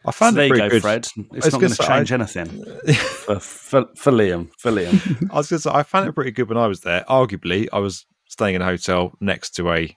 I 0.04 0.10
So 0.10 0.12
found 0.12 0.36
there 0.36 0.44
it 0.44 0.48
you 0.48 0.52
pretty 0.54 0.68
go, 0.68 0.74
good. 0.76 0.82
Fred. 0.82 1.08
I 1.16 1.36
It's 1.36 1.46
not 1.46 1.52
gonna 1.52 1.60
going 1.60 1.70
to 1.70 1.74
say, 1.76 1.86
change 1.86 2.12
I- 2.12 2.14
anything 2.16 2.94
for, 2.94 3.40
for 3.40 3.86
for 3.96 4.12
Liam. 4.12 4.50
For 4.58 4.70
Liam. 4.70 5.30
I 5.32 5.36
was 5.36 5.48
going 5.48 5.58
to 5.58 5.62
say, 5.62 5.70
I 5.72 5.82
found 5.84 6.08
it 6.08 6.12
pretty 6.14 6.32
good 6.32 6.48
when 6.50 6.58
I 6.58 6.66
was 6.66 6.80
there. 6.80 7.04
Arguably, 7.08 7.68
I 7.72 7.78
was 7.78 8.04
staying 8.28 8.56
in 8.56 8.62
a 8.62 8.66
hotel 8.66 9.12
next 9.20 9.50
to 9.56 9.72
a 9.72 9.96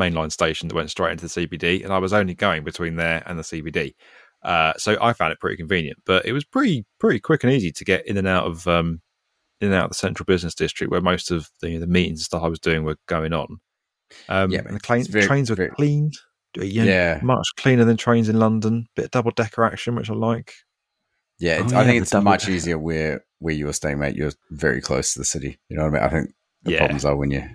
mainline 0.00 0.32
station 0.32 0.68
that 0.68 0.74
went 0.74 0.90
straight 0.90 1.12
into 1.12 1.28
the 1.28 1.46
CBD, 1.46 1.84
and 1.84 1.92
I 1.92 1.98
was 1.98 2.12
only 2.14 2.34
going 2.34 2.64
between 2.64 2.96
there 2.96 3.22
and 3.26 3.38
the 3.38 3.42
CBD. 3.42 3.94
Uh, 4.42 4.72
so 4.76 4.96
I 5.02 5.12
found 5.12 5.32
it 5.32 5.40
pretty 5.40 5.56
convenient, 5.56 5.98
but 6.06 6.24
it 6.24 6.32
was 6.32 6.44
pretty 6.44 6.86
pretty 7.00 7.18
quick 7.20 7.42
and 7.44 7.52
easy 7.52 7.72
to 7.72 7.84
get 7.84 8.06
in 8.06 8.16
and 8.16 8.26
out 8.28 8.46
of 8.46 8.66
um, 8.68 9.00
in 9.60 9.68
and 9.68 9.74
out 9.74 9.84
of 9.86 9.90
the 9.90 9.96
central 9.96 10.24
business 10.24 10.54
district 10.54 10.90
where 10.90 11.00
most 11.00 11.30
of 11.30 11.48
the, 11.60 11.76
the 11.78 11.86
meetings 11.86 12.20
and 12.20 12.24
stuff 12.24 12.42
I 12.42 12.48
was 12.48 12.60
doing 12.60 12.84
were 12.84 12.96
going 13.06 13.32
on. 13.32 13.58
Um, 14.28 14.50
Yeah, 14.50 14.60
and 14.66 14.76
the 14.76 14.80
cla- 14.80 15.04
very- 15.08 15.24
trains 15.26 15.50
were 15.50 15.56
very- 15.56 15.70
clean. 15.70 16.12
You 16.56 16.84
know, 16.84 16.90
Yeah. 16.90 17.20
much 17.22 17.46
cleaner 17.56 17.84
than 17.84 17.96
trains 17.96 18.28
in 18.28 18.38
London. 18.38 18.86
Bit 18.96 19.06
of 19.06 19.10
double 19.10 19.30
decker 19.32 19.64
action, 19.64 19.94
which 19.94 20.08
I 20.10 20.14
like. 20.14 20.54
Yeah, 21.38 21.62
it's, 21.62 21.72
Oh, 21.72 21.76
I 21.76 21.80
yeah, 21.82 21.86
think 21.86 22.02
it's 22.02 22.14
much 22.14 22.42
decker. 22.42 22.52
easier 22.52 22.78
where 22.78 23.24
where 23.40 23.54
you 23.54 23.68
are 23.68 23.72
staying, 23.72 23.98
mate. 24.00 24.16
You're 24.16 24.32
very 24.50 24.80
close 24.80 25.12
to 25.12 25.20
the 25.20 25.24
city. 25.24 25.58
You 25.68 25.76
know 25.76 25.84
what 25.84 25.90
I 25.90 25.92
mean? 25.94 26.02
I 26.02 26.08
think 26.08 26.34
the 26.64 26.72
Yeah. 26.72 26.78
problems 26.78 27.04
are 27.04 27.14
when 27.16 27.30
you're 27.30 27.48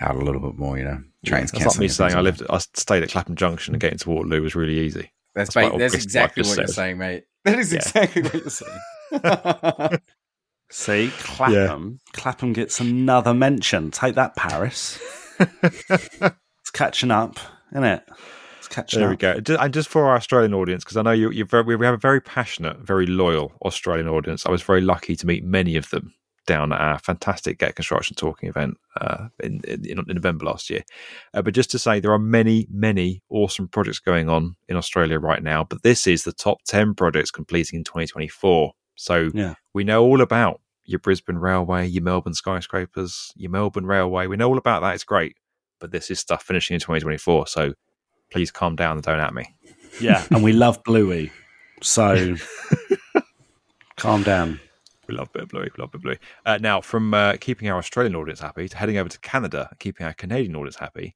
out 0.00 0.14
a 0.14 0.18
little 0.20 0.40
bit 0.40 0.56
more. 0.58 0.78
You 0.78 0.84
know, 0.84 1.02
trains. 1.24 1.50
That's 1.50 1.64
not 1.64 1.78
me 1.78 1.88
saying 1.88 2.14
I 2.14 2.20
lived, 2.20 2.42
I 2.48 2.58
stayed 2.58 3.02
at 3.02 3.08
Clapham 3.10 3.34
Junction 3.34 3.74
and 3.74 3.80
getting 3.80 3.98
to 3.98 4.10
Waterloo 4.10 4.42
was 4.42 4.54
really 4.54 4.78
easy. 4.78 5.10
That's, 5.34 5.54
my 5.56 5.68
mate, 5.68 5.78
that's 5.78 5.94
exactly 5.94 6.42
what 6.42 6.46
just 6.48 6.58
you're 6.58 6.66
saying, 6.68 6.98
mate. 6.98 7.24
That 7.44 7.58
is 7.58 7.72
Yeah. 7.72 7.78
exactly 7.78 8.22
what 8.22 8.34
you're 8.34 8.50
saying. 8.50 8.80
See, 10.70 11.12
Clapham. 11.18 12.00
Clapham 12.12 12.52
gets 12.52 12.80
another 12.80 13.32
mention. 13.32 13.90
Take 13.90 14.16
that, 14.16 14.36
Paris. 14.36 15.00
it's 15.38 16.70
catching 16.72 17.10
up, 17.10 17.38
isn't 17.72 17.84
it? 17.84 18.04
It's 18.58 18.68
catching 18.68 19.00
There 19.00 19.12
up. 19.12 19.18
There 19.18 19.34
we 19.36 19.42
go. 19.42 19.56
And 19.56 19.72
just 19.72 19.88
for 19.88 20.06
our 20.06 20.16
Australian 20.16 20.54
audience, 20.54 20.82
because 20.82 20.96
I 20.96 21.02
know 21.02 21.12
you, 21.12 21.30
you're 21.30 21.46
very, 21.46 21.76
we 21.76 21.86
have 21.86 21.94
a 21.94 21.98
very 21.98 22.20
passionate, 22.20 22.78
very 22.80 23.06
loyal 23.06 23.52
Australian 23.64 24.08
audience. 24.08 24.44
I 24.44 24.50
was 24.50 24.62
very 24.62 24.80
lucky 24.80 25.14
to 25.16 25.26
meet 25.26 25.44
many 25.44 25.76
of 25.76 25.90
them 25.90 26.14
down 26.46 26.72
at 26.72 26.80
our 26.80 26.98
fantastic 26.98 27.58
Get 27.58 27.74
Construction 27.74 28.16
Talking 28.16 28.48
event 28.48 28.76
uh, 29.00 29.28
in, 29.42 29.60
in, 29.66 29.84
in 29.86 30.04
November 30.08 30.46
last 30.46 30.70
year. 30.70 30.82
Uh, 31.34 31.42
but 31.42 31.54
just 31.54 31.70
to 31.72 31.78
say, 31.78 32.00
there 32.00 32.12
are 32.12 32.18
many, 32.18 32.66
many 32.70 33.22
awesome 33.28 33.68
projects 33.68 33.98
going 33.98 34.28
on 34.28 34.56
in 34.68 34.76
Australia 34.76 35.18
right 35.18 35.42
now. 35.42 35.64
But 35.64 35.82
this 35.82 36.06
is 36.06 36.24
the 36.24 36.32
top 36.32 36.58
10 36.66 36.94
projects 36.94 37.30
completing 37.30 37.78
in 37.78 37.84
2024. 37.84 38.72
So 38.96 39.30
Yeah. 39.34 39.54
we 39.74 39.84
know 39.84 40.02
all 40.04 40.20
about 40.20 40.60
your 40.84 40.98
Brisbane 40.98 41.38
Railway, 41.38 41.86
your 41.86 42.02
Melbourne 42.02 42.34
skyscrapers, 42.34 43.32
your 43.36 43.50
Melbourne 43.50 43.86
Railway. 43.86 44.26
We 44.26 44.36
know 44.36 44.48
all 44.48 44.58
about 44.58 44.80
that. 44.82 44.94
It's 44.94 45.04
great. 45.04 45.36
But 45.78 45.90
this 45.92 46.10
is 46.10 46.18
stuff 46.20 46.42
finishing 46.42 46.74
in 46.74 46.80
2024. 46.80 47.46
So 47.48 47.74
please 48.32 48.50
calm 48.50 48.76
down 48.76 48.96
and 48.96 49.02
don't 49.04 49.20
at 49.20 49.34
me. 49.34 49.54
Yeah, 50.00 50.24
and 50.30 50.42
we 50.42 50.52
love 50.52 50.82
Bluey. 50.84 51.30
So 51.82 52.36
calm 53.96 54.22
down. 54.22 54.60
We 55.08 55.14
love 55.14 55.28
a 55.28 55.32
bit 55.34 55.42
of 55.44 55.48
Bluey. 55.50 55.70
We 55.76 55.82
love 55.82 55.88
a 55.88 55.92
bit 55.92 55.96
of 55.98 56.02
Bluey. 56.02 56.18
Uh, 56.44 56.58
now, 56.60 56.80
from 56.80 57.14
uh, 57.14 57.36
keeping 57.40 57.68
our 57.68 57.78
Australian 57.78 58.16
audience 58.16 58.40
happy 58.40 58.68
to 58.68 58.76
heading 58.76 58.96
over 58.98 59.08
to 59.08 59.18
Canada, 59.20 59.70
keeping 59.78 60.06
our 60.06 60.12
Canadian 60.14 60.56
audience 60.56 60.76
happy, 60.76 61.14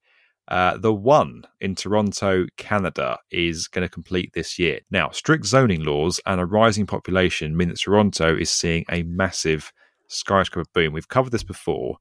uh, 0.50 0.76
the 0.76 0.92
one 0.92 1.44
in 1.60 1.76
Toronto, 1.76 2.46
Canada, 2.56 3.18
is 3.30 3.68
going 3.68 3.86
to 3.86 3.88
complete 3.88 4.32
this 4.34 4.58
year. 4.58 4.80
Now, 4.90 5.10
strict 5.10 5.46
zoning 5.46 5.84
laws 5.84 6.20
and 6.26 6.40
a 6.40 6.44
rising 6.44 6.86
population 6.86 7.56
mean 7.56 7.68
that 7.68 7.78
Toronto 7.78 8.36
is 8.36 8.50
seeing 8.50 8.84
a 8.90 9.04
massive 9.04 9.72
skyscraper 10.08 10.68
boom. 10.74 10.92
We've 10.92 11.08
covered 11.08 11.30
this 11.30 11.44
before, 11.44 11.98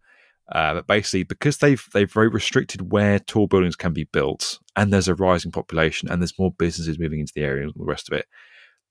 uh, 0.52 0.74
but 0.74 0.88
basically, 0.88 1.24
because 1.24 1.60
they've 1.60 1.86
they've 1.94 2.12
very 2.12 2.28
restricted 2.28 2.92
where 2.92 3.20
tall 3.20 3.46
buildings 3.46 3.76
can 3.76 3.94
be 3.94 4.06
built, 4.06 4.58
and 4.76 4.92
there's 4.92 5.08
a 5.08 5.14
rising 5.16 5.52
population, 5.52 6.10
and 6.10 6.20
there's 6.20 6.40
more 6.40 6.52
businesses 6.52 6.98
moving 6.98 7.20
into 7.20 7.34
the 7.36 7.44
area 7.44 7.66
and 7.66 7.74
the 7.76 7.86
rest 7.86 8.10
of 8.10 8.18
it. 8.18 8.26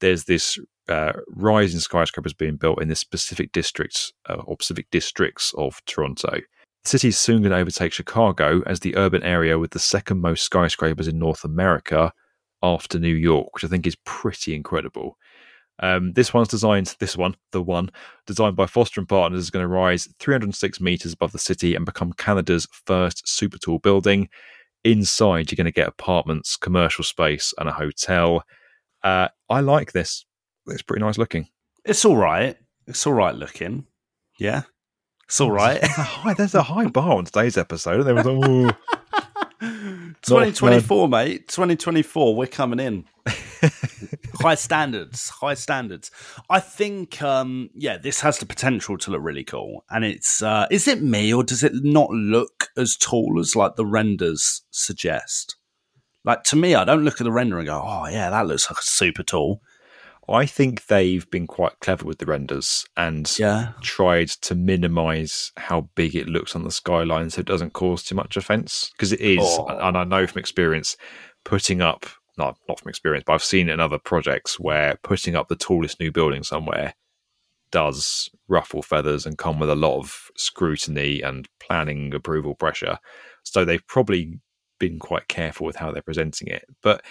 There's 0.01 0.25
this 0.25 0.57
uh, 0.88 1.14
rise 1.27 1.75
in 1.75 1.81
skyscrapers 1.81 2.33
being 2.33 2.57
built 2.57 2.81
in 2.81 2.87
the 2.87 2.94
specific 2.94 3.51
districts 3.51 4.12
uh, 4.29 4.35
or 4.35 4.55
specific 4.61 4.88
districts 4.92 5.53
of 5.59 5.85
Toronto. 5.87 6.38
The 6.88 6.92
city 6.92 7.09
is 7.09 7.18
soon 7.18 7.42
going 7.42 7.51
to 7.51 7.59
overtake 7.59 7.92
Chicago 7.92 8.62
as 8.64 8.81
the 8.81 8.96
urban 8.96 9.22
area 9.22 9.59
with 9.59 9.72
the 9.72 9.79
second 9.79 10.22
most 10.22 10.42
skyscrapers 10.42 11.07
in 11.07 11.18
North 11.18 11.44
America 11.44 12.14
after 12.62 12.98
New 12.98 13.14
York, 13.14 13.53
which 13.53 13.62
I 13.62 13.68
think 13.68 13.87
is 13.87 13.94
pretty 14.07 14.55
incredible. 14.55 15.18
Um, 15.81 16.14
this 16.14 16.33
one's 16.33 16.48
designed, 16.48 16.96
this 16.98 17.14
one, 17.14 17.37
the 17.53 17.61
one, 17.61 17.90
designed 18.27 18.57
by 18.57 18.64
Foster 18.64 19.03
and 19.03 19.07
Partners, 19.07 19.42
is 19.42 19.51
going 19.51 19.64
to 19.64 19.68
rise 19.68 20.09
306 20.18 20.81
meters 20.81 21.12
above 21.12 21.33
the 21.33 21.38
city 21.38 21.74
and 21.74 21.85
become 21.85 22.14
Canada's 22.14 22.66
first 22.72 23.29
super 23.29 23.59
tall 23.59 23.81
building. 23.81 24.31
Inside, 24.83 25.51
you're 25.51 25.57
going 25.59 25.66
to 25.66 25.70
get 25.70 25.88
apartments, 25.88 26.57
commercial 26.57 27.05
space, 27.05 27.53
and 27.59 27.68
a 27.68 27.72
hotel. 27.72 28.44
Uh, 29.05 29.29
I 29.51 29.61
like 29.61 29.92
this. 29.92 30.24
It's 30.68 30.81
pretty 30.81 31.05
nice 31.05 31.18
looking. 31.18 31.48
It's 31.85 32.07
all 32.07 32.16
right. 32.16 32.57
It's 32.87 33.07
all 33.07 33.12
right 33.12 33.35
looking. 33.35 33.85
Yeah. 34.38 34.62
It's 35.29 35.43
all 35.43 35.51
right. 35.51 35.79
There's 35.79 35.99
a 35.99 36.03
high, 36.03 36.33
there's 36.33 36.55
a 36.55 36.62
high 36.62 36.87
bar 36.87 37.19
on 37.19 37.27
today's 37.27 37.59
episode. 37.59 38.01
And 38.01 38.07
there 38.07 38.14
was 38.14 38.25
like, 38.25 38.49
"Ooh." 38.49 38.71
2024, 40.23 41.07
mate. 41.07 41.49
2024, 41.49 42.35
we're 42.35 42.47
coming 42.47 42.81
in. 42.81 43.05
high 44.41 44.55
standards, 44.55 45.29
high 45.29 45.53
standards. 45.53 46.11
I 46.49 46.61
think, 46.61 47.21
um, 47.21 47.69
yeah, 47.75 47.99
this 47.99 48.21
has 48.21 48.38
the 48.38 48.47
potential 48.47 48.97
to 48.97 49.11
look 49.11 49.21
really 49.23 49.45
cool. 49.45 49.85
And 49.91 50.03
it's, 50.03 50.43
uh, 50.43 50.67
is 50.71 50.88
it 50.88 51.03
me 51.03 51.35
or 51.35 51.45
does 51.45 51.62
it 51.62 51.73
not 51.75 52.09
look 52.09 52.71
as 52.79 52.97
tall 52.97 53.38
as 53.38 53.55
like 53.55 53.77
the 53.77 53.85
renders 53.85 54.62
suggest? 54.71 55.57
Like 56.25 56.43
to 56.45 56.57
me, 56.57 56.75
I 56.75 56.85
don't 56.85 57.05
look 57.05 57.21
at 57.21 57.25
the 57.25 57.33
render 57.33 57.59
and 57.59 57.67
go, 57.67 57.83
oh 57.85 58.07
yeah, 58.09 58.31
that 58.31 58.47
looks 58.47 58.71
like 58.71 58.81
super 58.81 59.23
tall. 59.23 59.61
I 60.29 60.47
think 60.47 60.87
they've 60.87 61.29
been 61.31 61.47
quite 61.47 61.81
clever 61.81 62.05
with 62.05 62.19
the 62.19 62.27
renders 62.27 62.85
and 62.97 63.33
Yeah. 63.38 63.73
tried 63.81 64.29
to 64.29 64.55
minimize 64.55 65.53
how 65.57 65.88
big 65.95 66.14
it 66.14 66.29
looks 66.29 66.55
on 66.55 66.64
the 66.64 66.71
skyline 66.71 67.31
so 67.31 67.41
it 67.41 67.47
doesn't 67.47 67.73
cause 67.73 68.03
too 68.03 68.14
much 68.14 68.37
offense. 68.37 68.91
Because 68.97 69.12
it 69.12 69.21
is, 69.21 69.41
Oh. 69.43 69.67
and 69.67 69.97
I 69.97 70.05
know 70.05 70.27
from 70.27 70.41
experience, 70.41 70.97
putting 71.45 71.81
up, 71.81 72.07
not, 72.37 72.57
not 72.69 72.81
from 72.81 72.91
experience, 72.91 73.25
but 73.27 73.35
I've 73.35 73.45
seen 73.45 73.69
it 73.69 73.73
in 73.73 73.81
other 73.81 73.99
projects 73.99 74.61
where 74.61 74.99
putting 75.03 75.35
up 75.35 75.49
the 75.49 75.57
tallest 75.57 75.99
new 76.01 76.12
building 76.12 76.43
somewhere 76.43 76.95
does 77.71 78.31
ruffle 78.49 78.83
feathers 78.83 79.27
and 79.27 79.37
come 79.38 79.59
with 79.59 79.69
a 79.71 79.75
lot 79.75 79.99
of 79.99 80.31
scrutiny 80.37 81.21
and 81.21 81.49
planning 81.61 82.14
approval 82.14 82.55
pressure. 82.55 82.99
So 83.45 83.64
they've 83.64 83.87
probably 83.87 84.41
been 84.79 84.99
quite 84.99 85.29
careful 85.29 85.67
with 85.67 85.77
how 85.77 85.91
they're 85.91 86.01
presenting 86.03 86.49
it. 86.49 86.64
But 86.83 87.03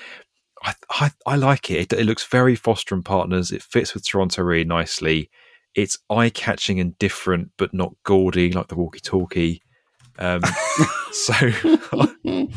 I, 0.63 0.73
I, 0.89 1.11
I 1.25 1.35
like 1.35 1.69
it. 1.71 1.93
it. 1.93 1.99
It 1.99 2.05
looks 2.05 2.25
very 2.25 2.55
Foster 2.55 2.95
and 2.95 3.05
Partners. 3.05 3.51
It 3.51 3.61
fits 3.61 3.93
with 3.93 4.05
Toronto 4.05 4.43
really 4.43 4.63
nicely. 4.63 5.29
It's 5.75 5.97
eye 6.09 6.29
catching 6.29 6.79
and 6.79 6.97
different, 6.97 7.51
but 7.57 7.73
not 7.73 7.93
gaudy 8.03 8.51
like 8.51 8.67
the 8.67 8.75
walkie 8.75 8.99
talkie. 8.99 9.61
Um, 10.17 10.41
so 11.11 11.33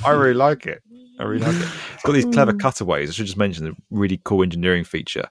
I 0.04 0.10
really 0.10 0.34
like 0.34 0.66
it. 0.66 0.82
I 1.18 1.24
really 1.24 1.44
like 1.44 1.56
it. 1.56 1.68
It's 1.94 2.02
got 2.02 2.12
these 2.12 2.24
clever 2.24 2.54
cutaways. 2.54 3.10
I 3.10 3.12
should 3.12 3.26
just 3.26 3.36
mention 3.36 3.64
the 3.64 3.76
really 3.90 4.20
cool 4.24 4.42
engineering 4.42 4.84
feature. 4.84 5.28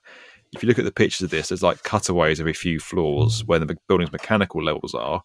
If 0.53 0.61
you 0.61 0.67
look 0.69 0.79
at 0.79 0.85
the 0.85 0.91
pictures 0.91 1.25
of 1.25 1.31
this, 1.31 1.49
there's 1.49 1.63
like 1.63 1.83
cutaways 1.83 2.39
every 2.39 2.53
few 2.53 2.79
floors 2.79 3.43
where 3.45 3.59
the 3.59 3.77
building's 3.87 4.11
mechanical 4.11 4.63
levels 4.63 4.93
are. 4.93 5.23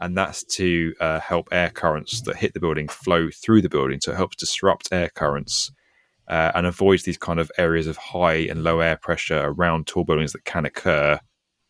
And 0.00 0.16
that's 0.16 0.42
to 0.56 0.94
uh, 1.00 1.20
help 1.20 1.48
air 1.52 1.68
currents 1.68 2.22
that 2.22 2.36
hit 2.36 2.54
the 2.54 2.60
building 2.60 2.88
flow 2.88 3.28
through 3.30 3.60
the 3.60 3.68
building. 3.68 4.00
So 4.00 4.12
it 4.12 4.16
helps 4.16 4.36
disrupt 4.36 4.88
air 4.90 5.10
currents 5.14 5.70
uh, 6.30 6.52
and 6.54 6.64
avoids 6.66 7.02
these 7.02 7.18
kind 7.18 7.40
of 7.40 7.50
areas 7.58 7.86
of 7.86 7.96
high 7.96 8.36
and 8.36 8.62
low 8.62 8.80
air 8.80 8.96
pressure 8.96 9.42
around 9.44 9.86
tall 9.86 10.04
buildings 10.04 10.32
that 10.32 10.44
can 10.44 10.64
occur 10.64 11.18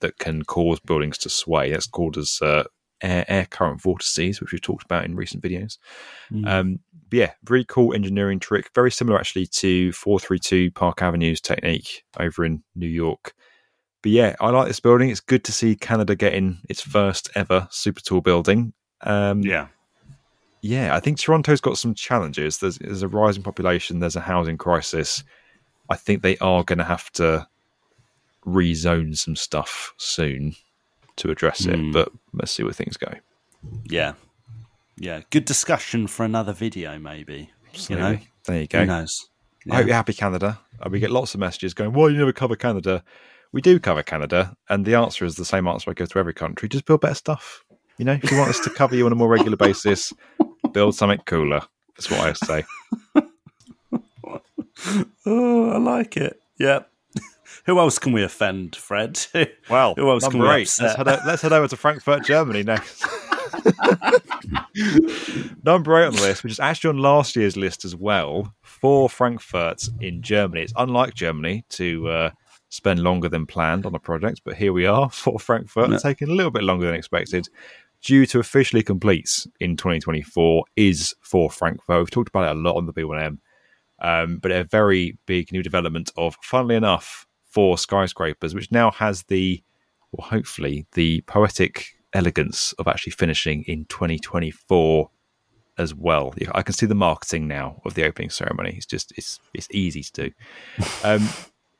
that 0.01 0.19
can 0.19 0.45
cause 0.45 0.79
buildings 0.81 1.19
to 1.19 1.29
sway. 1.29 1.71
That's 1.71 1.87
called 1.87 2.17
as 2.17 2.39
uh, 2.41 2.65
air, 3.03 3.25
air 3.29 3.47
current 3.47 3.81
vortices, 3.81 4.41
which 4.41 4.53
we've 4.53 4.61
talked 4.61 4.85
about 4.85 5.05
in 5.05 5.17
recent 5.17 5.43
videos. 5.43 5.79
Um, 6.47 6.81
but 7.09 7.17
yeah, 7.17 7.33
really 7.49 7.65
cool 7.65 7.95
engineering 7.95 8.39
trick. 8.39 8.71
Very 8.75 8.91
similar 8.91 9.19
actually 9.19 9.47
to 9.47 9.93
432 9.93 10.71
Park 10.73 11.03
Avenue's 11.03 11.41
technique 11.41 12.05
over 12.19 12.45
in 12.45 12.63
New 12.75 12.87
York. 12.89 13.35
But 14.03 14.13
yeah, 14.13 14.37
I 14.41 14.51
like 14.51 14.69
this 14.69 14.81
building. 14.81 15.11
It's 15.11 15.21
good 15.21 15.45
to 15.45 15.53
see 15.53 15.75
Canada 15.77 16.15
getting 16.17 16.61
its 16.69 16.81
first 16.81 17.31
ever 17.35 17.69
super 17.71 18.01
tall 18.01 18.21
building. 18.21 18.73
Um, 19.03 19.41
Yeah. 19.41 19.69
Yeah, 20.63 20.95
I 20.95 21.01
think 21.01 21.19
Toronto's 21.19 21.61
got 21.61 21.79
some 21.79 21.95
challenges. 21.95 22.59
There's, 22.59 22.79
there's 22.79 23.03
a 23.03 23.09
rising 23.09 23.43
population, 23.43 24.01
there's 24.01 24.17
a 24.17 24.21
housing 24.21 24.59
crisis. 24.59 25.25
I 25.89 25.97
think 25.97 26.23
they 26.23 26.37
are 26.39 26.63
going 26.63 26.79
to 26.79 26.85
have 26.85 27.11
to 27.13 27.47
rezone 28.47 29.17
some 29.17 29.37
stuff 29.37 29.93
soon 29.97 30.55
to 31.17 31.31
address 31.31 31.67
it, 31.67 31.77
Hmm. 31.79 31.93
but 31.93 32.11
let's 32.33 32.53
see 32.53 32.63
where 32.63 32.73
things 32.73 32.97
go. 32.97 33.13
Yeah. 33.85 34.15
Yeah. 34.97 35.21
Good 35.31 35.45
discussion 35.45 36.07
for 36.07 36.25
another 36.25 36.53
video, 36.53 36.99
maybe. 36.99 37.51
You 37.89 37.97
know? 37.97 38.19
There 38.47 38.61
you 38.63 38.67
go. 38.67 38.81
Who 38.81 38.87
knows? 38.87 39.29
I 39.71 39.77
hope 39.77 39.87
you're 39.87 39.95
happy, 39.95 40.15
Canada. 40.15 40.59
Uh, 40.81 40.89
we 40.91 41.01
get 41.01 41.11
lots 41.11 41.35
of 41.35 41.41
messages 41.41 41.75
going, 41.75 41.93
"Why 41.93 42.09
you 42.09 42.17
never 42.17 42.33
cover 42.33 42.57
Canada?" 42.57 43.05
We 43.53 43.61
do 43.61 43.79
cover 43.79 44.03
Canada, 44.03 44.57
and 44.71 44.87
the 44.87 44.95
answer 44.95 45.27
is 45.27 45.35
the 45.37 45.45
same 45.45 45.67
answer 45.69 45.91
I 45.91 45.95
give 45.95 46.09
to 46.11 46.19
every 46.19 46.33
country: 46.33 46.69
just 46.69 46.87
build 46.87 47.03
better 47.03 47.15
stuff. 47.15 47.63
You 47.99 48.07
know, 48.07 48.19
if 48.23 48.31
you 48.31 48.39
want 48.39 48.49
us 48.49 48.61
to 48.61 48.71
cover 48.71 48.97
you 48.97 49.05
on 49.05 49.13
a 49.13 49.17
more 49.17 49.29
regular 49.29 49.59
basis, 49.59 50.15
build 50.73 50.95
something 50.95 51.21
cooler. 51.27 51.61
That's 51.97 52.11
what 52.11 52.21
I 52.21 52.33
say. 52.33 52.65
Oh, 55.27 55.71
I 55.71 55.77
like 55.77 56.17
it. 56.17 56.41
Yep. 56.59 56.91
Who 57.67 57.79
else 57.79 57.99
can 57.99 58.13
we 58.13 58.23
offend, 58.23 58.75
Fred? 58.77 59.21
Well, 59.69 59.95
who 59.95 60.09
else 60.09 60.25
can 60.27 60.39
number 60.39 60.55
we 60.55 60.61
eight. 60.63 60.69
upset? 60.69 60.85
Let's 60.87 60.97
head, 60.97 61.09
o- 61.09 61.27
let's 61.27 61.43
head 61.43 61.53
over 61.53 61.69
to 61.69 61.77
Frankfurt, 61.77 62.25
Germany 62.25 62.63
next. 62.63 63.05
number 65.65 66.01
eight 66.01 66.07
on 66.07 66.15
the 66.15 66.23
list, 66.23 66.43
which 66.43 66.53
is 66.53 66.61
actually 66.61 66.91
on 66.91 66.99
last 66.99 67.37
year's 67.37 67.57
list 67.57 67.85
as 67.85 67.95
well, 67.95 68.55
Four 68.63 69.11
Frankfurt 69.11 69.87
in 70.01 70.23
Germany. 70.23 70.63
It's 70.63 70.73
unlike 70.77 71.15
Germany 71.15 71.65
to 71.71 72.09
uh, 72.09 72.31
spend 72.71 73.01
longer 73.01 73.29
than 73.29 73.45
planned 73.47 73.85
on 73.87 73.95
a 73.95 73.99
project, 74.01 74.41
but 74.45 74.55
here 74.57 74.73
we 74.73 74.87
are 74.87 75.11
Four 75.11 75.39
Frankfurt, 75.39 75.91
Yeah. 75.91 75.99
taking 75.99 76.29
a 76.31 76.33
little 76.35 76.51
bit 76.51 76.63
longer 76.63 76.87
than 76.87 76.95
expected. 76.97 77.47
Due 78.03 78.25
to 78.27 78.39
officially 78.39 78.83
complete 78.83 79.47
in 79.61 79.77
2024 79.77 80.65
is 80.77 81.15
Four 81.21 81.51
Frankfurt. 81.51 81.99
We've 81.99 82.11
talked 82.11 82.31
about 82.31 82.49
it 82.49 82.57
a 82.57 82.61
lot 82.61 82.77
on 82.77 82.87
the 82.87 82.95
B1M, 82.95 83.39
um, 84.01 84.39
but 84.39 84.51
a 84.51 84.65
very 84.65 85.19
big 85.27 85.53
new 85.53 85.63
development 85.63 86.11
of, 86.17 86.37
funnily 86.43 86.77
enough, 86.77 87.27
four 87.45 87.77
skyscrapers, 87.77 88.55
which 88.55 88.73
now 88.73 88.91
has 88.93 89.25
the, 89.25 89.63
well, 90.13 90.29
hopefully, 90.29 90.87
the 90.93 91.21
poetic 91.23 91.89
elegance 92.15 92.73
of 92.79 92.89
actually 92.89 93.13
finishing 93.13 93.65
in 93.65 93.85
2024 93.87 95.11
as 95.79 95.95
well. 95.95 96.35
I 96.55 96.63
can 96.63 96.75
see 96.75 96.87
the 96.87 96.95
marketing 96.95 97.49
now 97.49 97.81
of 97.85 97.95
the 97.95 98.05
opening 98.05 98.31
ceremony. 98.31 98.75
It's 98.77 98.87
just 98.87 99.13
it's 99.17 99.41
it's 99.55 99.69
easy 99.71 100.03
to 100.03 100.13
do. 100.13 100.31
Um, 101.05 101.29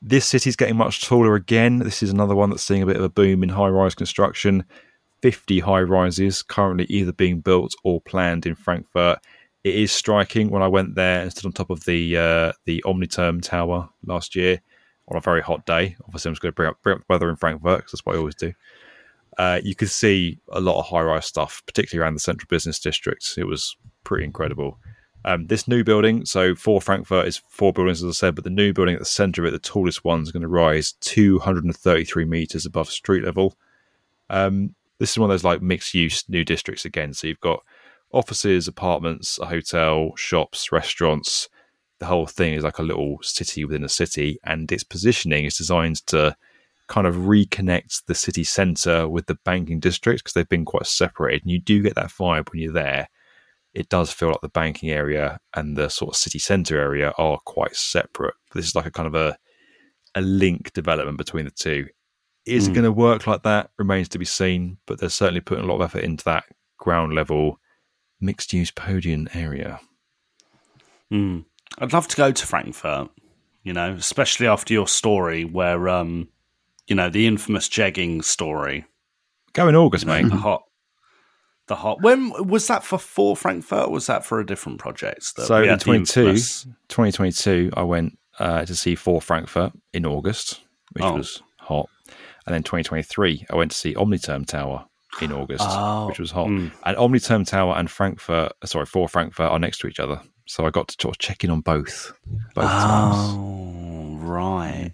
this 0.03 0.25
city's 0.25 0.57
getting 0.57 0.77
much 0.77 1.05
taller 1.05 1.35
again. 1.35 1.81
This 1.81 2.03
is 2.03 2.11
another 2.11 2.35
one 2.35 2.49
that's 2.49 2.63
seeing 2.63 2.83
a 2.83 2.87
bit 2.87 2.97
of 2.97 3.03
a 3.03 3.11
boom 3.11 3.43
in 3.43 3.51
high 3.51 3.69
rise 3.69 3.95
construction. 3.95 4.65
50 5.23 5.61
high 5.61 5.83
rises 5.83 6.43
currently 6.43 6.87
either 6.89 7.13
being 7.13 7.41
built 7.41 7.75
or 7.85 8.01
planned 8.01 8.47
in 8.47 8.55
Frankfurt. 8.55 9.19
It 9.65 9.75
is 9.75 9.93
striking 9.93 10.51
when 10.51 10.63
I 10.63 10.69
went 10.69 10.95
there 10.95 11.21
and 11.21 11.31
stood 11.31 11.47
on 11.47 11.53
top 11.53 11.71
of 11.71 11.85
the 11.85 12.17
uh, 12.17 12.53
the 12.65 12.83
Omniturm 12.85 13.41
Tower 13.41 13.89
last 14.07 14.35
year 14.35 14.61
on 15.09 15.17
a 15.17 15.21
very 15.21 15.43
hot 15.43 15.67
day. 15.67 15.97
Obviously, 16.05 16.31
I'm 16.31 16.35
just 16.35 16.43
going 16.43 16.53
to 16.53 16.57
bring 16.57 16.69
up, 16.71 16.83
bring 16.83 16.97
up 16.97 17.01
the 17.01 17.13
weather 17.13 17.29
in 17.29 17.37
Frankfurt 17.37 17.79
because 17.79 17.93
that's 17.93 18.07
what 18.07 18.15
I 18.15 18.19
always 18.19 18.35
do. 18.35 18.53
Uh, 19.39 19.61
you 19.63 19.75
could 19.75 19.91
see 19.91 20.39
a 20.53 20.61
lot 20.61 20.79
of 20.79 20.87
high 20.87 21.03
rise 21.03 21.27
stuff, 21.27 21.63
particularly 21.67 22.03
around 22.03 22.15
the 22.15 22.21
central 22.21 22.47
business 22.49 22.79
district. 22.79 23.35
It 23.37 23.45
was 23.45 23.77
pretty 24.05 24.25
incredible. 24.25 24.79
Um, 25.25 25.47
this 25.47 25.69
new 25.69 25.85
building, 25.85 26.25
so 26.25 26.55
Four 26.55 26.81
Frankfurt, 26.81 27.27
is 27.27 27.43
four 27.49 27.73
buildings, 27.73 28.03
as 28.03 28.09
I 28.09 28.13
said, 28.13 28.35
but 28.35 28.45
the 28.45 28.51
new 28.51 28.73
building 28.73 28.95
at 28.95 29.01
the 29.01 29.07
centre 29.07 29.43
of 29.43 29.49
it, 29.49 29.51
the 29.51 29.59
tallest 29.59 30.05
one, 30.05 30.23
is 30.23 30.33
going 30.33 30.43
to 30.43 30.49
rise 30.49 30.93
233 31.01 32.25
metres 32.25 32.65
above 32.65 32.91
street 32.91 33.25
level. 33.25 33.57
Um, 34.31 34.75
this 35.01 35.11
is 35.13 35.19
one 35.19 35.31
of 35.31 35.35
those 35.35 35.45
like 35.45 35.63
mixed 35.63 35.95
use 35.95 36.29
new 36.29 36.45
districts 36.45 36.85
again. 36.85 37.15
So 37.15 37.27
you've 37.27 37.41
got 37.41 37.65
offices, 38.13 38.69
apartments, 38.69 39.39
a 39.39 39.47
hotel, 39.47 40.13
shops, 40.15 40.71
restaurants. 40.71 41.49
The 41.99 42.07
whole 42.07 42.27
thing 42.27 42.55
is 42.55 42.65
like 42.65 42.79
a 42.79 42.85
little 42.85 43.19
city 43.23 43.65
within 43.65 43.83
a 43.83 43.89
city, 43.89 44.39
and 44.45 44.71
its 44.71 44.85
positioning 44.85 45.47
is 45.47 45.57
designed 45.57 46.07
to 46.09 46.37
kind 46.87 47.07
of 47.07 47.17
reconnect 47.17 48.05
the 48.07 48.15
city 48.15 48.45
centre 48.45 49.09
with 49.09 49.27
the 49.27 49.39
banking 49.45 49.81
district 49.81 50.21
because 50.21 50.35
they've 50.35 50.49
been 50.49 50.65
quite 50.65 50.87
separated. 50.87 51.43
And 51.43 51.51
you 51.51 51.61
do 51.61 51.83
get 51.83 51.95
that 51.95 52.11
vibe 52.11 52.51
when 52.53 52.61
you're 52.61 52.73
there. 52.73 53.09
It 53.73 53.89
does 53.89 54.13
feel 54.13 54.29
like 54.29 54.41
the 54.43 54.49
banking 54.49 54.91
area 54.91 55.39
and 55.55 55.77
the 55.77 55.89
sort 55.89 56.15
of 56.15 56.17
city 56.17 56.41
centre 56.41 56.79
area 56.79 57.13
are 57.17 57.39
quite 57.47 57.77
separate. 57.77 58.35
This 58.53 58.67
is 58.67 58.75
like 58.75 58.87
a 58.87 58.91
kind 58.91 59.07
of 59.07 59.15
a 59.15 59.37
a 60.17 60.21
link 60.21 60.73
development 60.73 61.19
between 61.19 61.45
the 61.45 61.53
two. 61.53 61.87
Is 62.47 62.67
it 62.69 62.71
Mm. 62.71 62.75
going 62.75 62.85
to 62.85 62.93
work 62.93 63.27
like 63.27 63.43
that? 63.43 63.71
Remains 63.79 64.09
to 64.11 64.19
be 64.19 64.25
seen. 64.25 64.79
But 64.87 64.99
they're 65.01 65.09
certainly 65.09 65.41
putting 65.41 65.65
a 65.65 65.67
lot 65.67 65.77
of 65.77 65.83
effort 65.83 66.05
into 66.05 66.25
that 66.25 66.45
ground 66.79 67.15
level 67.15 67.59
mixed 68.21 68.53
use 68.53 68.71
podium 68.71 69.29
area. 69.35 69.81
Mm. 71.13 71.45
I'd 71.79 71.93
love 71.93 72.09
to 72.09 72.17
go 72.17 72.33
to 72.33 72.47
Frankfurt, 72.47 73.09
you 73.63 73.73
know, 73.73 73.93
especially 73.93 74.47
after 74.47 74.73
your 74.73 74.87
story 74.89 75.45
where, 75.45 75.89
um, 75.89 76.29
you 76.87 76.95
know, 76.97 77.09
the 77.11 77.27
infamous 77.27 77.69
jegging 77.69 78.23
story. 78.25 78.85
Go 79.53 79.69
in 79.69 79.77
August, 79.77 80.05
you 80.05 80.09
know, 80.13 80.23
mate. 80.23 80.29
The 80.31 80.37
hot. 80.37 80.63
The 81.67 81.77
hot. 81.77 82.03
When 82.03 82.49
was 82.49 82.67
that 82.67 82.83
for? 82.85 82.99
Four 82.99 83.37
Frankfurt? 83.37 83.87
Or 83.89 83.93
was 83.93 84.07
that 84.07 84.25
for 84.25 84.41
a 84.41 84.47
different 84.47 84.79
project? 84.79 85.23
So 85.25 85.63
in 85.63 85.79
22, 85.79 86.35
2022, 86.89 87.71
I 87.77 87.83
went 87.83 88.19
uh, 88.39 88.65
to 88.65 88.75
see 88.75 88.95
Four 88.95 89.21
Frankfurt 89.21 89.73
in 89.93 90.05
August, 90.07 90.61
which 90.93 91.05
Oh. 91.05 91.15
was. 91.17 91.43
And 92.47 92.55
then 92.55 92.63
2023, 92.63 93.47
I 93.51 93.57
went 93.57 93.71
to 93.71 93.77
see 93.77 93.95
Omniturm 93.97 94.45
Tower 94.45 94.87
in 95.21 95.33
August, 95.33 95.65
Oh, 95.69 96.07
which 96.09 96.19
was 96.19 96.31
hot. 96.31 96.49
mm. 96.49 96.71
And 96.85 96.97
Omniturm 96.97 97.45
Tower 97.45 97.75
and 97.77 97.91
Frankfurt, 97.91 98.53
sorry, 98.65 98.87
Four 98.87 99.09
Frankfurt 99.09 99.51
are 99.51 99.59
next 99.59 99.79
to 99.81 99.87
each 99.89 100.01
other. 100.01 100.21
So 100.47 100.67
I 100.67 100.71
got 100.71 100.89
to 100.89 100.97
sort 101.01 101.15
of 101.15 101.19
check 101.19 101.45
in 101.45 101.51
on 101.51 101.61
both, 101.61 102.13
both 102.55 102.65
times. 102.65 103.17
Oh, 103.19 104.17
right, 104.21 104.93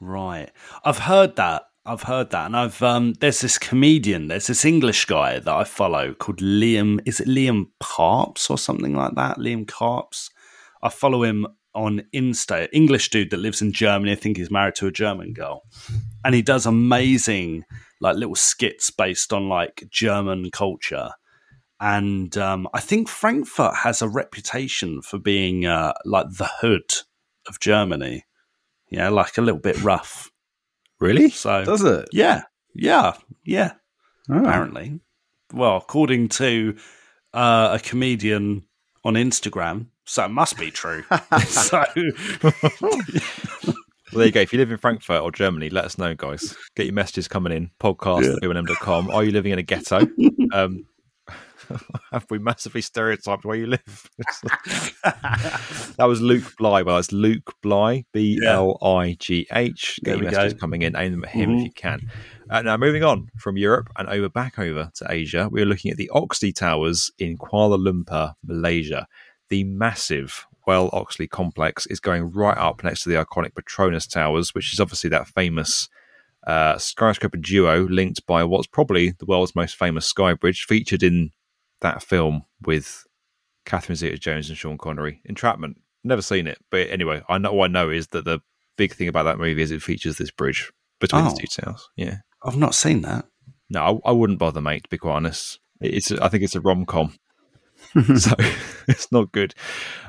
right. 0.00 0.48
I've 0.84 0.98
heard 0.98 1.36
that. 1.36 1.62
I've 1.84 2.02
heard 2.04 2.30
that, 2.30 2.46
and 2.46 2.56
I've 2.56 2.80
um. 2.80 3.14
There's 3.14 3.40
this 3.40 3.58
comedian. 3.58 4.28
There's 4.28 4.46
this 4.46 4.64
English 4.64 5.06
guy 5.06 5.40
that 5.40 5.52
I 5.52 5.64
follow 5.64 6.14
called 6.14 6.38
Liam. 6.38 7.00
Is 7.04 7.18
it 7.18 7.26
Liam 7.26 7.70
Carps 7.80 8.48
or 8.48 8.56
something 8.56 8.94
like 8.94 9.16
that? 9.16 9.38
Liam 9.38 9.66
Carps. 9.66 10.30
I 10.80 10.90
follow 10.90 11.24
him 11.24 11.44
on 11.74 12.02
Insta. 12.14 12.68
English 12.72 13.10
dude 13.10 13.30
that 13.30 13.38
lives 13.38 13.62
in 13.62 13.72
Germany. 13.72 14.12
I 14.12 14.16
think 14.16 14.36
he's 14.36 14.50
married 14.50 14.74
to 14.76 14.86
a 14.86 14.92
German 14.92 15.32
girl, 15.32 15.62
and 16.24 16.34
he 16.34 16.42
does 16.42 16.66
amazing 16.66 17.64
like 18.00 18.16
little 18.16 18.34
skits 18.34 18.90
based 18.90 19.32
on 19.32 19.48
like 19.48 19.84
German 19.90 20.50
culture. 20.50 21.10
And 21.80 22.36
um, 22.36 22.68
I 22.74 22.80
think 22.80 23.08
Frankfurt 23.08 23.74
has 23.76 24.02
a 24.02 24.08
reputation 24.08 25.02
for 25.02 25.18
being 25.18 25.66
uh, 25.66 25.94
like 26.04 26.26
the 26.30 26.50
hood 26.60 26.90
of 27.48 27.60
Germany. 27.60 28.24
Yeah, 28.90 29.08
like 29.08 29.38
a 29.38 29.40
little 29.40 29.60
bit 29.60 29.82
rough. 29.82 30.30
Really? 31.00 31.30
So 31.30 31.64
Does 31.64 31.82
it? 31.82 32.08
Yeah, 32.12 32.42
yeah, 32.74 33.14
yeah. 33.44 33.72
Oh. 34.30 34.38
Apparently, 34.38 35.00
well, 35.52 35.76
according 35.76 36.28
to 36.28 36.76
uh, 37.32 37.78
a 37.80 37.80
comedian 37.80 38.64
on 39.04 39.14
Instagram, 39.14 39.86
so 40.06 40.24
it 40.24 40.28
must 40.30 40.58
be 40.58 40.70
true. 40.70 41.04
so 41.46 41.84
Well, 44.12 44.18
there 44.18 44.26
you 44.26 44.32
go. 44.32 44.40
If 44.40 44.52
you 44.52 44.58
live 44.58 44.70
in 44.70 44.76
Frankfurt 44.76 45.22
or 45.22 45.32
Germany, 45.32 45.70
let 45.70 45.86
us 45.86 45.96
know, 45.96 46.14
guys. 46.14 46.54
Get 46.76 46.84
your 46.86 46.94
messages 46.94 47.28
coming 47.28 47.52
in. 47.52 47.70
Podcast 47.80 48.24
Yeah. 48.24 48.32
at 48.32 48.42
b1m.com. 48.42 49.10
Are 49.10 49.24
you 49.24 49.30
living 49.30 49.52
in 49.52 49.58
a 49.58 49.62
ghetto? 49.62 50.00
um, 50.52 50.84
have 52.12 52.26
we 52.28 52.38
massively 52.38 52.82
stereotyped 52.82 53.46
where 53.46 53.56
you 53.56 53.66
live? 53.68 54.10
that 55.96 56.04
was 56.06 56.20
Luke 56.20 56.52
Bligh. 56.58 56.82
Well, 56.82 56.98
it's 56.98 57.10
Luke 57.12 57.54
Bligh, 57.62 58.04
B 58.12 58.38
L 58.46 58.76
I 58.82 59.16
G 59.18 59.46
H. 59.52 59.98
Get 60.04 60.10
There 60.12 60.22
your 60.22 60.30
messages 60.30 60.54
go. 60.54 60.58
coming 60.60 60.82
in. 60.82 60.94
Aim 60.96 61.12
them 61.12 61.24
at 61.24 61.30
him 61.30 61.50
if 61.52 61.60
Mhm. 61.60 61.64
you 61.64 61.70
can. 61.72 62.00
Uh, 62.50 62.60
now, 62.60 62.76
moving 62.76 63.02
on 63.02 63.28
from 63.38 63.56
Europe 63.56 63.88
and 63.96 64.08
over 64.08 64.28
back 64.28 64.58
over 64.58 64.90
to 64.96 65.06
Asia, 65.08 65.48
we're 65.50 65.64
looking 65.64 65.90
at 65.90 65.96
the 65.96 66.10
Oxley 66.12 66.52
Towers 66.52 67.10
in 67.18 67.38
Kuala 67.38 67.78
Lumpur, 67.78 68.34
Malaysia. 68.44 69.06
The 69.52 69.64
massive 69.64 70.46
Well 70.66 70.88
Oxley 70.94 71.28
complex 71.28 71.84
is 71.84 72.00
going 72.00 72.30
right 72.32 72.56
up 72.56 72.82
next 72.82 73.02
to 73.02 73.10
the 73.10 73.16
iconic 73.22 73.52
Petronas 73.52 74.10
Towers, 74.10 74.54
which 74.54 74.72
is 74.72 74.80
obviously 74.80 75.10
that 75.10 75.28
famous 75.28 75.90
uh, 76.46 76.78
skyscraper 76.78 77.36
duo 77.36 77.86
linked 77.86 78.24
by 78.26 78.44
what's 78.44 78.66
probably 78.66 79.10
the 79.10 79.26
world's 79.26 79.54
most 79.54 79.76
famous 79.76 80.06
sky 80.06 80.32
bridge, 80.32 80.64
featured 80.64 81.02
in 81.02 81.32
that 81.82 82.02
film 82.02 82.44
with 82.62 83.04
Catherine 83.66 83.94
Zeta-Jones 83.96 84.48
and 84.48 84.56
Sean 84.56 84.78
Connery, 84.78 85.20
Entrapment. 85.26 85.76
Never 86.02 86.22
seen 86.22 86.46
it, 86.46 86.56
but 86.70 86.88
anyway, 86.88 87.20
I 87.28 87.36
know 87.36 87.50
all 87.50 87.64
I 87.64 87.66
know 87.68 87.90
is 87.90 88.06
that 88.08 88.24
the 88.24 88.40
big 88.78 88.94
thing 88.94 89.08
about 89.08 89.24
that 89.24 89.36
movie 89.38 89.60
is 89.60 89.70
it 89.70 89.82
features 89.82 90.16
this 90.16 90.30
bridge 90.30 90.72
between 90.98 91.26
Oh. 91.26 91.28
the 91.28 91.36
two 91.46 91.60
towers. 91.62 91.90
Yeah, 91.94 92.20
I've 92.42 92.56
not 92.56 92.74
seen 92.74 93.02
that. 93.02 93.26
no, 93.68 94.00
I, 94.06 94.08
I 94.08 94.12
wouldn't 94.12 94.38
bother, 94.38 94.62
mate. 94.62 94.84
To 94.84 94.88
be 94.88 94.96
quite 94.96 95.12
honest, 95.16 95.60
it's 95.82 96.10
I 96.10 96.28
think 96.28 96.42
it's 96.42 96.54
a 96.54 96.60
rom 96.62 96.86
com, 96.86 97.18
so 98.16 98.32
it's 98.88 99.10
not 99.12 99.32
good. 99.32 99.54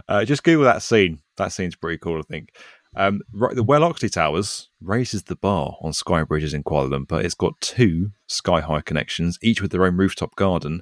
Uh, 0.07 0.25
just 0.25 0.43
Google 0.43 0.65
that 0.65 0.81
scene. 0.81 1.19
That 1.37 1.51
scene's 1.51 1.75
pretty 1.75 1.97
cool, 1.97 2.19
I 2.19 2.21
think. 2.23 2.49
Um, 2.95 3.21
right, 3.31 3.55
the 3.55 3.63
Well 3.63 3.83
Oxley 3.83 4.09
Towers 4.09 4.69
raises 4.79 5.23
the 5.23 5.35
bar 5.35 5.77
on 5.81 5.93
sky 5.93 6.23
bridges 6.23 6.53
in 6.53 6.63
Kuala 6.63 6.89
Lumpur. 6.89 7.23
It's 7.23 7.33
got 7.33 7.59
two 7.59 8.11
sky 8.27 8.61
high 8.61 8.81
connections, 8.81 9.39
each 9.41 9.61
with 9.61 9.71
their 9.71 9.85
own 9.85 9.97
rooftop 9.97 10.35
garden. 10.35 10.81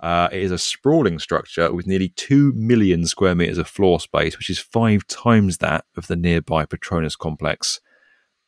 Uh, 0.00 0.28
it 0.32 0.42
is 0.42 0.50
a 0.50 0.58
sprawling 0.58 1.18
structure 1.18 1.72
with 1.72 1.86
nearly 1.86 2.08
2 2.10 2.52
million 2.54 3.06
square 3.06 3.34
meters 3.34 3.58
of 3.58 3.68
floor 3.68 4.00
space, 4.00 4.36
which 4.36 4.50
is 4.50 4.58
five 4.58 5.06
times 5.06 5.58
that 5.58 5.84
of 5.96 6.08
the 6.08 6.16
nearby 6.16 6.66
Petronas 6.66 7.16
complex. 7.16 7.80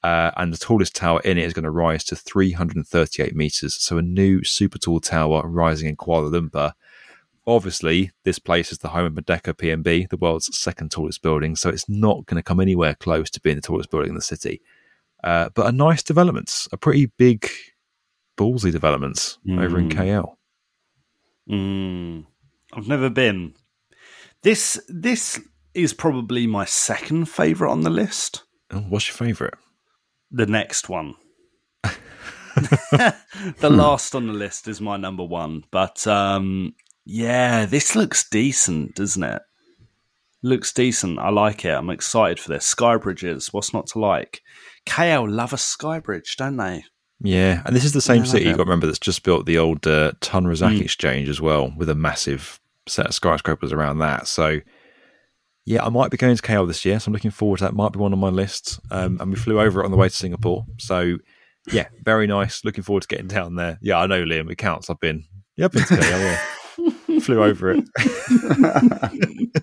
Uh, 0.03 0.30
and 0.36 0.53
the 0.53 0.59
tallest 0.59 0.94
tower 0.94 1.20
in 1.20 1.38
it 1.38 1.44
is 1.44 1.53
going 1.53 1.64
to 1.64 1.70
rise 1.70 2.05
to 2.05 2.14
338 2.14 3.34
meters. 3.34 3.74
So, 3.74 3.99
a 3.99 4.03
new 4.03 4.44
super 4.44 4.78
tall 4.78 5.01
tower 5.01 5.49
rising 5.49 5.88
in 5.88 5.97
Kuala 5.97 6.30
Lumpur. 6.30 6.72
Obviously, 7.47 8.11
this 8.24 8.38
place 8.38 8.72
is 8.72 8.78
the 8.78 8.88
home 8.88 9.07
of 9.07 9.12
Merdeka 9.24 9.55
PNB, 9.55 10.09
the 10.09 10.16
world's 10.16 10.57
second 10.57 10.90
tallest 10.90 11.22
building. 11.22 11.55
So, 11.57 11.68
it's 11.68 11.88
not 11.88 12.26
going 12.26 12.36
to 12.36 12.42
come 12.42 12.61
anywhere 12.61 12.94
close 12.94 13.30
to 13.30 13.40
being 13.40 13.57
the 13.57 13.62
tallest 13.62 13.90
building 13.90 14.11
in 14.11 14.14
the 14.16 14.20
city. 14.22 14.61
Uh, 15.22 15.49
but 15.55 15.66
a 15.66 15.72
nice 15.72 16.03
development, 16.03 16.66
a 16.72 16.76
pretty 16.76 17.07
big, 17.07 17.49
ballsy 18.36 18.70
development 18.70 19.38
over 19.49 19.78
in 19.78 19.88
Mm. 19.88 19.92
KL. 19.92 20.36
Mm, 21.49 22.26
I've 22.74 22.88
never 22.88 23.09
been. 23.09 23.55
This 24.42 24.80
this 24.88 25.40
is 25.74 25.92
probably 25.92 26.47
my 26.47 26.64
second 26.64 27.26
favorite 27.26 27.70
on 27.70 27.82
the 27.82 27.90
list. 27.90 28.42
Oh, 28.72 28.80
what's 28.88 29.09
your 29.09 29.14
favourite? 29.16 29.55
The 30.30 30.47
next 30.47 30.88
one. 30.88 31.14
the 32.55 33.70
last 33.70 34.14
on 34.14 34.26
the 34.26 34.32
list 34.32 34.66
is 34.68 34.80
my 34.80 34.97
number 34.97 35.24
one, 35.24 35.64
but 35.70 36.07
um, 36.07 36.74
yeah, 37.07 37.65
this 37.67 37.95
looks 37.97 38.29
decent, 38.29 38.95
doesn't 38.97 39.23
it? 39.23 39.41
Looks 40.43 40.73
decent. 40.73 41.19
I 41.19 41.31
like 41.31 41.65
it. 41.65 41.71
I'm 41.71 41.89
excited 41.91 42.39
for 42.39 42.51
this. 42.51 42.67
Sky 42.67 42.97
bridges. 42.97 43.53
What's 43.53 43.73
not 43.73 43.87
to 43.89 43.99
like? 43.99 44.43
KL 44.87 45.29
love 45.31 45.53
a 45.53 45.59
sky 45.59 45.99
bridge, 46.01 46.37
don't 46.37 46.57
they? 46.57 46.85
Yeah, 47.21 47.63
and 47.65 47.75
this 47.75 47.85
is 47.85 47.93
the 47.93 48.01
same 48.03 48.19
Yeah, 48.19 48.31
city 48.31 48.45
you 48.45 48.51
it. 48.51 48.57
got 48.57 48.65
to 48.65 48.69
remember 48.69 48.87
that's 48.87 48.99
just 48.99 49.23
built 49.23 49.47
the 49.47 49.57
old 49.59 49.87
uh, 49.87 50.13
Tun 50.21 50.45
Razak 50.45 50.77
Mm. 50.79 50.83
Exchange 50.83 51.29
as 51.31 51.41
well, 51.41 51.73
with 51.77 51.89
a 51.89 51.95
massive 51.95 52.61
set 52.87 53.07
of 53.07 53.15
skyscrapers 53.15 53.73
around 53.73 53.99
that. 54.01 54.29
So, 54.29 54.61
yeah, 55.65 55.85
I 55.85 55.89
might 55.89 56.11
be 56.11 56.17
going 56.19 56.37
to 56.37 56.43
KL 56.43 56.67
this 56.69 56.85
year, 56.85 57.01
so 57.01 57.09
I'm 57.09 57.15
looking 57.15 57.31
forward 57.31 57.59
to 57.59 57.65
that. 57.65 57.75
Might 57.75 57.93
be 57.93 57.99
one 57.99 58.13
on 58.13 58.19
my 58.19 58.29
list. 58.29 58.79
Um, 58.91 59.17
and 59.21 59.31
we 59.31 59.37
flew 59.37 59.59
over 59.61 59.81
it 59.81 59.85
on 59.87 59.91
the 59.91 59.97
way 59.97 60.09
to 60.09 60.15
Singapore, 60.15 60.67
so 60.79 61.17
yeah, 61.73 61.87
very 62.05 62.27
nice. 62.27 62.65
Looking 62.65 62.85
forward 62.85 63.03
to 63.03 63.09
getting 63.09 63.27
down 63.29 63.57
there. 63.57 63.79
Yeah, 63.81 63.99
I 63.99 64.07
know 64.07 64.23
Liam, 64.23 64.51
it 64.53 64.57
counts. 64.57 64.91
I've 64.91 65.01
been, 65.01 65.25
yeah, 65.57 65.65
I've 65.65 65.73
been 65.73 65.85
to 65.85 65.95
KL. 65.95 66.39
Flew 67.21 67.43
over 67.43 67.71
it. 67.71 67.85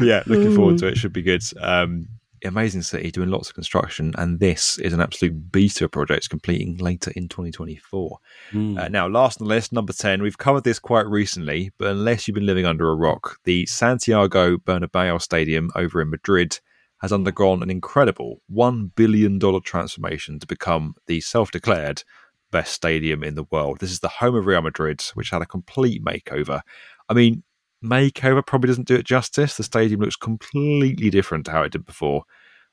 yeah, 0.00 0.22
looking 0.26 0.54
forward 0.54 0.78
to 0.78 0.86
it. 0.86 0.96
Should 0.96 1.12
be 1.12 1.22
good. 1.22 1.42
Um, 1.60 2.08
amazing 2.44 2.82
city 2.82 3.10
doing 3.10 3.30
lots 3.30 3.48
of 3.48 3.54
construction, 3.54 4.12
and 4.16 4.40
this 4.40 4.78
is 4.78 4.92
an 4.92 5.00
absolute 5.00 5.50
beast 5.50 5.80
of 5.80 5.86
a 5.86 5.88
project 5.88 6.30
completing 6.30 6.76
later 6.78 7.12
in 7.16 7.28
2024. 7.28 8.18
Mm. 8.52 8.78
Uh, 8.78 8.88
now, 8.88 9.08
last 9.08 9.40
on 9.40 9.48
the 9.48 9.54
list, 9.54 9.72
number 9.72 9.92
10. 9.92 10.22
We've 10.22 10.38
covered 10.38 10.64
this 10.64 10.78
quite 10.78 11.06
recently, 11.06 11.72
but 11.78 11.88
unless 11.88 12.26
you've 12.26 12.34
been 12.34 12.46
living 12.46 12.66
under 12.66 12.90
a 12.90 12.94
rock, 12.94 13.38
the 13.44 13.66
Santiago 13.66 14.56
Bernabeu 14.56 15.20
Stadium 15.20 15.70
over 15.74 16.00
in 16.00 16.10
Madrid 16.10 16.58
has 17.00 17.12
undergone 17.12 17.62
an 17.62 17.70
incredible 17.70 18.42
$1 18.52 18.90
billion 18.96 19.38
transformation 19.62 20.38
to 20.38 20.46
become 20.46 20.94
the 21.06 21.20
self 21.20 21.50
declared 21.50 22.02
best 22.50 22.72
stadium 22.72 23.22
in 23.22 23.34
the 23.34 23.46
world. 23.50 23.78
This 23.80 23.90
is 23.90 24.00
the 24.00 24.08
home 24.08 24.34
of 24.34 24.46
Real 24.46 24.62
Madrid, 24.62 25.02
which 25.14 25.30
had 25.30 25.42
a 25.42 25.46
complete 25.46 26.04
makeover. 26.04 26.60
I 27.08 27.14
mean, 27.14 27.42
makeover 27.84 28.44
probably 28.44 28.68
doesn't 28.68 28.88
do 28.88 28.96
it 28.96 29.04
justice. 29.04 29.56
The 29.56 29.62
stadium 29.62 30.00
looks 30.00 30.16
completely 30.16 31.10
different 31.10 31.46
to 31.46 31.52
how 31.52 31.62
it 31.62 31.72
did 31.72 31.84
before. 31.84 32.24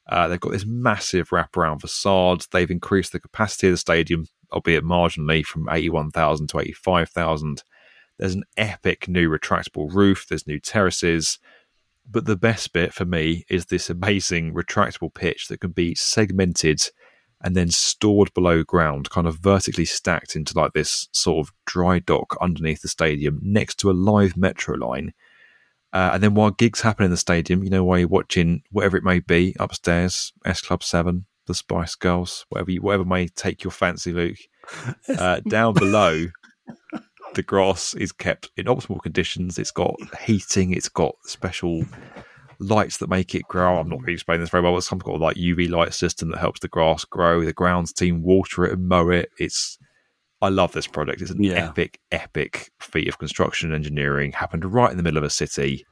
Uh, 0.08 0.28
they've 0.28 0.40
got 0.40 0.52
this 0.52 0.66
massive 0.66 1.30
wraparound 1.30 1.82
facade. 1.82 2.46
They've 2.52 2.70
increased 2.70 3.12
the 3.12 3.20
capacity 3.20 3.68
of 3.68 3.74
the 3.74 3.78
stadium, 3.78 4.26
albeit 4.52 4.84
marginally, 4.84 5.44
from 5.44 5.68
81,000 5.70 6.48
to 6.50 6.60
85,000. 6.60 7.64
There's 8.18 8.36
an 8.36 8.44
epic 8.56 9.08
new 9.08 9.30
retractable 9.30 9.94
roof. 9.94 10.28
There's 10.28 10.48
new 10.48 10.60
terraces. 10.60 11.40
But 12.10 12.26
the 12.26 12.38
best 12.38 12.72
bit 12.72 12.94
for 12.94 13.06
me 13.06 13.46
is 13.50 13.66
this 13.66 13.90
amazing 13.90 14.54
retractable 14.54 15.14
pitch 15.14 15.48
that 15.48 15.60
can 15.60 15.72
be 15.72 15.96
segmented 15.96 16.82
and 17.42 17.56
then 17.56 17.70
stored 17.70 18.34
below 18.34 18.64
ground, 18.64 19.10
kind 19.10 19.28
of 19.28 19.38
vertically 19.38 19.86
stacked 19.86 20.36
into 20.36 20.58
like 20.58 20.74
this 20.74 21.08
sort 21.12 21.46
of 21.46 21.54
dry 21.66 22.00
dock 22.00 22.38
underneath 22.42 22.82
the 22.82 22.88
stadium 22.88 23.40
next 23.42 23.76
to 23.80 23.90
a 23.90 23.94
live 23.94 24.36
metro 24.38 24.76
line. 24.76 25.14
Uh, 25.94 26.12
and 26.14 26.24
then 26.24 26.34
while 26.34 26.52
gigs 26.52 26.82
happen 26.82 27.06
in 27.06 27.12
the 27.12 27.18
stadium, 27.18 27.64
you 27.64 27.70
know, 27.70 27.84
while 27.84 28.00
you're 28.00 28.08
watching 28.08 28.62
whatever 28.72 28.98
it 28.98 29.04
may 29.04 29.20
be 29.20 29.56
upstairs, 29.60 30.34
S 30.46 30.62
Club 30.62 30.84
7, 30.84 31.26
the 31.48 31.54
Spice 31.54 31.96
Girls, 31.96 32.46
whatever, 32.50 32.72
you, 32.72 32.82
whatever 32.82 33.06
may 33.06 33.28
take 33.28 33.64
your 33.64 33.72
fancy, 33.72 34.12
Luke, 34.12 34.38
uh, 35.18 35.40
down 35.48 35.74
below, 35.74 36.26
the 37.36 37.44
grass 37.44 37.94
is 37.94 38.12
kept 38.12 38.50
in 38.58 38.66
optimal 38.66 39.02
conditions. 39.02 39.60
It's 39.60 39.72
got 39.72 39.96
heating, 40.26 40.74
it's 40.74 40.90
got 40.90 41.16
special 41.24 41.86
lights 42.60 42.98
that 42.98 43.10
make 43.10 43.36
it 43.36 43.44
grow. 43.48 43.78
I'm 43.80 43.90
not 43.90 44.02
really 44.02 44.14
explaining 44.14 44.42
this 44.42 44.50
very 44.50 44.64
well. 44.64 44.78
It's 44.78 44.88
some 44.88 45.00
kind 45.00 45.16
of 45.16 45.22
like 45.22 45.38
UV 45.38 45.70
light 45.70 45.94
system 45.94 46.30
that 46.32 46.40
helps 46.40 46.60
the 46.60 46.68
grass 46.68 47.06
grow. 47.06 47.44
The 47.44 47.54
grounds 47.54 47.92
team 47.94 48.22
water 48.24 48.66
it 48.66 48.74
and 48.74 48.88
mow 48.88 49.10
it. 49.10 49.30
It's 49.40 49.78
I 50.42 50.50
love 50.50 50.74
this 50.74 50.88
project. 50.88 51.22
It's 51.22 51.32
an 51.32 51.42
Yeah. 51.44 51.70
epic, 51.70 52.00
epic 52.12 52.72
feat 52.80 53.08
of 53.08 53.18
construction 53.18 53.70
and 53.70 53.76
engineering. 53.76 54.32
Happened 54.34 54.66
right 54.66 54.92
in 54.92 54.98
the 54.98 55.04
middle 55.04 55.18
of 55.18 55.24
a 55.24 55.30
city, 55.30 55.86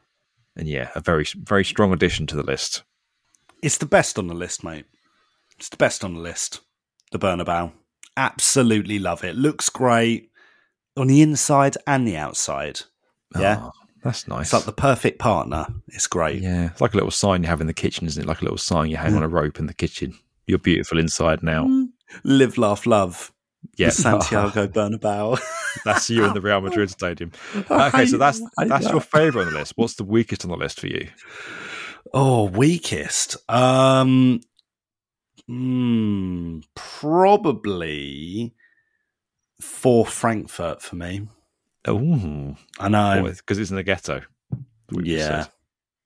and 0.55 0.67
yeah, 0.67 0.91
a 0.95 1.01
very, 1.01 1.25
very 1.35 1.65
strong 1.65 1.91
addition 1.93 2.27
to 2.27 2.35
the 2.35 2.43
list. 2.43 2.83
It's 3.61 3.77
the 3.77 3.85
best 3.85 4.19
on 4.19 4.27
the 4.27 4.33
list, 4.33 4.63
mate. 4.63 4.85
It's 5.57 5.69
the 5.69 5.77
best 5.77 6.03
on 6.03 6.13
the 6.15 6.19
list. 6.19 6.59
The 7.11 7.19
Bernabeu. 7.19 7.71
Absolutely 8.17 8.99
love 8.99 9.23
it. 9.23 9.35
Looks 9.35 9.69
great 9.69 10.29
on 10.97 11.07
the 11.07 11.21
inside 11.21 11.77
and 11.87 12.07
the 12.07 12.17
outside. 12.17 12.81
Yeah. 13.39 13.59
Oh, 13.63 13.71
that's 14.03 14.27
nice. 14.27 14.47
It's 14.47 14.53
like 14.53 14.65
the 14.65 14.71
perfect 14.73 15.19
partner. 15.19 15.67
It's 15.87 16.07
great. 16.07 16.41
yeah, 16.41 16.67
it's 16.71 16.81
like 16.81 16.93
a 16.93 16.97
little 16.97 17.11
sign 17.11 17.43
you 17.43 17.49
have 17.49 17.61
in 17.61 17.67
the 17.67 17.73
kitchen, 17.73 18.05
isn't 18.07 18.21
it? 18.23 18.27
Like 18.27 18.41
a 18.41 18.43
little 18.43 18.57
sign 18.57 18.89
you 18.89 18.97
hang 18.97 19.15
on 19.15 19.23
a 19.23 19.27
rope 19.27 19.59
in 19.59 19.65
the 19.65 19.73
kitchen. 19.73 20.17
You're 20.45 20.59
beautiful 20.59 20.99
inside 20.99 21.41
now. 21.41 21.87
Live, 22.23 22.57
laugh, 22.57 22.85
love. 22.85 23.31
Yeah, 23.77 23.89
Santiago 23.89 24.67
Bernabeu. 24.73 25.39
that's 25.85 26.09
you 26.09 26.25
in 26.25 26.33
the 26.33 26.41
Real 26.41 26.59
Madrid 26.59 26.89
stadium. 26.89 27.31
Okay, 27.71 28.05
so 28.05 28.17
that's 28.17 28.41
that's 28.57 28.89
your 28.89 28.99
favourite 28.99 29.47
on 29.47 29.53
the 29.53 29.59
list. 29.59 29.73
What's 29.77 29.95
the 29.95 30.03
weakest 30.03 30.43
on 30.43 30.51
the 30.51 30.57
list 30.57 30.81
for 30.81 30.87
you? 30.87 31.07
Oh, 32.13 32.43
weakest. 32.43 33.37
Um, 33.49 34.41
hmm, 35.47 36.59
probably 36.75 38.53
Four 39.61 40.05
Frankfurt 40.05 40.81
for 40.81 40.97
me. 40.97 41.27
Oh, 41.87 42.55
I 42.79 42.89
know. 42.89 43.23
because 43.29 43.59
it's 43.59 43.69
in 43.71 43.75
the 43.75 43.83
ghetto. 43.83 44.21
Yeah. 44.91 45.43
said. 45.43 45.51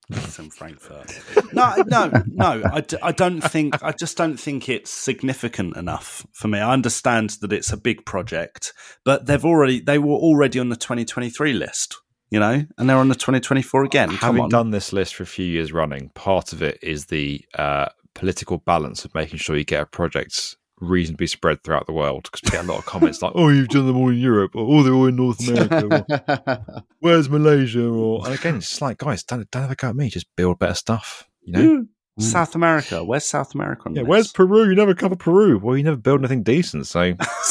It's 0.09 0.39
in 0.39 0.49
Frankfurt. 0.49 1.11
No, 1.53 1.73
no, 1.88 2.11
no. 2.28 2.63
I, 2.71 2.82
d- 2.82 2.97
I 3.01 3.11
don't 3.11 3.41
think. 3.41 3.82
I 3.84 3.91
just 3.93 4.15
don't 4.17 4.38
think 4.38 4.69
it's 4.69 4.91
significant 4.91 5.75
enough 5.75 6.25
for 6.34 6.47
me. 6.47 6.59
I 6.59 6.71
understand 6.73 7.32
that 7.41 7.51
it's 7.53 7.71
a 7.73 7.78
big 7.78 8.05
project, 8.05 8.73
but 9.05 9.25
they've 9.25 9.43
already 9.43 9.80
they 9.80 9.97
were 9.97 10.15
already 10.15 10.59
on 10.59 10.69
the 10.69 10.75
2023 10.75 11.53
list, 11.53 11.95
you 12.30 12.39
know, 12.39 12.65
and 12.78 12.89
they're 12.89 12.97
on 12.97 13.07
the 13.09 13.15
2024 13.15 13.84
again. 13.86 14.09
Come 14.09 14.17
Having 14.17 14.41
on. 14.43 14.49
done 14.49 14.71
this 14.71 14.93
list 14.93 15.15
for 15.15 15.23
a 15.23 15.28
few 15.28 15.45
years 15.45 15.71
running, 15.73 16.09
part 16.09 16.53
of 16.53 16.61
it 16.61 16.78
is 16.84 17.05
the 17.05 17.43
uh, 17.57 17.88
political 18.13 18.57
balance 18.59 19.03
of 19.05 19.15
making 19.15 19.39
sure 19.39 19.57
you 19.57 19.63
get 19.65 19.82
a 19.82 19.86
project 19.86 20.57
reasonably 20.80 21.28
spread 21.28 21.63
throughout 21.63 21.86
the 21.88 21.93
world. 21.93 22.23
Because 22.32 22.41
we 22.43 22.51
get 22.57 22.65
a 22.65 22.67
lot 22.67 22.80
of 22.80 22.86
comments 22.86 23.21
like, 23.21 23.32
"Oh, 23.36 23.49
you've 23.49 23.69
done 23.69 23.88
them 23.88 23.97
all 23.97 24.09
in 24.09 24.17
Europe, 24.17 24.55
or 24.55 24.65
oh, 24.80 24.84
they're 24.84 24.93
all 24.93 25.07
in 25.07 25.15
North 25.15 25.47
America." 25.47 26.05
or, 26.47 26.84
Where's 26.99 27.30
Malaysia? 27.30 27.88
Or 27.88 28.25
and 28.25 28.36
again, 28.36 28.55
it's 28.57 28.69
just 28.69 28.82
like, 28.82 28.97
guys, 28.99 29.23
don't 29.23 29.49
don't 29.51 29.61
have 29.63 29.71
a 29.71 29.75
go 29.75 29.89
at 29.89 29.95
me. 29.95 30.09
Just 30.09 30.28
build 30.36 30.59
better 30.59 30.73
stuff. 30.75 31.28
You 31.41 31.53
know. 31.53 31.59
Mm. 31.80 31.88
Mm. 32.19 32.23
South 32.23 32.55
America. 32.55 33.03
Where's 33.03 33.25
South 33.25 33.53
America? 33.53 33.84
On 33.86 33.93
Yeah, 33.95 34.01
this? 34.01 34.09
where's 34.09 34.32
Peru? 34.32 34.67
You 34.67 34.75
never 34.75 34.95
cover 34.95 35.15
Peru. 35.15 35.59
Well, 35.59 35.78
you 35.78 35.84
never 35.84 35.97
build 35.97 36.21
anything 36.21 36.41
decent. 36.41 36.88
So 36.88 37.13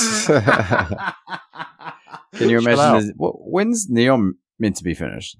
Can 2.34 2.50
you 2.50 2.58
imagine? 2.58 3.06
this- 3.06 3.12
what, 3.16 3.34
when's 3.48 3.88
Neom 3.88 4.32
meant 4.58 4.76
to 4.76 4.84
be 4.84 4.92
finished? 4.94 5.36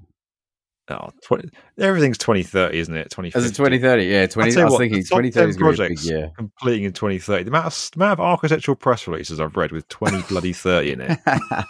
Oh, 0.91 1.09
20, 1.25 1.49
everything's 1.79 2.19
2030, 2.19 2.79
isn't 2.79 2.95
it? 2.95 3.07
Is 3.07 3.13
2050. 3.13 3.49
it 3.49 3.55
2030? 3.55 4.05
Yeah, 4.05 4.27
20. 4.27 4.51
I'll 4.51 4.57
I 4.57 4.61
you 4.61 4.65
was 4.65 4.73
what, 4.73 4.79
thinking 4.79 5.03
top 5.05 5.19
2030 5.23 5.29
is 5.29 5.35
10 5.35 5.45
be 5.45 5.51
a 5.51 5.55
big 5.55 5.59
projects 5.59 6.07
year. 6.07 6.33
completing 6.37 6.85
in 6.85 6.93
2030. 6.93 7.45
The 7.45 7.51
amount, 7.51 7.67
of, 7.67 7.91
amount 7.97 8.13
of 8.13 8.21
architectural 8.21 8.77
press 8.77 9.07
releases 9.07 9.41
I've 9.41 9.57
read 9.57 9.73
with 9.73 9.89
20 9.89 10.23
bloody 10.29 10.53
30 10.53 10.93
in 10.93 11.01
it. 11.03 11.19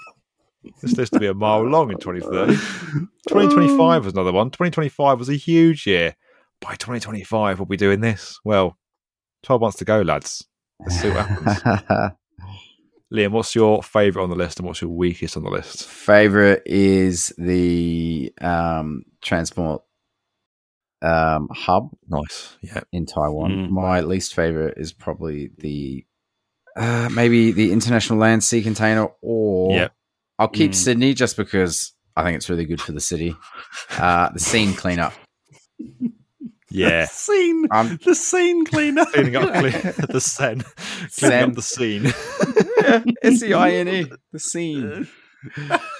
This 0.82 0.96
list 0.96 1.12
to 1.12 1.20
be 1.20 1.26
a 1.26 1.34
mile 1.34 1.62
long 1.62 1.90
in 1.90 1.98
2030. 1.98 2.56
2025 3.28 4.04
was 4.04 4.12
another 4.14 4.32
one. 4.32 4.50
2025 4.50 5.18
was 5.18 5.28
a 5.28 5.34
huge 5.34 5.86
year. 5.86 6.16
By 6.60 6.70
2025, 6.70 7.58
we'll 7.58 7.66
be 7.66 7.76
doing 7.76 8.00
this. 8.00 8.40
Well, 8.44 8.76
12 9.44 9.60
months 9.60 9.78
to 9.78 9.84
go, 9.84 10.00
lads. 10.02 10.44
Let's 10.80 11.00
see 11.00 11.10
what 11.10 11.26
happens. 11.26 12.12
Liam, 13.12 13.30
what's 13.30 13.54
your 13.54 13.82
favourite 13.82 14.24
on 14.24 14.30
the 14.30 14.36
list 14.36 14.58
and 14.58 14.66
what's 14.66 14.80
your 14.82 14.90
weakest 14.90 15.36
on 15.36 15.44
the 15.44 15.50
list? 15.50 15.86
Favorite 15.86 16.62
is 16.66 17.32
the 17.38 18.32
um, 18.40 19.04
transport 19.22 19.82
um, 21.02 21.48
hub 21.52 21.90
Nice. 22.08 22.56
Yeah. 22.62 22.80
in 22.92 23.06
Taiwan. 23.06 23.50
Mm. 23.52 23.70
My 23.70 24.00
least 24.00 24.34
favorite 24.34 24.74
is 24.76 24.92
probably 24.92 25.50
the 25.58 26.04
uh, 26.76 27.08
maybe 27.12 27.52
the 27.52 27.72
International 27.72 28.18
Land 28.18 28.42
Sea 28.44 28.62
Container, 28.62 29.08
or 29.22 29.72
Yep. 29.76 29.92
I'll 30.38 30.48
keep 30.48 30.72
Mm. 30.72 30.74
Sydney 30.74 31.14
just 31.14 31.36
because 31.36 31.92
I 32.16 32.22
think 32.24 32.36
it's 32.36 32.50
really 32.50 32.64
good 32.66 32.80
for 32.80 32.92
the 32.92 33.00
city. 33.00 33.34
Uh, 33.98 34.30
the 34.30 34.40
scene 34.40 34.74
cleanup. 34.74 35.12
Yeah. 36.70 37.02
the 37.02 37.06
scene? 37.06 37.68
Um, 37.70 37.98
the 38.04 38.14
scene 38.14 38.64
cleaner. 38.66 39.04
Cleaning 39.12 39.36
up 39.36 39.52
clean, 39.54 39.72
the 40.08 40.20
scene, 40.20 40.62
Cleaning 40.62 41.10
Sen. 41.10 41.50
up 41.50 41.54
the 41.54 41.62
scene. 41.62 42.06
S 43.22 43.42
E 43.42 43.52
I 43.52 43.70
N 43.70 43.88
E. 43.88 44.10
The 44.32 44.38
scene. 44.40 45.08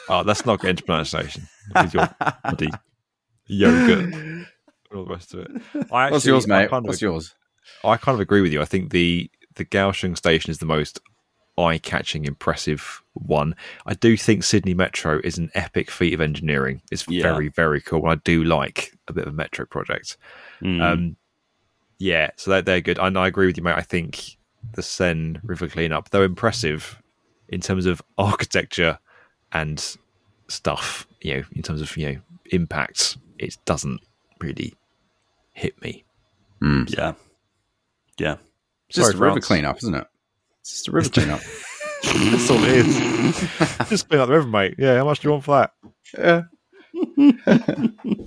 Oh, 0.08 0.22
that's 0.24 0.44
not 0.44 0.60
good 0.60 0.84
pronunciation. 0.84 1.46
With 1.74 1.94
your 1.94 2.08
bloody 2.42 2.70
yogurt 3.46 4.12
and 4.14 4.46
all 4.94 5.04
the 5.04 5.10
rest 5.10 5.34
of 5.34 5.40
it. 5.40 5.50
I 5.92 6.10
What's 6.10 6.24
actually- 6.24 6.30
yours, 6.32 6.50
I 6.50 6.62
mate? 6.62 6.70
kind 6.70 6.84
of 6.84 6.88
What's 6.88 6.98
agree- 6.98 7.12
yours? 7.12 7.34
I 7.84 7.96
kind 7.96 8.14
of 8.14 8.20
agree 8.20 8.40
with 8.40 8.52
you. 8.52 8.60
I 8.60 8.64
think 8.64 8.90
the 8.90 9.30
the 9.56 9.64
Kaohsiung 9.64 10.16
station 10.16 10.50
is 10.50 10.58
the 10.58 10.66
most 10.66 11.00
eye-catching, 11.58 12.24
impressive 12.24 13.02
one. 13.14 13.54
I 13.86 13.94
do 13.94 14.16
think 14.16 14.44
Sydney 14.44 14.74
Metro 14.74 15.20
is 15.24 15.38
an 15.38 15.50
epic 15.54 15.90
feat 15.90 16.12
of 16.14 16.20
engineering. 16.20 16.82
It's 16.90 17.06
Yeah. 17.08 17.22
very, 17.22 17.48
very 17.48 17.80
cool. 17.80 18.06
I 18.06 18.16
do 18.16 18.44
like 18.44 18.92
a 19.08 19.12
bit 19.12 19.26
of 19.26 19.32
a 19.32 19.36
metro 19.36 19.64
project. 19.66 20.16
Mm. 20.62 20.82
Um, 20.82 21.16
yeah, 21.98 22.30
so 22.36 22.50
they're, 22.50 22.62
they're 22.62 22.80
good. 22.80 22.98
And 22.98 23.16
I 23.18 23.26
agree 23.26 23.46
with 23.46 23.56
you, 23.56 23.62
mate. 23.62 23.74
I 23.76 23.82
think 23.82 24.36
the 24.74 24.82
Seine 24.82 25.40
River 25.42 25.66
cleanup, 25.68 26.10
though 26.10 26.22
impressive 26.22 27.00
in 27.48 27.60
terms 27.60 27.86
of 27.86 28.02
architecture 28.18 28.98
and 29.52 29.96
stuff, 30.48 31.06
you 31.22 31.34
know, 31.34 31.42
in 31.54 31.62
terms 31.62 31.80
of 31.80 31.96
you 31.96 32.12
know 32.12 32.20
impacts, 32.52 33.16
it 33.38 33.56
doesn't 33.64 34.00
really 34.40 34.74
hit 35.52 35.80
me. 35.82 36.04
yeah. 36.60 37.14
Yeah. 38.18 38.36
It's 38.88 38.96
just 38.96 39.12
Sorry, 39.12 39.16
a 39.18 39.28
river 39.28 39.40
cleanup, 39.40 39.78
isn't 39.78 39.94
it? 39.94 40.06
It's 40.66 40.72
just 40.72 40.88
a 40.88 40.90
river 40.90 41.08
cleanup. 41.08 41.40
That's 42.02 42.50
all 42.50 42.58
it 42.64 42.72
is. 42.72 42.98
Just 43.88 44.08
clean 44.08 44.20
up 44.20 44.26
the 44.26 44.34
river, 44.34 44.48
mate. 44.48 44.74
Yeah, 44.76 44.96
how 44.96 45.04
much 45.04 45.20
do 45.20 45.28
you 45.28 45.32
want 45.32 45.44
for 45.44 45.60
that? 45.60 45.72
yeah. 46.18 46.42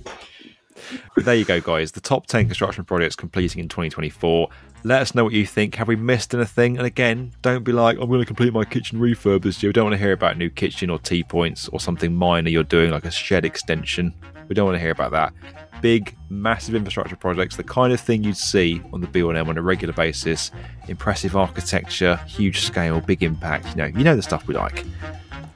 But 1.14 1.26
there 1.26 1.34
you 1.34 1.44
go, 1.44 1.60
guys. 1.60 1.92
The 1.92 2.00
top 2.00 2.26
10 2.26 2.46
construction 2.46 2.84
projects 2.84 3.14
completing 3.14 3.60
in 3.60 3.68
2024. 3.68 4.48
Let 4.82 5.02
us 5.02 5.14
know 5.14 5.22
what 5.22 5.34
you 5.34 5.44
think. 5.44 5.74
Have 5.74 5.86
we 5.86 5.96
missed 5.96 6.34
anything? 6.34 6.78
And 6.78 6.86
again, 6.86 7.32
don't 7.42 7.62
be 7.62 7.72
like, 7.72 7.98
I'm 8.00 8.08
going 8.08 8.20
to 8.20 8.26
complete 8.26 8.54
my 8.54 8.64
kitchen 8.64 8.98
refurb 8.98 9.42
this 9.42 9.62
year. 9.62 9.68
We 9.68 9.74
don't 9.74 9.84
want 9.84 9.94
to 9.94 9.98
hear 9.98 10.12
about 10.12 10.38
new 10.38 10.48
kitchen 10.48 10.88
or 10.88 10.98
T 10.98 11.22
points 11.22 11.68
or 11.68 11.78
something 11.78 12.14
minor 12.14 12.48
you're 12.48 12.64
doing, 12.64 12.90
like 12.90 13.04
a 13.04 13.10
shed 13.10 13.44
extension. 13.44 14.14
We 14.48 14.54
don't 14.54 14.64
want 14.64 14.76
to 14.76 14.80
hear 14.80 14.92
about 14.92 15.10
that. 15.12 15.34
Big, 15.80 16.16
massive 16.28 16.74
infrastructure 16.74 17.16
projects, 17.16 17.56
the 17.56 17.64
kind 17.64 17.92
of 17.92 18.00
thing 18.00 18.22
you'd 18.22 18.36
see 18.36 18.82
on 18.92 19.00
the 19.00 19.06
B1M 19.06 19.48
on 19.48 19.56
a 19.56 19.62
regular 19.62 19.94
basis. 19.94 20.50
Impressive 20.88 21.36
architecture, 21.36 22.16
huge 22.26 22.60
scale, 22.60 23.00
big 23.00 23.22
impact. 23.22 23.70
You 23.70 23.76
know, 23.76 23.86
you 23.86 24.04
know 24.04 24.16
the 24.16 24.22
stuff 24.22 24.46
we 24.46 24.54
like. 24.54 24.84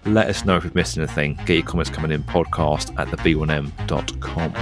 Let 0.06 0.28
us 0.28 0.44
know 0.44 0.56
if 0.56 0.64
we've 0.64 0.74
missed 0.74 0.96
anything. 0.98 1.38
Get 1.46 1.54
your 1.54 1.62
comments 1.64 1.90
coming 1.90 2.10
in 2.10 2.22
podcast 2.24 2.98
at 2.98 3.08
theb1m.com. 3.08 4.54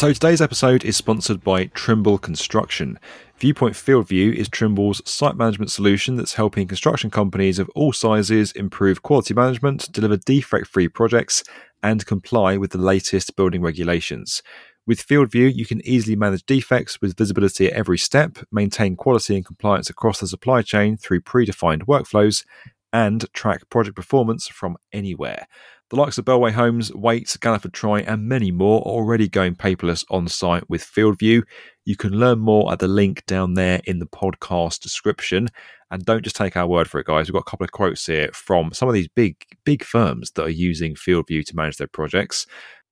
So 0.00 0.14
today's 0.14 0.40
episode 0.40 0.82
is 0.82 0.96
sponsored 0.96 1.44
by 1.44 1.66
Trimble 1.66 2.16
Construction. 2.16 2.98
Viewpoint 3.40 3.74
Field 3.74 4.06
View 4.06 4.32
is 4.32 4.50
Trimble's 4.50 5.00
site 5.10 5.34
management 5.34 5.70
solution 5.70 6.16
that's 6.16 6.34
helping 6.34 6.68
construction 6.68 7.08
companies 7.08 7.58
of 7.58 7.70
all 7.70 7.90
sizes 7.90 8.52
improve 8.52 9.02
quality 9.02 9.32
management, 9.32 9.90
deliver 9.92 10.18
defect-free 10.18 10.88
projects, 10.88 11.42
and 11.82 12.04
comply 12.04 12.58
with 12.58 12.72
the 12.72 12.78
latest 12.78 13.36
building 13.36 13.62
regulations. 13.62 14.42
With 14.86 15.00
Field 15.00 15.30
View, 15.30 15.46
you 15.46 15.64
can 15.64 15.80
easily 15.86 16.16
manage 16.16 16.44
defects 16.44 17.00
with 17.00 17.16
visibility 17.16 17.68
at 17.68 17.72
every 17.72 17.96
step, 17.96 18.36
maintain 18.52 18.94
quality 18.94 19.36
and 19.36 19.46
compliance 19.46 19.88
across 19.88 20.20
the 20.20 20.28
supply 20.28 20.60
chain 20.60 20.98
through 20.98 21.22
predefined 21.22 21.84
workflows, 21.84 22.44
and 22.92 23.24
track 23.32 23.70
project 23.70 23.96
performance 23.96 24.48
from 24.48 24.76
anywhere. 24.92 25.46
The 25.90 25.96
likes 25.96 26.18
of 26.18 26.24
Bellway 26.24 26.52
Homes, 26.52 26.94
Waite, 26.94 27.36
Galliford 27.40 27.72
Try, 27.72 28.02
and 28.02 28.28
many 28.28 28.52
more 28.52 28.78
are 28.82 28.92
already 28.92 29.28
going 29.28 29.56
paperless 29.56 30.04
on 30.08 30.28
site 30.28 30.70
with 30.70 30.84
FieldView. 30.84 31.42
You 31.84 31.96
can 31.96 32.12
learn 32.12 32.38
more 32.38 32.72
at 32.72 32.78
the 32.78 32.86
link 32.86 33.26
down 33.26 33.54
there 33.54 33.80
in 33.86 33.98
the 33.98 34.06
podcast 34.06 34.78
description. 34.82 35.48
And 35.90 36.04
don't 36.04 36.22
just 36.22 36.36
take 36.36 36.56
our 36.56 36.68
word 36.68 36.88
for 36.88 37.00
it, 37.00 37.06
guys. 37.06 37.26
We've 37.26 37.32
got 37.32 37.40
a 37.40 37.50
couple 37.50 37.64
of 37.64 37.72
quotes 37.72 38.06
here 38.06 38.30
from 38.32 38.72
some 38.72 38.88
of 38.88 38.94
these 38.94 39.08
big, 39.08 39.44
big 39.64 39.82
firms 39.82 40.30
that 40.32 40.44
are 40.44 40.48
using 40.48 40.94
FieldView 40.94 41.44
to 41.46 41.56
manage 41.56 41.78
their 41.78 41.88
projects. 41.88 42.46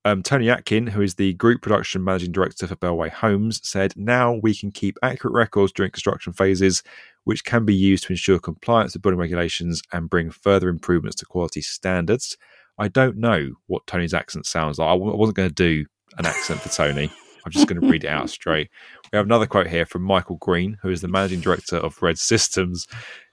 Um, 0.05 0.24
Tony 0.24 0.51
Atkin, 0.51 0.88
who 0.88 1.01
is 1.01 1.14
the 1.14 1.34
Group 1.34 1.62
Production 1.62 2.03
Managing 2.03 2.32
Director 2.32 2.66
for 2.66 2.74
Bellway 2.74 3.11
Homes, 3.11 3.61
said, 3.62 3.92
Now 3.94 4.40
we 4.42 4.57
can 4.57 4.72
keep 4.72 4.99
accurate 5.05 5.34
records 5.34 5.70
during 5.70 5.92
construction 5.92 6.32
phases, 6.32 6.82
which 7.22 7.44
can 7.44 7.64
be 7.64 7.76
used 7.76 8.05
to 8.05 8.12
ensure 8.12 8.40
compliance 8.40 8.94
with 8.94 9.03
building 9.03 9.20
regulations 9.20 9.82
and 9.92 10.11
bring 10.11 10.32
further 10.32 10.68
improvements 10.68 11.14
to 11.18 11.26
quality 11.26 11.61
standards. 11.61 12.36
I 12.79 12.89
don't 12.89 13.16
know 13.16 13.53
what 13.66 13.87
Tony's 13.87 14.14
accent 14.14 14.47
sounds 14.47 14.79
like. 14.79 14.89
I 14.89 14.93
w- 14.93 15.12
I 15.12 15.16
wasn't 15.16 15.37
going 15.37 15.49
to 15.51 15.55
do 15.55 15.85
an 16.16 16.26
accent 16.26 16.61
for 16.61 16.68
Tony. 16.68 17.11
I'm 17.45 17.53
just 17.53 17.66
going 17.66 17.81
to 17.81 17.89
read 17.89 18.05
it 18.05 18.09
out 18.09 18.29
straight. 18.29 18.68
We 19.11 19.16
have 19.16 19.26
another 19.26 19.47
quote 19.47 19.68
here 19.68 19.87
from 19.87 20.03
Michael 20.03 20.37
Green, 20.37 20.76
who 20.83 20.91
is 20.91 21.01
the 21.01 21.09
managing 21.09 21.41
director 21.41 21.76
of 21.76 22.03
Red 22.03 22.18
Systems, 22.18 22.87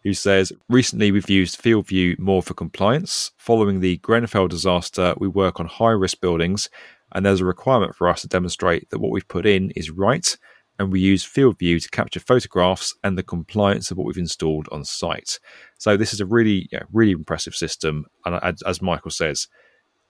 who 0.04 0.14
says 0.14 0.54
Recently, 0.70 1.12
we've 1.12 1.30
used 1.30 1.62
FieldView 1.62 2.18
more 2.20 2.41
for 2.41 2.54
compliance. 2.54 3.32
Following 3.38 3.82
the 3.82 3.98
Grenfell 3.98 4.48
disaster, 4.48 5.16
we 5.18 5.28
work 5.28 5.60
on 5.60 5.66
high 5.66 5.91
risk 5.91 6.22
buildings, 6.22 6.70
and 7.14 7.26
there's 7.26 7.41
a 7.41 7.46
requirement 7.46 7.96
for 7.96 8.08
us 8.08 8.22
to 8.22 8.28
demonstrate 8.28 8.89
that 8.89 9.00
what 9.00 9.12
we've 9.12 9.28
put 9.28 9.46
in 9.46 9.72
is 9.72 9.91
right. 9.91 10.38
And 10.78 10.91
we 10.91 10.99
use 10.99 11.26
FieldView 11.26 11.82
to 11.84 11.89
capture 11.89 12.19
photographs 12.19 12.93
and 13.03 13.17
the 13.17 13.23
compliance 13.23 13.91
of 13.91 13.97
what 13.97 14.05
we've 14.07 14.17
installed 14.17 14.67
on 14.71 14.84
site. 14.84 15.39
So 15.78 15.95
this 15.95 16.13
is 16.13 16.19
a 16.19 16.26
really, 16.26 16.67
yeah, 16.71 16.84
really 16.91 17.13
impressive 17.13 17.55
system. 17.55 18.05
And 18.26 18.39
as, 18.43 18.82
Michael 18.82 19.11
says, 19.11 19.47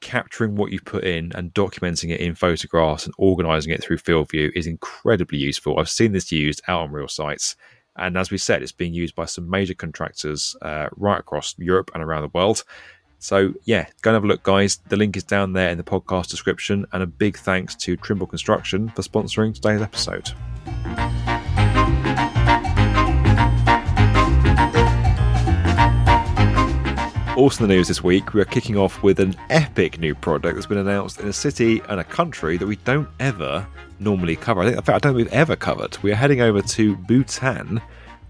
capturing 0.01 0.55
what 0.55 0.72
you 0.72 0.80
put 0.82 1.03
in 1.03 1.32
and 1.36 1.53
documenting 1.53 2.09
it 2.09 2.20
in 2.20 2.36
photographs 2.36 3.05
and 3.05 3.13
organizing 3.18 3.74
it 3.74 3.84
through 3.84 3.97
FieldView 3.97 4.51
is 4.55 4.68
incredibly 4.68 5.38
useful. 5.38 5.80
I've 5.80 5.89
seen 5.89 6.13
this 6.13 6.32
used 6.32 6.61
out 6.68 6.82
on 6.82 6.91
real 6.91 7.07
sites. 7.07 7.55
And 7.97 8.18
as 8.18 8.30
we 8.30 8.38
said, 8.38 8.61
it's 8.61 8.72
being 8.72 8.93
used 8.93 9.16
by 9.16 9.26
some 9.26 9.49
major 9.49 9.74
contractors 9.74 10.55
uh, 10.61 10.89
right 10.97 11.20
across 11.20 11.55
Europe 11.57 11.91
and 11.93 12.03
around 12.03 12.24
the 12.24 12.32
world. 12.34 12.63
So, 13.20 13.53
yeah, 13.63 13.88
go 14.01 14.11
and 14.11 14.16
have 14.16 14.24
a 14.24 14.28
look, 14.28 14.43
guys. 14.43 14.78
The 14.89 14.97
link 14.97 15.18
is 15.18 15.24
down 15.24 15.53
there 15.53 15.70
in 15.70 15.78
the 15.78 15.84
podcast 15.84 16.28
description. 16.28 16.86
And 16.91 17.01
a 17.01 17.07
big 17.07 17.38
thanks 17.38 17.76
to 17.76 17.97
Trimble 17.97 18.28
Construction 18.28 18.89
for 18.89 19.01
sponsoring 19.01 19.53
today's 19.53 19.82
episode. 19.82 20.32
Also, 27.36 27.63
in 27.63 27.70
the 27.70 27.76
news 27.76 27.89
this 27.89 28.01
week, 28.01 28.34
we 28.34 28.39
are 28.39 28.45
kicking 28.45 28.78
off 28.78 29.03
with 29.03 29.20
an 29.20 29.36
epic 29.49 29.99
new 29.99 30.16
project 30.16 30.55
that's 30.55 30.68
been 30.68 30.78
announced 30.78 31.20
in 31.20 31.28
a 31.28 31.34
city 31.34 31.82
and 31.89 31.99
a 31.99 32.03
country 32.03 32.55
that 32.55 32.66
we 32.66 32.78
don't 32.78 33.09
ever 33.20 33.68
normally 33.99 34.38
cover. 34.38 34.61
I 34.61 34.66
think, 34.66 34.78
in 34.78 34.84
fact, 34.84 34.95
I 34.95 34.99
don't 34.99 35.18
think 35.18 35.28
we've 35.28 35.38
ever 35.38 35.57
covered. 35.57 35.97
We 36.01 36.13
are 36.13 36.16
heading 36.16 36.39
over 36.39 36.61
to 36.61 36.95
Bhutan, 36.95 37.82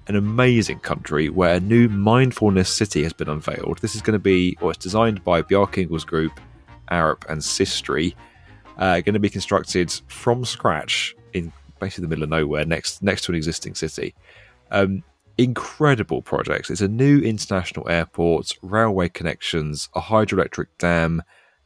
an 0.07 0.15
amazing 0.15 0.79
country 0.79 1.29
where 1.29 1.55
a 1.55 1.59
new 1.59 1.89
mindfulness 1.89 2.69
city 2.69 3.03
has 3.03 3.13
been 3.13 3.29
unveiled. 3.29 3.79
This 3.79 3.95
is 3.95 4.01
going 4.01 4.13
to 4.13 4.19
be, 4.19 4.57
or 4.61 4.71
it's 4.71 4.83
designed 4.83 5.23
by 5.23 5.41
Bjarke 5.41 5.87
Ingels 5.87 6.05
Group, 6.05 6.39
Arup, 6.91 7.27
and 7.29 7.41
Cistri. 7.41 8.13
Uh, 8.77 8.99
going 9.01 9.13
to 9.13 9.19
be 9.19 9.29
constructed 9.29 9.91
from 10.07 10.43
scratch 10.43 11.15
in 11.33 11.51
basically 11.79 12.03
the 12.03 12.07
middle 12.09 12.23
of 12.23 12.29
nowhere, 12.29 12.65
next 12.65 13.01
next 13.01 13.23
to 13.23 13.31
an 13.31 13.35
existing 13.35 13.73
city. 13.73 14.13
Um, 14.71 15.03
incredible 15.37 16.21
projects. 16.21 16.69
It's 16.69 16.81
a 16.81 16.87
new 16.87 17.19
international 17.19 17.89
airport, 17.89 18.57
railway 18.61 19.09
connections, 19.09 19.89
a 19.95 20.01
hydroelectric 20.01 20.67
dam, 20.77 21.23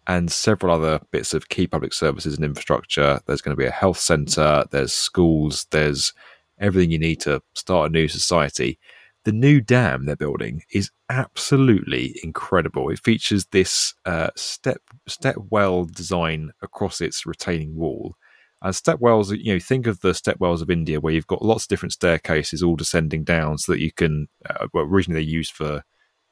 and 0.08 0.32
several 0.32 0.74
other 0.74 1.00
bits 1.12 1.34
of 1.34 1.50
key 1.50 1.68
public 1.68 1.94
services 1.94 2.36
and 2.36 2.46
infrastructure. 2.46 3.20
There's 3.26 3.42
going 3.42 3.56
to 3.56 3.62
be 3.62 3.68
a 3.68 3.72
health 3.72 4.00
centre, 4.00 4.66
there's 4.72 4.94
schools, 4.94 5.68
there's 5.72 6.14
everything 6.60 6.92
you 6.92 7.00
need 7.00 7.22
to 7.22 7.42
start 7.56 7.90
a 7.90 7.94
new 7.94 8.08
society. 8.08 8.80
The 9.26 9.32
new 9.32 9.60
dam 9.62 10.06
they're 10.06 10.16
building 10.16 10.64
is 10.74 10.92
absolutely 11.10 12.20
incredible. 12.24 12.90
It 12.90 13.00
features 13.00 13.46
this 13.52 13.94
uh, 14.06 14.30
step 14.36 14.82
step 15.08 15.36
well 15.50 15.86
design 15.86 16.52
across 16.62 17.02
its 17.02 17.26
retaining 17.26 17.76
wall. 17.76 18.16
And 18.62 18.74
stepwells, 18.74 19.36
you 19.38 19.54
know, 19.54 19.60
think 19.60 19.88
of 19.88 20.02
the 20.02 20.12
stepwells 20.12 20.62
of 20.62 20.70
India 20.70 21.00
where 21.00 21.14
you've 21.14 21.28
got 21.28 21.42
lots 21.42 21.64
of 21.64 21.70
different 21.70 21.94
staircases 21.94 22.62
all 22.62 22.76
descending 22.76 23.24
down 23.24 23.58
so 23.58 23.72
that 23.72 23.80
you 23.80 23.92
can, 23.92 24.28
uh, 24.50 24.68
well, 24.74 24.84
originally 24.84 25.22
they're 25.24 25.32
used 25.32 25.54
for 25.54 25.84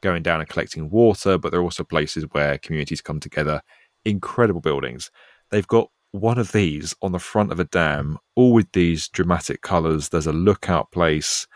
going 0.01 0.23
down 0.23 0.41
and 0.41 0.49
collecting 0.49 0.89
water, 0.89 1.37
but 1.37 1.51
they're 1.51 1.61
also 1.61 1.83
places 1.83 2.25
where 2.31 2.57
communities 2.57 3.01
come 3.01 3.19
together. 3.19 3.61
Incredible 4.03 4.61
buildings. 4.61 5.09
They've 5.51 5.67
got 5.67 5.89
one 6.11 6.37
of 6.37 6.51
these 6.51 6.95
on 7.01 7.11
the 7.11 7.19
front 7.19 7.51
of 7.51 7.59
a 7.59 7.65
dam, 7.65 8.17
all 8.35 8.53
with 8.53 8.71
these 8.71 9.07
dramatic 9.09 9.61
colours. 9.61 10.09
There's 10.09 10.27
a 10.27 10.33
lookout 10.33 10.91
place. 10.91 11.47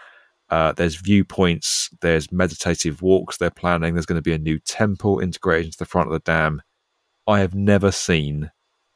Uh, 0.49 0.74
there's 0.74 0.95
viewpoints. 0.95 1.89
There's 2.02 2.32
meditative 2.32 3.02
walks 3.02 3.38
they're 3.38 3.49
planning. 3.49 3.93
There's 3.93 4.06
going 4.06 4.18
to 4.18 4.22
be 4.22 4.34
a 4.34 4.38
new 4.38 4.60
temple 4.60 5.20
integrated 5.20 5.68
into 5.68 5.78
the 5.78 5.86
front 5.86 6.08
of 6.08 6.14
the 6.14 6.20
dam. 6.20 6.62
I 7.28 7.39
have 7.39 7.56
never 7.56 7.91
seen 7.91 8.52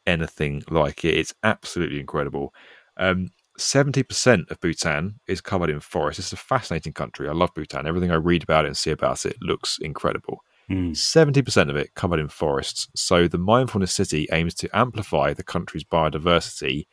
anything 0.05 0.63
like 0.69 1.05
it. 1.05 1.15
It's 1.15 1.33
absolutely 1.43 1.99
incredible. 1.99 2.53
Um, 2.97 3.29
70% 3.57 4.51
of 4.51 4.59
Bhutan 4.59 5.19
is 5.27 5.41
covered 5.41 5.69
in 5.69 5.79
forest. 5.79 6.19
It's 6.19 6.33
a 6.33 6.37
fascinating 6.37 6.93
country. 6.93 7.29
I 7.29 7.33
love 7.33 7.53
Bhutan. 7.55 7.87
Everything 7.87 8.11
I 8.11 8.15
read 8.15 8.43
about 8.43 8.65
it 8.65 8.69
and 8.69 8.77
see 8.77 8.91
about 8.91 9.25
it 9.25 9.37
looks 9.41 9.77
incredible. 9.79 10.41
Mm. 10.69 10.91
70% 10.91 11.69
of 11.69 11.75
it 11.75 11.93
covered 11.93 12.19
in 12.19 12.27
forests. 12.27 12.87
So 12.95 13.27
the 13.27 13.37
Mindfulness 13.37 13.93
City 13.93 14.27
aims 14.31 14.55
to 14.55 14.69
amplify 14.75 15.33
the 15.33 15.43
country's 15.43 15.83
biodiversity 15.83 16.87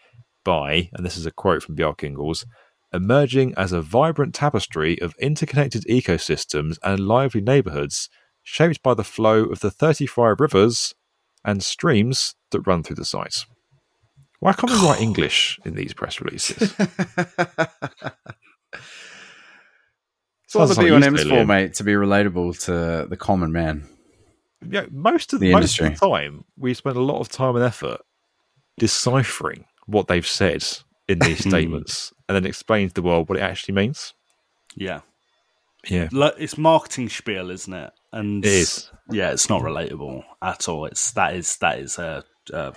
by, 0.44 0.90
and 0.92 1.06
this 1.06 1.16
is 1.16 1.26
a 1.26 1.30
quote 1.30 1.62
from 1.62 1.76
Bjarke 1.76 2.12
Ingels, 2.12 2.44
emerging 2.92 3.54
as 3.56 3.72
a 3.72 3.80
vibrant 3.80 4.34
tapestry 4.34 5.00
of 5.00 5.14
interconnected 5.18 5.84
ecosystems 5.84 6.78
and 6.82 7.00
lively 7.00 7.40
neighborhoods 7.40 8.10
shaped 8.42 8.82
by 8.82 8.92
the 8.92 9.04
flow 9.04 9.44
of 9.44 9.60
the 9.60 9.70
35 9.70 10.40
rivers 10.40 10.94
and 11.44 11.62
streams 11.62 12.34
that 12.50 12.66
run 12.66 12.82
through 12.82 12.96
the 12.96 13.04
site. 13.04 13.46
Why 14.40 14.52
can't 14.52 14.72
we 14.72 14.86
write 14.86 15.00
English 15.08 15.58
in 15.64 15.74
these 15.74 15.94
press 15.94 16.20
releases? 16.20 16.74
It's 20.52 20.54
what 20.54 20.68
the 20.68 20.74
Sounds 20.74 21.06
B1M's 21.06 21.24
you, 21.24 21.30
for, 21.30 21.36
Liam. 21.36 21.46
mate, 21.46 21.74
to 21.74 21.84
be 21.84 21.92
relatable 21.92 22.64
to 22.66 23.08
the 23.08 23.16
common 23.16 23.52
man. 23.52 23.88
yeah, 24.68 24.86
most 24.90 25.32
of 25.32 25.40
The 25.40 25.52
most 25.52 25.78
of 25.78 25.86
industry. 25.86 25.88
the 26.08 26.14
time 26.14 26.44
we 26.58 26.74
spend 26.74 26.96
a 26.96 27.00
lot 27.00 27.20
of 27.20 27.28
time 27.28 27.56
and 27.56 27.64
effort 27.64 28.00
deciphering 28.78 29.64
what 29.86 30.08
they've 30.08 30.26
said 30.26 30.64
in 31.08 31.18
these 31.20 31.42
hmm. 31.44 31.50
statements, 31.50 32.12
and 32.28 32.36
then 32.36 32.46
explain 32.46 32.88
to 32.88 32.94
the 32.94 33.02
world 33.02 33.28
what 33.28 33.38
it 33.38 33.42
actually 33.42 33.74
means. 33.74 34.14
Yeah. 34.76 35.00
Yeah, 35.88 36.08
It's 36.38 36.56
marketing 36.56 37.08
spiel, 37.08 37.50
isn't 37.50 37.72
it? 37.72 37.90
And 38.12 38.44
It 38.44 38.52
is. 38.52 38.88
Yeah, 39.10 39.32
it's 39.32 39.48
not 39.48 39.62
relatable 39.62 40.22
at 40.40 40.68
all. 40.68 40.84
It's 40.84 41.10
that 41.12 41.34
is 41.34 41.56
that 41.56 41.80
is 41.80 41.98
a 41.98 42.24
a, 42.52 42.72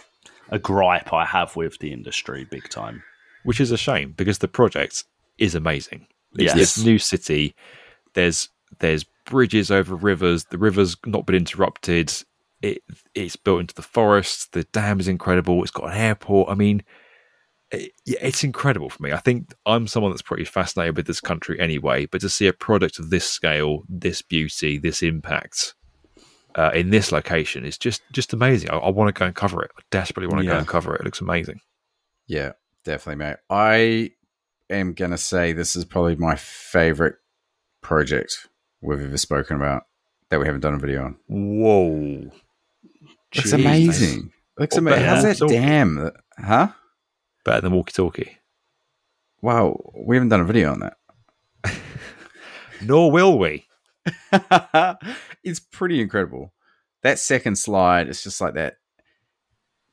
a 0.49 0.57
gripe 0.57 1.13
I 1.13 1.25
have 1.25 1.55
with 1.55 1.77
the 1.77 1.93
industry, 1.93 2.47
big 2.49 2.67
time. 2.69 3.03
which 3.43 3.59
is 3.61 3.71
a 3.71 3.77
shame 3.77 4.13
because 4.17 4.39
the 4.39 4.47
project 4.47 5.03
is 5.37 5.53
amazing. 5.53 6.07
It's 6.35 6.55
Yes. 6.55 6.75
this 6.75 6.83
new 6.85 6.99
city. 6.99 7.55
There's 8.13 8.49
there's 8.79 9.05
bridges 9.25 9.71
over 9.71 9.95
rivers. 9.95 10.45
The 10.45 10.57
river's 10.57 10.95
not 11.05 11.25
been 11.25 11.35
interrupted. 11.35 12.11
It 12.61 12.81
it's 13.13 13.35
built 13.35 13.61
into 13.61 13.75
the 13.75 13.81
forest. 13.81 14.53
The 14.53 14.63
dam 14.65 14.99
is 14.99 15.07
incredible. 15.07 15.61
It's 15.61 15.71
got 15.71 15.91
an 15.91 15.97
airport. 15.97 16.49
I 16.49 16.55
mean, 16.55 16.83
it, 17.71 17.91
yeah, 18.05 18.19
it's 18.21 18.43
incredible 18.43 18.89
for 18.89 19.03
me. 19.03 19.11
I 19.11 19.17
think 19.17 19.53
I'm 19.65 19.87
someone 19.87 20.11
that's 20.11 20.21
pretty 20.21 20.45
fascinated 20.45 20.95
with 20.95 21.07
this 21.07 21.19
country 21.21 21.59
anyway. 21.59 22.05
But 22.05 22.21
to 22.21 22.29
see 22.29 22.47
a 22.47 22.53
product 22.53 22.99
of 22.99 23.09
this 23.09 23.27
scale, 23.27 23.83
this 23.89 24.21
beauty, 24.21 24.77
this 24.77 25.01
impact. 25.03 25.73
Uh, 26.57 26.71
in 26.73 26.89
this 26.89 27.11
location 27.11 27.65
is 27.65 27.77
just 27.77 28.01
just 28.13 28.31
amazing. 28.31 28.69
I, 28.69 28.77
I 28.77 28.89
want 28.89 29.13
to 29.13 29.19
go 29.19 29.25
and 29.25 29.35
cover 29.35 29.61
it. 29.61 29.71
I 29.77 29.81
desperately 29.91 30.27
want 30.33 30.45
to 30.45 30.49
go 30.49 30.57
and 30.57 30.65
cover 30.65 30.95
it. 30.95 31.01
It 31.01 31.03
looks 31.03 31.19
amazing. 31.19 31.59
Yeah, 32.27 32.53
definitely, 32.85 33.25
mate. 33.25 33.35
I 33.49 34.11
am 34.69 34.93
gonna 34.93 35.17
say 35.17 35.53
this 35.53 35.75
is 35.75 35.85
probably 35.85 36.15
my 36.15 36.35
favorite 36.35 37.15
project 37.81 38.47
we've 38.81 39.01
ever 39.01 39.17
spoken 39.17 39.57
about 39.57 39.83
that 40.29 40.39
we 40.39 40.45
haven't 40.45 40.61
done 40.61 40.73
a 40.73 40.79
video 40.79 41.05
on. 41.05 41.17
Whoa! 41.27 42.31
Jeez. 43.33 43.53
amazing. 43.53 44.31
Looks 44.57 44.77
amazing. 44.77 45.03
How's 45.03 45.23
that 45.23 45.41
Walkie-Talkie. 45.41 45.53
dam? 45.53 46.11
Huh? 46.39 46.67
Better 47.43 47.61
than 47.61 47.73
walkie 47.73 47.93
talkie. 47.93 48.37
Wow, 49.41 49.79
we 49.95 50.15
haven't 50.15 50.29
done 50.29 50.41
a 50.41 50.45
video 50.45 50.71
on 50.71 50.79
that. 50.79 50.97
Nor 52.81 53.11
will 53.11 53.37
we. 53.37 53.65
it's 55.43 55.59
pretty 55.59 56.01
incredible. 56.01 56.53
That 57.03 57.19
second 57.19 57.57
slide, 57.57 58.07
it's 58.07 58.23
just 58.23 58.41
like 58.41 58.55
that 58.55 58.77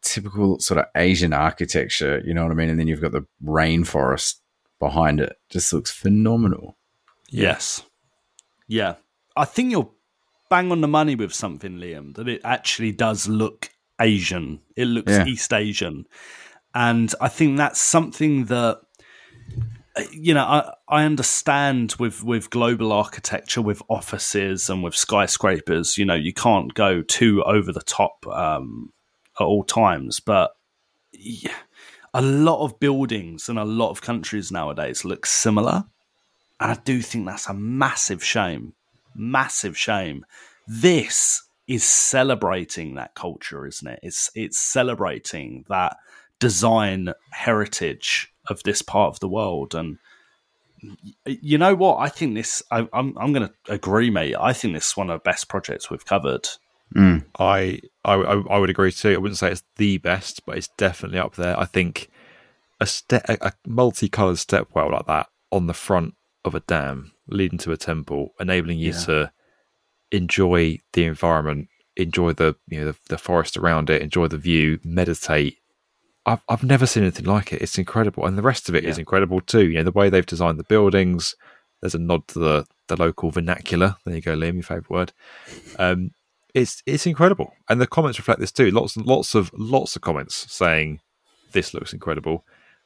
typical 0.03 0.59
sort 0.61 0.79
of 0.79 0.87
Asian 0.97 1.33
architecture, 1.33 2.23
you 2.25 2.33
know 2.33 2.43
what 2.43 2.53
I 2.53 2.55
mean? 2.55 2.71
And 2.71 2.79
then 2.79 2.87
you've 2.87 3.03
got 3.03 3.13
the 3.13 3.27
rainforest 3.45 4.37
behind 4.83 5.21
it. 5.21 5.37
Just 5.49 5.73
looks 5.73 5.93
phenomenal. 5.93 6.77
Yes. 7.31 7.83
Yeah. 8.67 8.97
I 9.37 9.45
think 9.45 9.71
you're 9.71 9.91
bang 10.51 10.73
on 10.73 10.81
the 10.81 10.89
money 10.89 11.15
with 11.15 11.33
something, 11.33 11.79
Liam, 11.79 12.15
that 12.17 12.29
it 12.29 12.41
actually 12.45 12.93
does 12.93 13.29
look 13.29 13.71
Asian. 14.01 14.61
It 14.77 14.87
looks 14.87 15.13
Yeah. 15.13 15.25
East 15.25 15.53
Asian. 15.53 16.07
And 16.75 17.15
I 17.21 17.29
think 17.29 17.57
that's 17.57 17.81
something 17.81 18.47
that 18.47 18.81
you 20.11 20.33
know, 20.33 20.45
I, 20.45 20.73
I 20.89 21.05
understand 21.05 21.97
with, 21.99 22.25
with 22.25 22.49
global 22.49 22.93
architecture, 22.93 23.61
with 23.61 23.83
offices 23.91 24.71
and 24.71 24.83
with 24.83 24.95
skyscrapers, 24.95 25.99
you 25.99 26.07
know, 26.07 26.15
you 26.15 26.33
can't 26.33 26.73
go 26.73 27.03
too 27.03 27.43
over 27.45 27.73
the 27.73 27.83
top 27.83 28.27
um, 28.27 28.91
at 29.39 29.45
all 29.45 29.65
times. 29.65 30.19
But 30.19 30.53
yeah, 31.13 31.55
a 32.15 32.23
lot 32.23 32.65
of 32.65 32.79
buildings 32.79 33.49
and 33.49 33.59
a 33.59 33.65
lot 33.65 33.91
of 33.91 34.03
countries 34.03 34.53
nowadays 34.53 35.05
look 35.05 35.27
similar. 35.27 35.85
And 36.61 36.73
I 36.73 36.75
do 36.85 37.01
think 37.01 37.27
that's 37.27 37.49
a 37.49 37.55
massive 37.55 38.23
shame. 38.25 38.75
Massive 39.15 39.77
shame. 39.77 40.25
This 40.67 41.43
is 41.67 41.85
celebrating 41.85 42.95
that 42.95 43.15
culture, 43.15 43.67
isn't 43.67 43.87
it? 43.87 44.01
It's 44.03 44.31
it's 44.35 44.59
celebrating 44.59 45.65
that 45.69 45.97
design 46.39 47.13
heritage 47.31 48.33
of 48.49 48.63
this 48.65 48.83
part 48.83 49.15
of 49.15 49.21
the 49.21 49.29
world. 49.29 49.75
And 49.75 49.99
you 51.25 51.59
know 51.59 51.75
what? 51.75 51.99
I 51.99 52.09
think 52.09 52.35
this. 52.35 52.63
I, 52.71 52.89
I'm 52.93 53.17
I'm 53.17 53.33
going 53.33 53.49
to 53.49 53.55
agree, 53.73 54.11
mate. 54.11 54.35
I 54.39 54.53
think 54.53 54.75
this 54.75 54.89
is 54.89 54.97
one 54.97 55.11
of 55.11 55.15
the 55.21 55.31
best 55.31 55.49
projects 55.49 55.91
we've 55.91 56.05
covered. 56.05 56.49
Mm. 56.95 57.25
I, 57.39 57.81
I 58.05 58.15
I 58.15 58.59
would 58.59 58.71
agree 58.71 58.93
too. 58.93 59.13
I 59.15 59.17
wouldn't 59.19 59.39
say 59.39 59.51
it's 59.53 59.63
the 59.77 59.99
best, 59.99 60.45
but 60.47 60.57
it's 60.57 60.69
definitely 60.77 61.19
up 61.19 61.35
there. 61.37 61.59
I 61.59 61.65
think 61.65 62.09
a 62.81 62.87
ste- 62.87 63.29
a, 63.29 63.53
multicolored 63.67 64.37
stepwell 64.37 64.91
like 64.93 65.07
that 65.07 65.29
on 65.51 65.67
the 65.67 65.75
front 65.75 66.15
of 66.45 66.55
a 66.55 66.61
dam 66.61 67.13
leading 67.29 67.59
to 67.59 67.73
a 67.73 67.77
temple, 67.77 68.35
enabling 68.41 68.79
you 68.79 68.93
Yeah. 68.93 68.99
to 69.05 69.33
enjoy 70.11 70.79
the 70.93 71.05
environment, 71.05 71.69
enjoy 71.97 72.33
the 72.33 72.57
you 72.69 72.81
know 72.81 72.87
the, 72.93 72.97
the 73.09 73.19
forest 73.19 73.57
around 73.57 73.91
it, 73.91 74.03
enjoy 74.03 74.29
the 74.29 74.39
view, 74.39 74.79
meditate. 74.85 75.59
I've 76.27 76.43
I've 76.49 76.63
never 76.65 76.87
seen 76.87 77.03
anything 77.05 77.27
like 77.27 77.53
it. 77.53 77.63
It's 77.63 77.79
incredible, 77.79 78.27
and 78.27 78.37
the 78.39 78.43
rest 78.43 78.69
of 78.69 78.75
it 78.75 78.85
is 78.85 78.97
Yeah. 78.99 79.03
incredible 79.03 79.41
too. 79.41 79.69
You 79.69 79.77
know 79.79 79.85
the 79.85 79.93
way 79.93 80.11
they've 80.11 80.27
designed 80.27 80.59
the 80.59 80.65
buildings. 80.65 81.35
There's 81.81 81.95
a 81.95 81.99
nod 81.99 82.29
to 82.29 82.39
the 82.39 82.67
the 82.89 82.97
local 82.97 83.31
vernacular. 83.31 83.97
There 84.05 84.15
you 84.15 84.21
go, 84.23 84.37
Liam, 84.37 84.55
your 84.55 84.63
favourite 84.63 84.91
word. 84.91 85.13
Um, 85.79 86.11
it's 86.55 86.83
it's 86.87 87.07
incredible, 87.07 87.53
and 87.69 87.81
the 87.81 87.87
comments 87.87 88.19
reflect 88.19 88.41
this 88.41 88.53
too. 88.53 88.71
Lots 88.71 88.97
and 88.97 89.07
lots 89.07 89.35
of 89.35 89.51
lots 89.55 89.97
of 89.97 90.03
comments 90.03 90.53
saying 90.53 91.01
this 91.53 91.73
looks 91.75 91.93
incredible. 91.93 92.45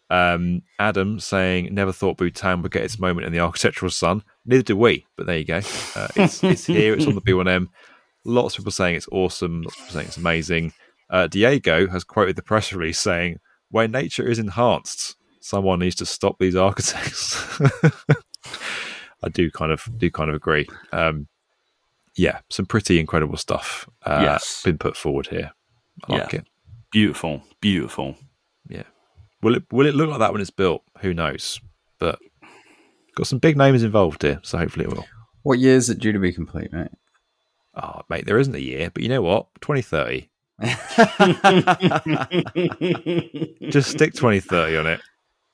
Um, 0.09 0.63
Adam 0.79 1.19
saying 1.19 1.75
never 1.75 1.93
thought 1.93 2.17
Bhutan 2.17 2.63
would 2.63 2.71
get 2.71 2.85
its 2.85 2.99
moment 2.99 3.27
in 3.27 3.33
the 3.33 3.41
architectural 3.41 3.91
sun. 3.91 4.23
Neither 4.45 4.63
do 4.63 4.77
we, 4.77 5.05
but 5.17 5.27
there 5.27 5.39
you 5.39 5.45
go. 5.45 5.61
Uh, 5.97 6.09
it's 6.17 6.45
it's 6.45 6.67
here. 6.67 6.95
It's 6.95 7.07
on 7.07 7.15
the 7.15 7.21
B1M. 7.21 7.69
Lots 8.25 8.55
of 8.55 8.59
people 8.59 8.73
saying 8.73 8.97
it's 8.97 9.09
awesome. 9.11 9.63
Lots 9.63 9.75
of 9.75 9.81
people 9.81 9.95
saying 9.95 10.07
it's 10.07 10.17
amazing. 10.17 10.73
Uh, 11.11 11.27
Diego 11.27 11.89
has 11.89 12.05
quoted 12.05 12.37
the 12.37 12.43
press 12.43 12.73
release 12.73 12.99
saying, 12.99 13.39
"Where 13.71 13.89
nature 13.89 14.27
is 14.29 14.39
enhanced, 14.39 15.17
someone 15.41 15.81
needs 15.81 15.97
to 15.97 16.07
stop 16.07 16.39
these 16.39 16.57
architects." 16.57 17.61
I 19.23 19.29
do 19.29 19.51
kind 19.51 19.73
of 19.73 19.89
do 19.99 20.09
kind 20.11 20.31
of 20.31 20.37
agree. 20.37 20.69
Um, 20.93 21.27
yeah, 22.17 22.41
some 22.51 22.67
pretty 22.67 22.99
incredible 22.99 23.37
stuff 23.37 23.89
uh, 24.05 24.21
Yes. 24.23 24.63
been 24.65 24.79
put 24.79 24.97
forward 24.97 25.29
here. 25.29 25.53
I 26.09 26.13
like 26.13 26.33
Yeah. 26.33 26.41
it. 26.41 26.47
Beautiful, 26.93 27.43
beautiful. 27.61 28.17
Yeah. 28.69 28.85
Will 29.43 29.57
it 29.57 29.65
will 29.71 29.87
it 29.87 29.95
look 29.95 30.09
like 30.11 30.19
that 30.21 30.33
when 30.33 30.41
it's 30.41 30.51
built? 30.51 30.83
Who 31.01 31.13
knows? 31.15 31.61
But 31.99 32.19
got 33.15 33.27
some 33.27 33.39
big 33.39 33.57
names 33.57 33.83
involved 33.83 34.23
here, 34.23 34.41
so 34.43 34.59
hopefully 34.59 34.87
it 34.87 34.91
will. 34.93 35.07
What 35.43 35.59
year 35.59 35.77
is 35.77 35.91
it 35.91 35.99
due 35.99 36.13
to 36.13 36.19
be 36.19 36.33
complete, 36.33 36.73
mate? 36.73 36.89
Oh, 37.75 38.01
mate, 38.09 38.25
there 38.27 38.39
isn't 38.39 38.55
a 38.55 38.59
year, 38.59 38.91
but 38.93 39.03
you 39.03 39.09
know 39.11 39.21
what? 39.23 39.47
2030. 39.61 40.29
Just 43.71 43.91
stick 43.91 44.15
2030 44.15 44.77
on 44.79 44.87
it. 44.87 45.01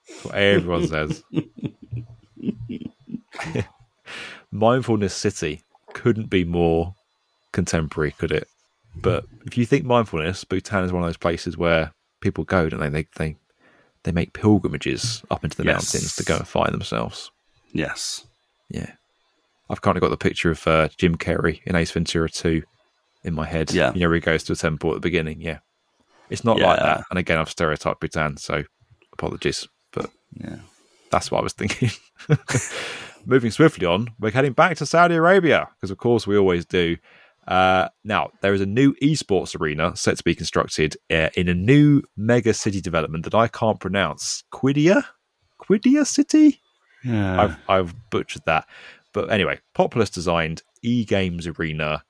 That's 0.09 0.25
what 0.25 0.35
everyone 0.37 0.87
says. 0.87 1.25
Mindfulness 4.51 5.15
City 5.15 5.63
couldn't 5.95 6.31
be 6.31 6.45
more 6.45 6.95
contemporary, 7.53 8.13
could 8.13 8.33
it? 8.33 8.49
But 8.95 9.25
if 9.47 9.57
you 9.57 9.65
think 9.67 9.85
mindfulness, 9.85 10.45
Bhutan 10.45 10.85
is 10.85 10.93
one 10.93 11.03
of 11.03 11.09
those 11.09 11.17
places 11.17 11.57
where 11.57 11.93
people 12.21 12.45
go, 12.45 12.69
don't 12.69 12.81
they? 12.81 12.89
They 12.89 13.07
they, 13.17 13.37
they 14.05 14.13
make 14.13 14.33
pilgrimages 14.35 15.23
up 15.31 15.45
into 15.45 15.57
the 15.57 15.65
Yes. 15.65 15.95
mountains 15.95 16.17
to 16.17 16.25
go 16.25 16.37
and 16.37 16.47
find 16.49 16.73
themselves. 16.73 17.31
Yes. 17.73 18.27
Yeah. 18.69 18.93
I've 19.71 19.81
kind 19.81 19.97
of 19.97 20.03
got 20.03 20.11
the 20.11 20.17
picture 20.19 20.51
of 20.51 20.67
uh, 20.67 20.89
Jim 20.99 21.17
Carrey 21.17 21.61
in 21.65 21.75
Ace 21.77 21.91
Ventura 21.93 22.29
2 22.29 22.63
in 23.25 23.33
my 23.35 23.47
head. 23.47 23.73
Yeah. 23.73 23.93
You 23.95 24.01
know, 24.01 24.09
where 24.09 24.17
he 24.17 24.21
goes 24.21 24.43
to 24.45 24.53
a 24.53 24.57
temple 24.57 24.91
at 24.91 24.95
the 24.97 25.01
beginning. 25.01 25.41
Yeah. 25.41 25.59
It's 26.29 26.45
not 26.45 26.59
like 26.59 26.79
that. 26.79 27.05
And 27.11 27.19
again, 27.19 27.39
I've 27.39 27.49
stereotyped 27.51 28.01
Bhutan, 28.01 28.37
so 28.37 28.65
apologies. 29.13 29.67
But 29.93 30.11
Yeah. 30.35 30.57
that's 31.11 31.31
what 31.31 31.41
I 31.41 31.43
was 31.43 31.53
thinking. 31.55 31.91
Moving 33.25 33.51
swiftly 33.51 33.87
on, 33.87 34.09
we're 34.19 34.33
heading 34.33 34.53
back 34.53 34.77
to 34.79 34.87
Saudi 34.87 35.15
Arabia 35.15 35.69
because, 35.77 35.91
of 35.91 35.99
course, 35.99 36.27
we 36.27 36.37
always 36.37 36.65
do. 36.65 36.97
Uh, 37.47 37.89
now, 38.05 38.31
there 38.41 38.55
is 38.55 38.61
a 38.61 38.67
new 38.67 38.95
esports 39.03 39.59
arena 39.59 39.97
set 39.97 40.17
to 40.17 40.25
be 40.25 40.35
constructed 40.35 40.97
uh, 41.11 41.29
in 41.35 41.49
a 41.49 41.55
new 41.55 42.03
mega 42.17 42.53
city 42.53 42.81
development 42.81 43.25
that 43.25 43.35
I 43.35 43.49
can't 43.49 43.81
pronounce. 43.81 44.45
Qiddiya? 44.53 45.05
Qiddiya 45.61 46.07
City? 46.07 46.61
Yeah. 47.05 47.41
I've, 47.41 47.57
I've 47.69 48.11
butchered 48.11 48.43
that. 48.47 48.67
But 49.13 49.31
anyway, 49.31 49.61
Populous 49.75 50.11
designed 50.11 50.63
e 50.83 51.05
games 51.05 51.47
arena 51.47 52.05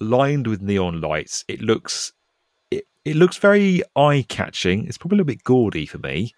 lined 0.00 0.46
with 0.46 0.62
neon 0.62 1.00
lights. 1.00 1.44
It 1.48 1.60
looks 1.60 2.12
it, 2.70 2.84
it 3.04 3.16
looks 3.16 3.36
very 3.36 3.82
eye 3.96 4.24
catching. 4.28 4.86
It's 4.86 4.98
probably 4.98 5.16
a 5.16 5.18
little 5.18 5.34
bit 5.34 5.44
gaudy 5.44 5.86
for 5.86 5.98
me. 5.98 6.32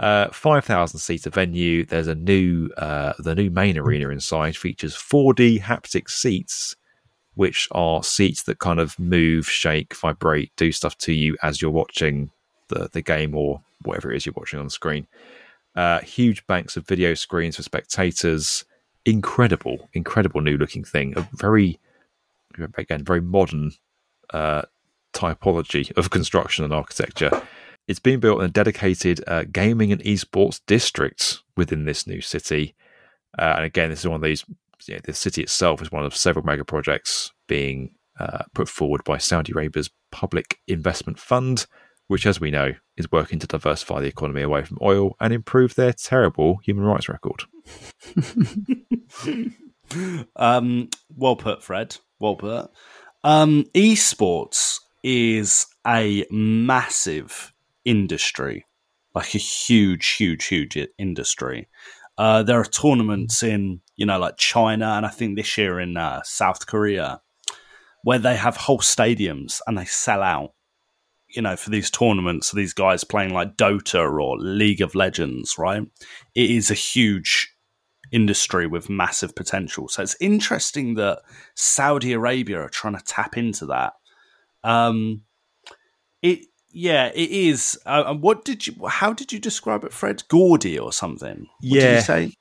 Uh, 0.00 0.30
Five 0.32 0.64
thousand 0.64 0.98
seater 0.98 1.28
venue. 1.28 1.84
There's 1.84 2.08
a 2.08 2.14
new 2.14 2.70
uh, 2.78 3.12
the 3.18 3.34
new 3.34 3.50
main 3.50 3.76
arena 3.76 4.08
inside 4.08 4.56
features 4.56 4.96
4D 4.96 5.60
haptic 5.60 6.08
seats, 6.08 6.74
which 7.34 7.68
are 7.72 8.02
seats 8.02 8.44
that 8.44 8.60
kind 8.60 8.80
of 8.80 8.98
move, 8.98 9.46
shake, 9.46 9.94
vibrate, 9.94 10.52
do 10.56 10.72
stuff 10.72 10.96
to 10.98 11.12
you 11.12 11.36
as 11.42 11.60
you're 11.60 11.70
watching 11.70 12.30
the 12.68 12.88
the 12.90 13.02
game 13.02 13.34
or 13.34 13.60
whatever 13.82 14.10
it 14.10 14.16
is 14.16 14.24
you're 14.24 14.32
watching 14.36 14.58
on 14.58 14.70
screen. 14.70 15.06
Uh, 15.76 16.00
huge 16.00 16.46
banks 16.46 16.78
of 16.78 16.86
video 16.86 17.12
screens 17.12 17.56
for 17.56 17.62
spectators. 17.62 18.64
Incredible, 19.04 19.90
incredible 19.92 20.40
new 20.40 20.56
looking 20.56 20.84
thing. 20.84 21.12
A 21.16 21.28
very, 21.34 21.78
again, 22.76 23.04
very 23.04 23.20
modern 23.20 23.72
uh, 24.30 24.62
typology 25.12 25.94
of 25.98 26.08
construction 26.08 26.64
and 26.64 26.72
architecture. 26.72 27.30
It's 27.90 27.98
been 27.98 28.20
built 28.20 28.38
in 28.38 28.44
a 28.44 28.48
dedicated 28.48 29.20
uh, 29.26 29.46
gaming 29.50 29.90
and 29.90 30.00
esports 30.04 30.60
district 30.68 31.40
within 31.56 31.86
this 31.86 32.06
new 32.06 32.20
city. 32.20 32.76
Uh, 33.36 33.54
and 33.56 33.64
again, 33.64 33.90
this 33.90 33.98
is 33.98 34.06
one 34.06 34.14
of 34.14 34.22
these. 34.22 34.44
You 34.86 34.94
know, 34.94 35.00
the 35.02 35.12
city 35.12 35.42
itself 35.42 35.82
is 35.82 35.90
one 35.90 36.04
of 36.04 36.14
several 36.14 36.46
mega 36.46 36.64
projects 36.64 37.32
being 37.48 37.96
uh, 38.20 38.44
put 38.54 38.68
forward 38.68 39.02
by 39.02 39.18
Saudi 39.18 39.50
Arabia's 39.50 39.90
Public 40.12 40.60
Investment 40.68 41.18
Fund, 41.18 41.66
which, 42.06 42.26
as 42.26 42.40
we 42.40 42.52
know, 42.52 42.74
is 42.96 43.10
working 43.10 43.40
to 43.40 43.48
diversify 43.48 44.00
the 44.00 44.06
economy 44.06 44.42
away 44.42 44.62
from 44.62 44.78
oil 44.80 45.16
and 45.18 45.32
improve 45.32 45.74
their 45.74 45.92
terrible 45.92 46.60
human 46.62 46.84
rights 46.84 47.08
record. 47.08 47.42
Um, 50.36 50.88
well 51.16 51.34
put, 51.34 51.64
Fred. 51.64 51.96
Well 52.20 52.36
put. 52.36 52.70
Um, 53.24 53.64
esports 53.74 54.78
is 55.02 55.66
a 55.84 56.24
massive 56.30 57.52
industry, 57.84 58.66
like 59.14 59.34
a 59.34 59.38
huge, 59.38 60.06
huge, 60.12 60.46
huge 60.46 60.78
industry. 60.98 61.68
Uh, 62.18 62.42
there 62.42 62.60
are 62.60 62.64
tournaments 62.64 63.42
in, 63.42 63.80
you 63.96 64.04
know, 64.04 64.18
like 64.18 64.36
China, 64.36 64.86
and 64.90 65.06
I 65.06 65.08
think 65.08 65.36
this 65.36 65.56
year 65.56 65.80
in 65.80 65.96
uh, 65.96 66.20
South 66.24 66.66
Korea, 66.66 67.20
where 68.02 68.18
they 68.18 68.36
have 68.36 68.56
whole 68.56 68.80
stadiums 68.80 69.60
and 69.66 69.78
they 69.78 69.84
sell 69.84 70.22
out. 70.22 70.52
You 71.28 71.42
know, 71.42 71.54
for 71.56 71.70
these 71.70 71.90
tournaments, 71.90 72.50
these 72.50 72.74
guys 72.74 73.04
playing 73.04 73.32
like 73.32 73.56
Dota 73.56 74.20
or 74.20 74.36
League 74.36 74.80
of 74.80 74.96
Legends, 74.96 75.56
right? 75.58 75.82
It 76.34 76.50
is 76.50 76.70
a 76.70 76.74
huge 76.74 77.54
industry 78.12 78.66
with 78.66 78.90
massive 78.90 79.34
potential. 79.36 79.88
So 79.88 80.02
it's 80.02 80.16
interesting 80.20 80.94
that 80.94 81.20
Saudi 81.54 82.12
Arabia 82.12 82.60
are 82.60 82.68
trying 82.68 82.96
to 82.96 83.04
tap 83.04 83.36
into 83.36 83.66
that. 83.66 83.92
Um, 84.64 85.22
it 86.20 86.46
yeah, 86.72 87.06
it 87.14 87.30
is. 87.30 87.78
Uh, 87.86 88.04
and 88.06 88.22
what 88.22 88.44
did 88.44 88.66
you? 88.66 88.86
How 88.86 89.12
did 89.12 89.32
you 89.32 89.38
describe 89.38 89.84
it, 89.84 89.92
Fred? 89.92 90.22
Gaudy 90.28 90.78
or 90.78 90.92
something? 90.92 91.46
What 91.60 91.60
did 91.62 91.82
Yeah. 91.82 91.94
you 91.96 92.00
say? 92.00 92.32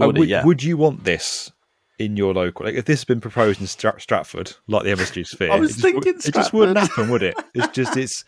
Uh, 0.00 0.06
would, 0.08 0.28
yeah. 0.28 0.44
would 0.44 0.62
you 0.62 0.76
want 0.76 1.04
this 1.04 1.50
in 1.98 2.16
your 2.16 2.34
local? 2.34 2.66
Like, 2.66 2.74
if 2.74 2.84
this 2.84 3.00
had 3.00 3.08
been 3.08 3.20
proposed 3.20 3.60
in 3.60 3.66
Stra- 3.66 4.00
Stratford, 4.00 4.54
like 4.68 4.84
the 4.84 4.90
MSG 4.90 5.26
Sphere, 5.26 5.52
I 5.52 5.58
was 5.58 5.70
it 5.70 5.72
just, 5.74 5.82
thinking 5.82 6.14
it 6.24 6.34
just 6.34 6.52
wouldn't 6.52 6.78
happen, 6.78 7.08
would 7.10 7.22
it? 7.22 7.34
It's 7.54 7.68
just 7.68 7.96
it's 7.96 8.24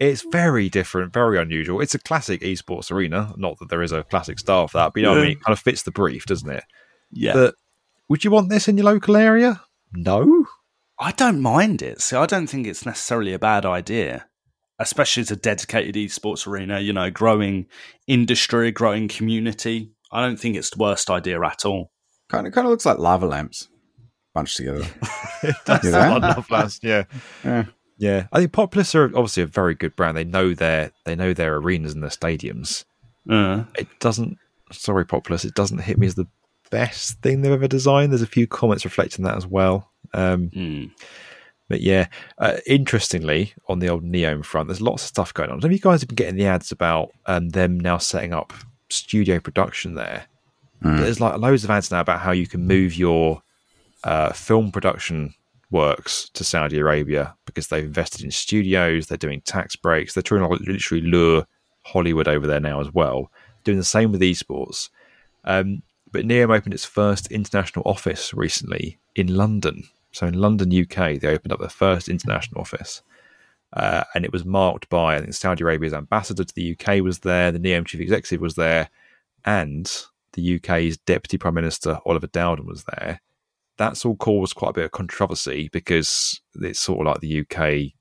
it's 0.00 0.22
very 0.32 0.68
different, 0.68 1.12
very 1.12 1.38
unusual. 1.38 1.80
It's 1.80 1.94
a 1.94 1.98
classic 2.00 2.40
esports 2.40 2.90
arena. 2.90 3.32
Not 3.36 3.58
that 3.60 3.68
there 3.68 3.82
is 3.82 3.92
a 3.92 4.02
classic 4.04 4.38
style 4.38 4.66
for 4.68 4.78
that, 4.78 4.92
but 4.94 5.00
you 5.00 5.06
know 5.06 5.12
what 5.12 5.20
I 5.20 5.22
mean. 5.22 5.32
It 5.32 5.42
kind 5.42 5.52
of 5.52 5.60
fits 5.60 5.82
the 5.82 5.92
brief, 5.92 6.26
doesn't 6.26 6.50
it? 6.50 6.64
yeah, 7.12 7.32
But 7.32 7.54
would 8.08 8.24
you 8.24 8.30
want 8.32 8.48
this 8.48 8.66
in 8.68 8.76
your 8.76 8.86
local 8.86 9.16
area? 9.16 9.60
No. 9.92 10.46
I 10.98 11.12
don't 11.12 11.40
mind 11.40 11.80
it. 11.82 12.00
See, 12.00 12.16
I 12.16 12.26
don't 12.26 12.46
think 12.48 12.66
it's 12.66 12.84
necessarily 12.84 13.32
a 13.32 13.38
bad 13.38 13.64
idea, 13.64 14.26
especially 14.78 15.22
as 15.22 15.30
a 15.30 15.36
dedicated 15.36 15.94
esports 15.94 16.46
arena. 16.46 16.80
You 16.80 16.92
know, 16.92 17.10
growing 17.10 17.66
industry, 18.06 18.70
growing 18.72 19.08
community. 19.08 19.92
I 20.12 20.20
don't 20.22 20.38
think 20.38 20.56
it's 20.56 20.70
the 20.70 20.78
worst 20.78 21.10
idea 21.10 21.40
at 21.42 21.64
all. 21.64 21.90
Kind 22.28 22.46
of, 22.46 22.52
kind 22.52 22.66
of 22.66 22.70
looks 22.70 22.86
like 22.86 22.98
lava 22.98 23.26
lamps 23.26 23.68
bunched 24.34 24.56
together. 24.56 24.84
That's 25.66 25.84
Yeah. 25.84 26.10
what 26.12 26.24
I 26.24 26.28
love 26.34 26.50
last. 26.50 26.82
Yeah. 26.84 27.04
Yeah. 27.44 27.64
Yeah. 27.98 28.26
I 28.32 28.38
think 28.40 28.52
Populous 28.52 28.94
are 28.94 29.04
obviously 29.06 29.42
a 29.42 29.46
very 29.46 29.74
good 29.74 29.94
brand. 29.96 30.16
They 30.16 30.24
know 30.24 30.54
their 30.54 30.90
they 31.04 31.14
know 31.14 31.32
their 31.32 31.56
arenas 31.56 31.92
and 31.94 32.02
their 32.02 32.10
stadiums. 32.10 32.84
Uh, 33.28 33.64
It 33.78 33.88
doesn't 34.00 34.38
sorry, 34.72 35.04
Populous, 35.06 35.44
it 35.44 35.54
doesn't 35.54 35.78
hit 35.78 35.98
me 35.98 36.06
as 36.06 36.14
the 36.16 36.26
best 36.70 37.20
thing 37.20 37.42
they've 37.42 37.52
ever 37.52 37.68
designed. 37.68 38.10
There's 38.12 38.22
a 38.22 38.26
few 38.26 38.46
comments 38.46 38.84
reflecting 38.84 39.24
that 39.24 39.36
as 39.36 39.46
well. 39.46 39.90
Um, 40.12 40.50
mm. 40.50 40.90
But 41.68 41.80
yeah, 41.80 42.08
uh, 42.38 42.58
interestingly, 42.66 43.54
on 43.68 43.78
the 43.78 43.88
old 43.88 44.04
Neom 44.04 44.44
front, 44.44 44.68
there's 44.68 44.80
lots 44.80 45.02
of 45.02 45.08
stuff 45.08 45.32
going 45.32 45.50
on. 45.50 45.60
Have 45.62 45.72
you 45.72 45.78
guys 45.78 46.02
have 46.02 46.08
been 46.08 46.16
getting 46.16 46.36
the 46.36 46.46
ads 46.46 46.70
about 46.70 47.10
um, 47.26 47.50
them 47.50 47.80
now 47.80 47.98
setting 47.98 48.34
up 48.34 48.52
studio 48.90 49.40
production 49.40 49.94
there? 49.94 50.26
Hmm. 50.82 50.98
There's 50.98 51.20
like 51.20 51.38
loads 51.38 51.64
of 51.64 51.70
ads 51.70 51.90
now 51.90 52.00
about 52.00 52.20
how 52.20 52.32
you 52.32 52.46
can 52.46 52.66
move 52.66 52.94
your 52.94 53.42
uh, 54.04 54.32
film 54.32 54.70
production 54.70 55.34
works 55.70 56.28
to 56.34 56.44
Saudi 56.44 56.78
Arabia 56.78 57.34
because 57.46 57.68
they've 57.68 57.84
invested 57.84 58.24
in 58.24 58.30
studios. 58.30 59.06
They're 59.06 59.16
doing 59.16 59.40
tax 59.40 59.74
breaks. 59.74 60.12
They're 60.12 60.22
trying 60.22 60.46
to 60.46 60.64
literally 60.70 61.02
lure 61.02 61.46
Hollywood 61.82 62.28
over 62.28 62.46
there 62.46 62.60
now 62.60 62.80
as 62.80 62.92
well. 62.92 63.30
Doing 63.64 63.78
the 63.78 63.84
same 63.84 64.12
with 64.12 64.20
esports. 64.20 64.90
Um, 65.44 65.82
but 66.12 66.26
Neom 66.26 66.54
opened 66.54 66.74
its 66.74 66.84
first 66.84 67.26
international 67.32 67.82
office 67.86 68.32
recently 68.34 68.98
in 69.16 69.34
London. 69.34 69.84
So 70.14 70.26
in 70.28 70.34
London, 70.34 70.68
UK, 70.68 71.18
they 71.18 71.28
opened 71.28 71.52
up 71.52 71.58
their 71.58 71.68
first 71.68 72.08
international 72.08 72.60
office. 72.60 73.02
Uh, 73.72 74.04
and 74.14 74.24
it 74.24 74.32
was 74.32 74.44
marked 74.44 74.88
by, 74.88 75.16
I 75.16 75.20
think, 75.20 75.34
Saudi 75.34 75.64
Arabia's 75.64 75.92
ambassador 75.92 76.44
to 76.44 76.54
the 76.54 76.76
UK 76.78 77.02
was 77.02 77.18
there, 77.20 77.50
the 77.50 77.58
Neom 77.58 77.84
chief 77.84 78.00
executive 78.00 78.40
was 78.40 78.54
there, 78.54 78.88
and 79.44 79.90
the 80.34 80.56
UK's 80.56 80.96
deputy 80.98 81.36
prime 81.36 81.54
minister, 81.54 81.98
Oliver 82.06 82.28
Dowden, 82.28 82.66
was 82.66 82.84
there. 82.84 83.20
That's 83.76 84.04
all 84.04 84.14
caused 84.14 84.54
quite 84.54 84.70
a 84.70 84.74
bit 84.74 84.84
of 84.84 84.92
controversy 84.92 85.68
because 85.72 86.40
it's 86.60 86.78
sort 86.78 87.00
of 87.00 87.12
like 87.12 87.20
the 87.20 87.40
UK 87.40 87.92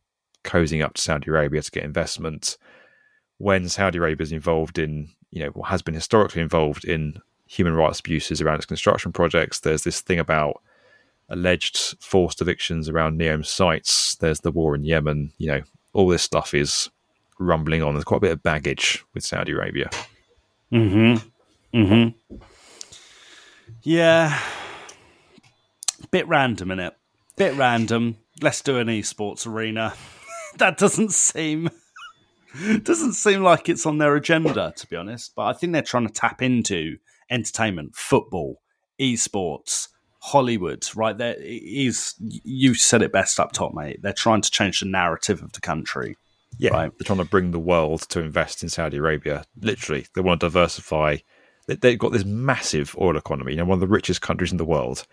cozying 0.44 0.84
up 0.84 0.94
to 0.94 1.02
Saudi 1.02 1.32
Arabia 1.32 1.64
to 1.64 1.72
get 1.72 1.84
investment 1.84 2.58
when 3.40 3.68
Saudi 3.68 3.98
Arabia 3.98 4.24
is 4.24 4.32
involved 4.32 4.78
in, 4.78 5.10
you 5.32 5.44
know, 5.44 5.50
what 5.50 5.70
has 5.70 5.82
been 5.82 5.96
historically 5.96 6.44
involved 6.44 6.86
in 6.86 7.20
human 7.48 7.74
rights 7.74 8.00
abuses 8.00 8.40
around 8.40 8.58
its 8.58 8.68
construction 8.68 9.12
projects. 9.12 9.62
There's 9.62 9.84
this 9.84 10.02
thing 10.02 10.20
about 10.20 10.62
alleged 11.30 11.96
forced 12.00 12.42
evictions 12.42 12.90
around 12.90 13.20
Neom 13.20 13.46
sites. 13.46 14.16
There's 14.16 14.42
the 14.42 14.52
war 14.52 14.76
in 14.76 14.84
Yemen. 14.84 15.32
You 15.38 15.48
know, 15.48 15.62
all 15.94 16.08
this 16.08 16.24
stuff 16.24 16.54
is 16.54 16.90
rumbling 17.40 17.82
on. 17.82 17.94
There's 17.94 18.04
quite 18.04 18.18
a 18.18 18.22
bit 18.22 18.32
of 18.32 18.44
baggage 18.44 19.04
with 19.14 19.26
Saudi 19.26 19.52
Arabia. 19.52 19.90
Mm-hmm. 20.72 21.78
Mm-hmm. 21.78 22.38
Yeah. 23.84 24.40
Bit 26.12 26.28
random, 26.28 26.72
in 26.72 26.80
it? 26.80 26.96
Bit 27.36 27.56
random. 27.56 28.18
Let's 28.42 28.62
do 28.62 28.78
an 28.78 28.88
esports 28.88 29.48
arena. 29.48 29.94
that 30.58 30.78
doesn't 30.78 31.12
seem 31.12 31.70
doesn't 32.84 33.14
seem 33.14 33.42
like 33.42 33.68
it's 33.70 33.86
on 33.86 33.98
their 33.98 34.16
agenda, 34.16 34.74
to 34.76 34.88
be 34.88 34.96
honest. 34.96 35.34
But 35.36 35.44
I 35.44 35.54
think 35.54 35.74
they're 35.74 35.82
trying 35.82 36.08
to 36.08 36.14
tap 36.14 36.42
into 36.42 36.98
entertainment, 37.30 37.96
football, 37.96 38.62
esports, 39.00 39.90
Hollywood. 40.26 40.88
Right 40.96 41.18
There 41.18 41.36
is. 41.38 42.14
You 42.20 42.74
said 42.76 43.02
it 43.02 43.12
best 43.12 43.40
up 43.42 43.52
top, 43.52 43.74
mate. 43.74 44.00
They're 44.02 44.14
trying 44.14 44.42
to 44.42 44.50
change 44.50 44.80
the 44.80 44.86
narrative 44.88 45.44
of 45.44 45.52
the 45.52 45.60
country. 45.60 46.16
Yeah, 46.58 46.72
Right. 46.72 46.92
they're 46.98 47.06
trying 47.06 47.20
to 47.20 47.26
bring 47.30 47.52
the 47.52 47.60
world 47.60 48.04
to 48.10 48.22
invest 48.22 48.64
in 48.64 48.70
Saudi 48.70 48.98
Arabia. 48.98 49.44
Literally, 49.60 50.06
they 50.16 50.22
want 50.22 50.40
to 50.40 50.46
diversify. 50.48 51.18
They- 51.68 51.76
They've 51.76 52.00
got 52.00 52.14
this 52.14 52.24
massive 52.26 52.96
oil 53.02 53.18
economy, 53.18 53.52
you 53.54 53.58
know, 53.58 53.66
one 53.66 53.76
of 53.78 53.80
the 53.82 53.88
richest 53.88 54.22
countries 54.22 54.52
in 54.52 54.58
the 54.58 54.66
world. 54.66 55.06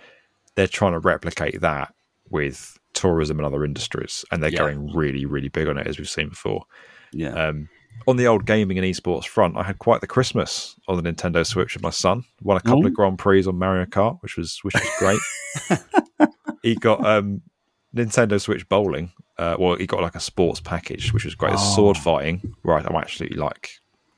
They're 0.55 0.69
trying 0.69 0.93
to 0.93 0.99
replicate 1.01 1.61
that 1.61 1.93
with 2.29 2.79
tourism 2.93 3.39
and 3.41 3.47
other 3.47 3.65
industries, 3.65 4.25
and 4.31 4.43
they're 4.43 4.51
Yeah. 4.53 4.59
going 4.59 4.93
really, 4.95 5.25
really 5.27 5.49
big 5.49 5.67
on 5.67 5.77
it, 5.79 5.87
as 5.89 5.99
we've 5.99 6.09
seen 6.09 6.29
before. 6.29 6.65
Yeah. 7.13 7.31
Um, 7.31 7.69
on 8.07 8.17
the 8.17 8.27
old 8.27 8.47
gaming 8.47 8.79
and 8.79 8.87
esports 8.87 9.27
front, 9.27 9.57
I 9.57 9.63
had 9.63 9.79
quite 9.79 10.01
the 10.01 10.07
Christmas 10.07 10.77
on 10.89 11.03
the 11.03 11.13
Nintendo 11.13 11.47
Switch 11.47 11.75
with 11.75 11.83
my 11.83 11.91
son. 11.91 12.25
Won 12.43 12.57
a 12.57 12.61
couple 12.61 12.87
of 12.87 12.95
Grand 12.95 13.19
Prix 13.19 13.45
on 13.47 13.59
Mario 13.59 13.87
Kart, 13.87 14.19
which 14.23 14.37
was 14.37 14.59
which 14.63 14.75
was 14.75 14.91
great. 14.99 16.31
he 16.63 16.75
got 16.75 17.05
um, 17.05 17.43
Nintendo 17.95 18.41
Switch 18.41 18.69
bowling. 18.69 19.13
Uh, 19.39 19.57
well, 19.59 19.77
he 19.77 19.87
got 19.87 20.03
like 20.03 20.15
a 20.15 20.21
sports 20.21 20.61
package, 20.61 21.13
which 21.13 21.25
was 21.25 21.35
great. 21.35 21.55
It's 21.55 21.75
Sword 21.75 21.97
fighting, 21.97 22.55
right? 22.63 22.85
I'm 22.85 22.97
actually 22.97 23.31
like 23.31 23.71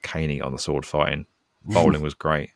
caning 0.03 0.43
on 0.43 0.53
the 0.53 0.59
sword 0.59 0.85
fighting. 0.85 1.27
Bowling 1.65 2.03
was 2.03 2.15
great. 2.15 2.51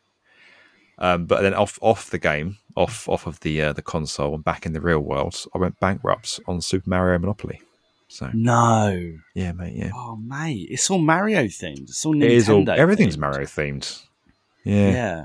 Um, 0.99 1.25
but 1.25 1.41
then 1.41 1.53
off 1.53 1.77
off 1.81 2.09
the 2.09 2.17
game, 2.17 2.57
off 2.75 3.07
off 3.07 3.27
of 3.27 3.39
the 3.41 3.61
uh, 3.61 3.73
the 3.73 3.81
console, 3.81 4.35
and 4.35 4.43
back 4.43 4.65
in 4.65 4.73
the 4.73 4.81
real 4.81 4.99
world, 4.99 5.45
I 5.53 5.59
went 5.59 5.79
bankrupt 5.79 6.39
on 6.47 6.59
Super 6.61 6.89
Mario 6.89 7.19
Monopoly. 7.19 7.61
So 8.09 8.29
no. 8.33 9.13
yeah, 9.35 9.51
mate, 9.51 9.73
yeah. 9.75 9.91
Oh, 9.93 10.15
mate. 10.15 10.67
It's 10.69 10.89
all 10.89 10.99
Mario 10.99 11.43
themed. 11.45 11.89
It's 11.89 12.05
all 12.05 12.13
Nintendo. 12.13 12.23
It 12.23 12.31
is 12.31 12.49
all 12.49 12.69
everything's 12.69 13.17
themed. 13.17 13.21
Mario 13.21 13.45
themed. 13.45 14.01
Yeah. 14.63 14.91
Yeah. 14.91 15.23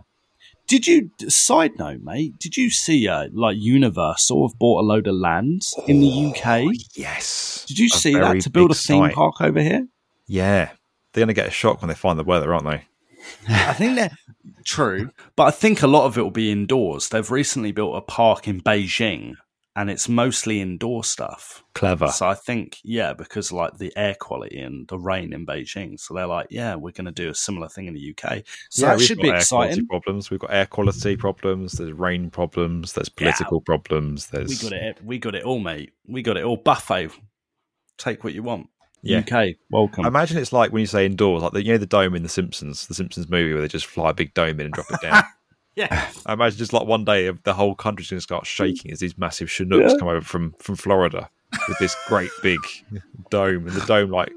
Did 0.69 0.87
you? 0.87 1.11
Side 1.29 1.79
note, 1.79 2.01
mate. 2.03 2.39
Did 2.39 2.57
you 2.57 2.71
see? 2.71 3.07
Uh, 3.09 3.29
like 3.33 3.57
Universal 3.59 4.49
have 4.49 4.59
bought 4.59 4.81
a 4.81 4.87
load 4.87 5.07
of 5.07 5.15
lands 5.15 5.75
in 5.87 6.01
the 6.01 6.27
UK. 6.35 6.75
Yes. 6.95 7.65
Did 7.69 7.79
you 7.79 7.87
A 7.93 7.97
see 7.97 8.15
that 8.15 8.41
to 8.41 8.51
build 8.51 8.71
a 8.71 8.75
theme 8.75 9.05
site. 9.05 9.15
park 9.15 9.41
over 9.41 9.61
here? 9.61 9.87
Yeah. 10.27 10.71
They're 11.13 11.21
going 11.21 11.29
to 11.29 11.35
get 11.35 11.49
a 11.49 11.51
shock 11.51 11.83
when 11.83 11.89
they 11.89 11.95
find 11.95 12.19
the 12.19 12.25
weather, 12.25 12.55
aren't 12.55 12.65
they? 12.67 12.85
I 13.49 13.75
think 13.75 13.97
they're 13.97 14.17
true, 14.65 15.11
but 15.37 15.45
I 15.45 15.51
think 15.51 15.83
a 15.83 15.87
lot 15.87 16.07
of 16.07 16.17
it 16.19 16.23
will 16.23 16.31
be 16.31 16.51
indoors. 16.51 17.09
They've 17.09 17.31
recently 17.31 17.71
built 17.71 17.97
a 17.97 18.01
park 18.01 18.49
in 18.49 18.61
Beijing, 18.61 19.35
and 19.75 19.91
it's 19.91 20.09
mostly 20.09 20.61
indoor 20.61 21.03
stuff. 21.03 21.65
Clever. 21.75 22.09
So 22.09 22.29
I 22.29 22.35
think, 22.35 22.79
yeah, 22.85 23.15
because 23.15 23.51
like 23.51 23.79
the 23.79 23.93
air 23.97 24.15
quality 24.19 24.61
and 24.61 24.87
the 24.89 24.99
rain 24.99 25.33
in 25.33 25.47
Beijing, 25.47 25.99
so 25.99 26.13
they're 26.15 26.27
like, 26.27 26.49
yeah, 26.51 26.75
we're 26.75 26.93
going 26.93 27.07
to 27.07 27.13
do 27.13 27.31
a 27.31 27.35
similar 27.35 27.69
thing 27.69 27.87
in 27.87 27.95
the 27.95 28.15
UK. 28.15 28.43
So 28.71 28.87
that 28.87 28.99
we've 28.99 29.07
should 29.07 29.19
be 29.19 29.31
exciting. 29.31 29.87
Problems. 29.87 30.31
We've 30.31 30.41
got 30.41 30.53
air 30.53 30.67
quality 30.67 31.17
problems. 31.17 31.73
There's 31.73 31.93
rain 31.93 32.31
problems. 32.31 32.93
There's 32.93 33.09
political 33.09 33.61
problems. 33.61 34.27
There's 34.27 34.63
We 34.63 34.71
got 34.71 34.77
it. 34.77 35.05
We 35.05 35.19
got 35.19 35.35
it 35.35 35.45
all, 35.45 35.59
mate. 35.59 35.93
We 36.07 36.23
got 36.23 36.37
it 36.37 36.45
all. 36.45 36.59
Buffet. 36.59 37.11
Take 37.97 38.25
what 38.25 38.35
you 38.35 38.43
want. 38.43 38.69
Yeah. 39.03 39.19
UK. 39.21 39.57
Welcome. 39.71 40.05
I 40.05 40.09
imagine 40.09 40.39
it's 40.39 40.53
like 40.53 40.71
when 40.73 40.81
you 40.81 40.87
say 40.87 41.07
indoors, 41.07 41.43
like 41.43 41.53
the, 41.53 41.65
you 41.65 41.73
know 41.73 41.79
the 41.79 41.87
dome 41.87 42.15
in 42.15 42.23
the 42.23 42.29
Simpsons, 42.29 42.87
the 42.87 42.95
Simpsons 42.95 43.29
movie, 43.29 43.53
where 43.53 43.63
they 43.63 43.69
just 43.69 43.87
fly 43.87 44.11
a 44.11 44.15
big 44.15 44.35
dome 44.35 44.61
in 44.61 44.67
and 44.67 44.75
drop 44.75 44.91
it 44.91 45.01
down. 45.01 45.25
yeah. 45.77 46.09
I 46.27 46.33
imagine 46.35 46.59
just 46.59 46.73
like 46.73 46.87
one 46.87 47.05
day 47.05 47.31
the 47.31 47.55
whole 47.55 47.75
country's 47.75 48.11
going 48.11 48.19
to 48.19 48.23
start 48.23 48.47
shaking 48.47 48.91
as 48.93 49.01
these 49.01 49.17
massive 49.19 49.49
Chinooks 49.49 49.93
Yeah. 49.93 49.99
come 49.99 50.09
over 50.09 50.21
from 50.23 50.55
from 50.59 50.77
Florida 50.77 51.29
with 51.69 51.79
this 51.79 51.95
great 52.09 52.31
big 52.43 52.59
dome, 53.31 53.67
and 53.67 53.77
the 53.77 53.85
dome 53.87 54.11
like 54.11 54.33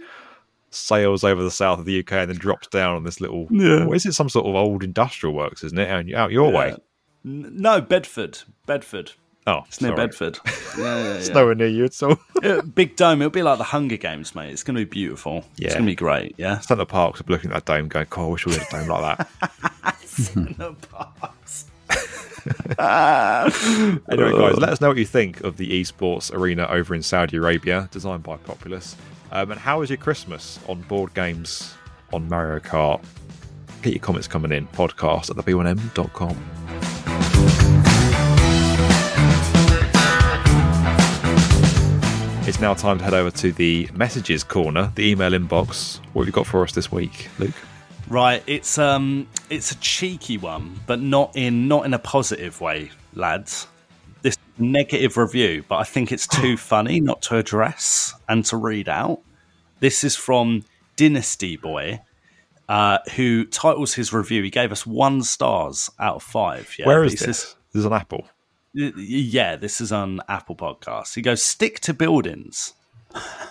sails 0.70 1.24
over 1.24 1.42
the 1.42 1.52
south 1.52 1.80
of 1.80 1.86
the 1.86 2.00
UK 2.00 2.12
and 2.14 2.30
then 2.32 2.38
drops 2.38 2.68
down 2.68 2.96
on 2.96 3.04
this 3.04 3.22
little. 3.22 3.48
Yeah. 3.50 3.86
What 3.86 3.96
is 3.96 4.06
it? 4.06 4.14
Some 4.14 4.28
sort 4.30 4.46
of 4.46 4.56
old 4.56 4.84
industrial 4.84 5.34
works, 5.34 5.64
isn't 5.64 5.78
it? 5.80 5.90
Out, 5.90 6.14
out 6.14 6.32
your 6.32 6.52
way. 6.52 6.76
No, 7.24 7.80
Bedford. 7.82 8.40
Bedford. 8.66 9.14
Oh, 9.48 9.62
It's 9.68 9.80
near. 9.80 9.96
Bedford. 9.96 10.40
Yeah, 10.78 11.02
yeah, 11.04 11.14
It's 11.14 11.30
nowhere 11.30 11.56
near 11.56 11.68
you 11.70 11.86
at 11.86 12.04
all. 12.04 12.18
Big 12.76 12.98
dome. 12.98 13.22
It'll 13.22 13.30
be 13.32 13.44
like 13.44 13.58
the 13.60 13.64
Hunger 13.64 13.96
Games, 13.96 14.36
mate. 14.36 14.52
It's 14.52 14.64
going 14.64 14.76
to 14.76 14.82
be 14.86 14.90
beautiful. 14.90 15.46
Yeah. 15.56 15.68
It's 15.68 15.76
going 15.76 15.86
to 15.86 15.90
be 15.92 15.96
great. 15.96 16.36
Yeah. 16.38 16.60
Center 16.60 16.84
Parcs 16.84 17.22
are 17.22 17.26
looking 17.30 17.52
at 17.52 17.66
that 17.66 17.74
dome, 17.74 17.88
going, 17.88 18.08
"God, 18.10 18.24
I 18.26 18.28
wish 18.28 18.46
we 18.46 18.54
had 18.56 18.68
a 18.68 18.72
dome 18.72 18.90
like 18.90 19.18
that." 19.18 19.98
Center 20.16 20.74
Parcs. 20.90 21.66
Anyway, 22.78 24.32
guys, 24.32 24.58
let 24.58 24.70
us 24.70 24.80
know 24.82 24.90
what 24.90 24.98
you 24.98 25.06
think 25.06 25.42
of 25.42 25.58
the 25.58 25.82
esports 25.82 26.32
arena 26.34 26.68
over 26.70 26.94
in 26.94 27.02
Saudi 27.02 27.38
Arabia, 27.38 27.90
designed 27.92 28.22
by 28.22 28.38
Populous. 28.38 28.96
Um, 29.32 29.50
and 29.52 29.60
how 29.60 29.80
was 29.80 29.90
your 29.90 29.98
Christmas 29.98 30.60
on 30.68 30.82
board 30.84 31.14
games 31.16 31.74
on 32.14 32.30
Mario 32.30 32.60
Kart? 32.60 33.04
Get 33.82 33.94
your 33.94 34.02
comments 34.02 34.28
coming 34.28 34.52
in. 34.52 34.68
Podcast 34.68 35.32
at 35.32 35.38
theb1m.com. 35.38 37.46
It's 42.48 42.60
now 42.60 42.76
time 42.76 43.00
to 43.00 43.04
head 43.04 43.16
over 43.16 43.32
to 43.32 43.52
the 43.52 43.90
messages 43.96 44.44
corner, 44.44 44.92
the 44.94 45.10
email 45.10 45.32
inbox. 45.32 45.98
What 46.14 46.22
have 46.22 46.28
you 46.28 46.32
got 46.32 46.46
for 46.46 46.62
us 46.62 46.74
this 46.74 46.92
week, 46.92 47.28
Luke? 47.40 47.56
Right. 48.08 48.44
It's 48.46 48.78
um, 48.78 49.28
it's 49.50 49.72
a 49.72 49.76
cheeky 49.76 50.38
one, 50.38 50.80
but 50.86 51.00
not 51.00 51.36
in 51.36 51.68
not 51.68 51.86
in 51.86 51.94
a 51.94 52.00
positive 52.00 52.62
way, 52.62 52.92
lads. 53.14 53.68
This 54.22 54.38
negative 54.58 55.18
review, 55.18 55.64
but 55.68 55.78
I 55.78 55.84
think 55.84 56.12
it's 56.12 56.28
too 56.28 56.58
funny 56.58 57.00
not 57.00 57.22
to 57.24 57.38
address 57.38 58.14
and 58.28 58.46
to 58.46 58.58
read 58.58 58.90
out. 58.90 59.22
This 59.80 60.04
is 60.04 60.16
from 60.16 60.64
DynastyBoy, 60.98 62.00
uh, 62.70 62.98
who 63.16 63.46
titles 63.46 63.94
his 63.94 64.14
review. 64.14 64.44
He 64.44 64.50
gave 64.50 64.72
us 64.72 64.86
one 64.86 65.22
stars 65.24 65.90
out 66.00 66.16
of 66.16 66.24
five. 66.24 66.74
Yeah, 66.80 66.88
Where 66.88 67.04
is 67.04 67.14
this? 67.20 67.56
This 67.74 67.80
is 67.82 67.86
an 67.86 67.94
Apple. 67.94 68.28
Yeah, 68.74 69.56
this 69.56 69.80
is 69.80 69.92
on 69.92 70.22
Apple 70.28 70.56
Podcasts. 70.56 71.16
He 71.16 71.22
goes, 71.22 71.42
stick 71.42 71.80
to 71.82 71.94
buildings. 71.94 72.74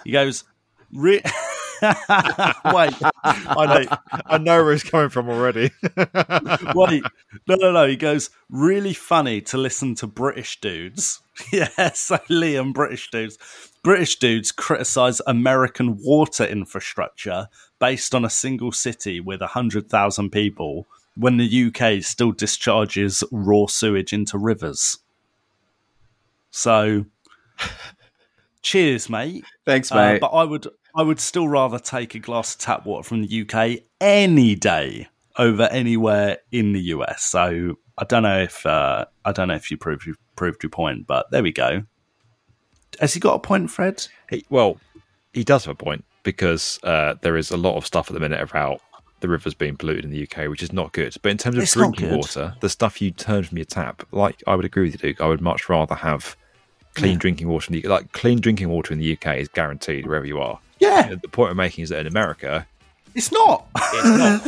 He 0.05 0.13
goes, 0.13 0.45
re- 0.93 1.23
wait, 2.75 2.95
I 3.25 3.67
know, 3.67 3.97
I 4.27 4.39
know 4.39 4.65
where 4.65 4.73
it's 4.73 4.83
coming 4.83 5.09
from 5.11 5.29
already. 5.29 5.71
wait, 6.75 7.03
no, 7.49 7.57
no, 7.57 7.73
no. 7.73 7.87
He 7.87 7.97
goes, 7.97 8.31
really 8.49 8.95
funny 8.95 9.41
to 9.43 9.59
listen 9.59 9.95
to 9.97 10.07
British 10.07 10.61
dudes. 10.61 11.21
yeah, 11.53 11.93
so 11.93 12.17
Liam, 12.31 12.73
British 12.73 13.11
dudes. 13.11 13.39
British 13.83 14.19
dudes 14.19 14.53
criticize 14.53 15.21
American 15.27 15.99
water 16.03 16.45
infrastructure 16.45 17.49
based 17.79 18.15
on 18.15 18.25
a 18.25 18.31
single 18.31 18.73
city 18.73 19.21
with 19.21 19.41
100,000 19.41 20.31
people 20.31 20.87
when 21.17 21.37
the 21.37 21.67
UK 21.67 22.03
still 22.03 22.33
discharges 22.33 23.23
raw 23.31 23.67
sewage 23.67 24.13
into 24.13 24.39
rivers. 24.39 24.99
So, 26.51 27.05
cheers, 28.63 29.11
mate. 29.11 29.45
Thanks, 29.67 29.91
Uh, 29.93 29.97
mate. 29.97 30.21
but 30.21 30.29
I 30.29 30.45
would, 30.45 30.67
I 30.97 31.03
would 31.03 31.21
still 31.21 31.49
rather 31.49 31.79
take 31.79 32.15
a 32.15 32.21
glass 32.21 32.55
of 32.55 32.61
tap 32.61 32.87
water 32.87 33.03
from 33.03 33.23
the 33.23 33.43
UK 33.43 33.83
any 34.01 34.55
day 34.55 35.09
over 35.37 35.65
anywhere 35.65 36.39
in 36.53 36.73
the 36.73 36.81
US. 36.81 37.25
So 37.25 37.75
I 37.99 38.05
don't 38.05 38.23
know 38.23 38.41
if 38.43 38.65
uh, 38.65 39.07
I 39.25 39.33
don't 39.33 39.49
know 39.49 39.55
if 39.55 39.71
you 39.71 39.77
proved 39.77 40.07
you 40.07 40.15
proved 40.37 40.63
your 40.63 40.71
point, 40.71 41.07
but 41.07 41.31
there 41.31 41.43
we 41.43 41.53
go. 41.53 41.83
Has 43.01 43.15
he 43.15 43.21
got 43.21 43.35
a 43.35 43.39
point, 43.41 43.71
Fred? 43.71 44.07
He, 44.31 44.45
well, 44.51 44.79
he 45.33 45.43
does 45.43 45.65
have 45.65 45.73
a 45.73 45.77
point 45.77 46.05
because 46.23 46.79
uh, 46.85 47.15
there 47.23 47.37
is 47.37 47.51
a 47.51 47.57
lot 47.57 47.77
of 47.77 47.85
stuff 47.85 48.09
at 48.09 48.15
the 48.15 48.21
minute 48.21 48.41
about 48.41 48.81
the 49.21 49.29
rivers 49.29 49.55
being 49.55 49.77
polluted 49.77 50.05
in 50.05 50.11
the 50.11 50.23
UK, 50.23 50.49
which 50.49 50.63
is 50.63 50.73
not 50.73 50.93
good. 50.93 51.17
But 51.23 51.31
in 51.31 51.39
terms 51.39 51.57
of 51.57 51.63
It's 51.65 51.73
drinking 51.73 52.11
water, 52.11 52.55
the 52.61 52.69
stuff 52.69 53.03
you 53.03 53.11
turn 53.11 53.43
from 53.43 53.59
your 53.59 53.65
tap, 53.65 54.07
like 54.13 54.43
I 54.47 54.55
would 54.55 54.65
agree 54.65 54.85
with 54.85 54.93
you, 54.93 54.99
Duke. 55.09 55.21
I 55.21 55.27
would 55.27 55.41
much 55.41 55.69
rather 55.69 55.97
have 55.97 56.37
clean 56.95 57.13
Yeah. 57.15 57.19
drinking 57.19 57.49
water. 57.49 57.73
In 57.73 57.81
the, 57.81 57.89
like 57.89 58.13
clean 58.13 58.41
drinking 58.41 58.69
water 58.69 58.93
in 58.93 59.01
the 59.01 59.13
UK 59.13 59.39
is 59.39 59.49
guaranteed 59.49 60.07
wherever 60.07 60.27
you 60.27 60.39
are. 60.41 60.61
Yeah, 60.85 61.15
The 61.21 61.29
point 61.29 61.51
I'm 61.51 61.57
making 61.57 61.85
is 61.85 61.91
that 61.91 62.01
in 62.01 62.07
America, 62.07 62.67
it's 63.15 63.31
not. 63.31 63.67
it's 63.77 64.19
not. 64.19 64.43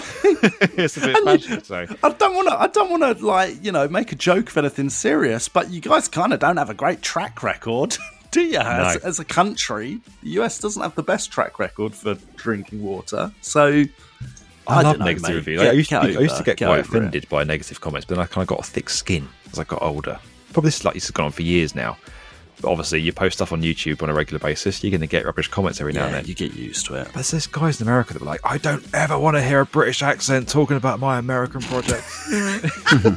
it's 0.78 0.96
a 0.96 1.00
bit 1.00 1.24
fashion, 1.24 1.62
so 1.64 1.86
I 2.02 2.08
don't 2.10 2.34
want 2.34 2.48
to. 2.48 2.60
I 2.60 2.66
don't 2.68 2.90
want 2.90 3.18
to 3.18 3.24
like 3.24 3.64
you 3.64 3.70
know 3.72 3.86
make 3.88 4.12
a 4.12 4.16
joke 4.16 4.48
of 4.50 4.56
anything 4.56 4.90
serious, 4.90 5.48
but 5.48 5.70
you 5.70 5.80
guys 5.80 6.08
kind 6.08 6.32
of 6.32 6.40
don't 6.40 6.56
have 6.56 6.70
a 6.70 6.74
great 6.74 7.00
track 7.02 7.42
record, 7.42 7.96
do 8.32 8.40
you? 8.42 8.58
As, 8.58 9.02
No. 9.02 9.08
as 9.08 9.18
a 9.20 9.24
country, 9.24 10.00
the 10.22 10.30
US 10.40 10.58
doesn't 10.58 10.82
have 10.82 10.94
the 10.96 11.02
best 11.04 11.30
track 11.30 11.58
record 11.58 11.94
for 11.94 12.14
drinking 12.36 12.82
water. 12.82 13.30
So 13.40 13.84
I, 14.66 14.82
love 14.82 14.82
don't 14.82 14.98
know, 14.98 15.04
negative 15.04 15.28
mate. 15.28 15.34
reviews. 15.36 15.60
Get- 15.62 15.70
I, 15.70 15.72
used 15.76 15.88
to 15.90 15.94
get 15.94 16.06
be, 16.08 16.16
I 16.16 16.20
used 16.20 16.36
to 16.38 16.42
get 16.42 16.56
get 16.56 16.66
quite 16.66 16.78
over 16.80 16.96
it. 16.96 16.98
offended 17.00 17.28
by 17.28 17.44
negative 17.44 17.80
comments, 17.80 18.04
but 18.04 18.16
then 18.16 18.22
I 18.24 18.26
kind 18.26 18.42
of 18.42 18.48
got 18.48 18.58
a 18.60 18.64
thick 18.68 18.90
skin 18.90 19.28
as 19.52 19.60
I 19.60 19.64
got 19.64 19.80
older. 19.80 20.18
Probably 20.52 20.68
this 20.68 20.78
is 20.78 20.84
like 20.84 20.94
this 20.94 21.04
has 21.04 21.10
gone 21.12 21.26
on 21.26 21.32
for 21.32 21.42
years 21.42 21.74
now. 21.76 21.96
But 22.60 22.70
obviously, 22.70 23.00
you 23.00 23.12
post 23.12 23.36
stuff 23.36 23.52
on 23.52 23.62
YouTube 23.62 24.02
on 24.02 24.08
a 24.08 24.14
regular 24.14 24.38
basis, 24.38 24.82
you're 24.82 24.90
going 24.90 25.00
to 25.02 25.06
get 25.06 25.24
rubbish 25.26 25.48
comments 25.48 25.80
every 25.80 25.92
now 25.92 26.06
and 26.06 26.14
then. 26.14 26.24
you 26.24 26.34
get 26.34 26.54
used 26.54 26.86
to 26.86 26.94
it. 26.94 27.04
But 27.06 27.14
there's 27.14 27.30
this 27.30 27.46
guys 27.46 27.80
in 27.80 27.86
America 27.86 28.14
that 28.14 28.20
were 28.20 28.26
like, 28.26 28.40
I 28.44 28.56
don't 28.58 28.84
ever 28.94 29.18
want 29.18 29.36
to 29.36 29.42
hear 29.42 29.60
a 29.60 29.66
British 29.66 30.02
accent 30.02 30.48
talking 30.48 30.76
about 30.76 30.98
my 30.98 31.18
American 31.18 31.60
project. 31.60 32.04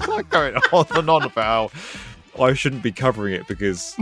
like 0.07 0.29
going 0.29 0.55
on 0.73 0.85
and 0.91 1.09
on 1.09 1.23
about 1.23 1.71
how 2.35 2.43
I 2.43 2.53
shouldn't 2.53 2.83
be 2.83 2.91
covering 2.91 3.33
it 3.33 3.47
because 3.47 3.95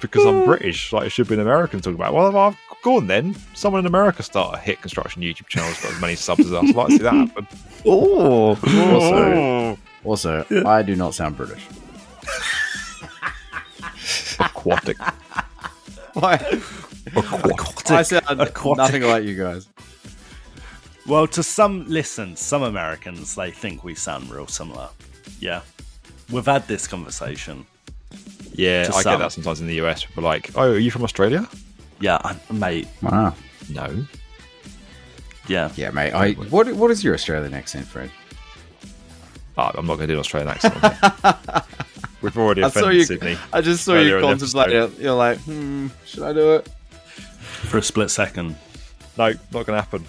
because 0.00 0.24
I'm 0.24 0.44
British. 0.44 0.92
Like 0.92 1.06
it 1.06 1.10
should 1.10 1.28
be 1.28 1.34
an 1.34 1.40
American 1.40 1.80
talking 1.80 1.94
about. 1.94 2.12
it. 2.12 2.14
Well, 2.14 2.36
I've 2.36 2.56
gone 2.82 3.06
then. 3.06 3.34
Someone 3.54 3.80
in 3.80 3.86
America 3.86 4.22
start 4.22 4.54
a 4.54 4.58
hit 4.58 4.80
construction 4.80 5.22
YouTube 5.22 5.46
channel 5.48 5.68
that's 5.70 5.82
got 5.82 5.92
as 5.94 6.00
many 6.00 6.14
subs 6.14 6.40
as 6.46 6.52
us. 6.52 6.64
I'd 6.64 6.74
like 6.74 6.86
to 6.88 6.92
see 6.92 6.98
that 7.02 7.14
happen. 7.14 7.46
Oh, 7.86 8.50
Also, 8.50 9.34
oh. 9.34 9.78
also, 10.04 10.46
I 10.64 10.80
do 10.82 10.96
not 10.96 11.12
sound 11.14 11.36
British. 11.36 11.66
Aquatic. 14.64 14.96
Why? 16.14 16.34
aquatic. 17.16 17.90
I 17.90 18.02
sound 18.02 18.40
Aquatic. 18.40 18.76
nothing 18.78 19.02
like 19.02 19.24
you 19.24 19.36
guys. 19.36 19.68
Well, 21.06 21.26
to 21.28 21.42
some, 21.42 21.84
listen, 21.86 22.34
some 22.36 22.62
Americans, 22.62 23.34
they 23.34 23.50
think 23.50 23.84
we 23.84 23.94
sound 23.94 24.30
real 24.30 24.46
similar. 24.46 24.88
Yeah. 25.38 25.60
We've 26.30 26.46
had 26.46 26.66
this 26.66 26.86
conversation. 26.86 27.66
Yeah, 28.54 28.86
I 28.94 29.02
some. 29.02 29.12
get 29.14 29.18
that 29.18 29.32
sometimes 29.32 29.60
in 29.60 29.66
the 29.66 29.80
US. 29.84 30.04
People 30.04 30.24
are 30.24 30.28
like, 30.28 30.50
"Oh, 30.54 30.70
are 30.72 30.78
you 30.78 30.90
from 30.90 31.02
Australia?" 31.02 31.46
Yeah, 32.00 32.18
I- 32.24 32.36
mate. 32.52 32.86
Wow. 33.02 33.34
No. 33.68 34.06
Yeah. 35.48 35.70
Yeah, 35.76 35.90
mate. 35.90 36.12
I 36.12 36.32
what 36.34 36.72
what 36.72 36.90
is 36.90 37.02
your 37.04 37.14
Australian 37.14 37.52
accent, 37.52 37.84
Fred? 37.86 38.10
Oh, 39.56 39.70
I'm 39.74 39.86
not 39.86 39.96
going 39.96 40.08
to 40.08 40.14
do 40.14 40.14
an 40.14 40.20
Australian 40.20 40.50
accent. 40.50 40.82
on 40.82 40.90
here. 40.92 41.62
We've 42.22 42.38
already 42.38 42.62
I 42.62 42.70
saw 42.70 42.80
offended 42.80 42.96
you. 42.96 43.04
Sydney. 43.04 43.36
I 43.52 43.60
just 43.60 43.84
saw 43.84 44.00
you 44.00 44.20
contemplate 44.20 44.72
it. 44.72 44.98
You're 44.98 45.14
like, 45.14 45.38
hmm, 45.40 45.88
should 46.06 46.22
I 46.22 46.32
do 46.32 46.54
it? 46.54 46.68
For 47.68 47.78
a 47.78 47.82
split 47.82 48.10
second. 48.10 48.56
No, 49.18 49.28
not 49.28 49.36
going 49.52 49.66
to 49.66 49.74
happen. 49.74 50.04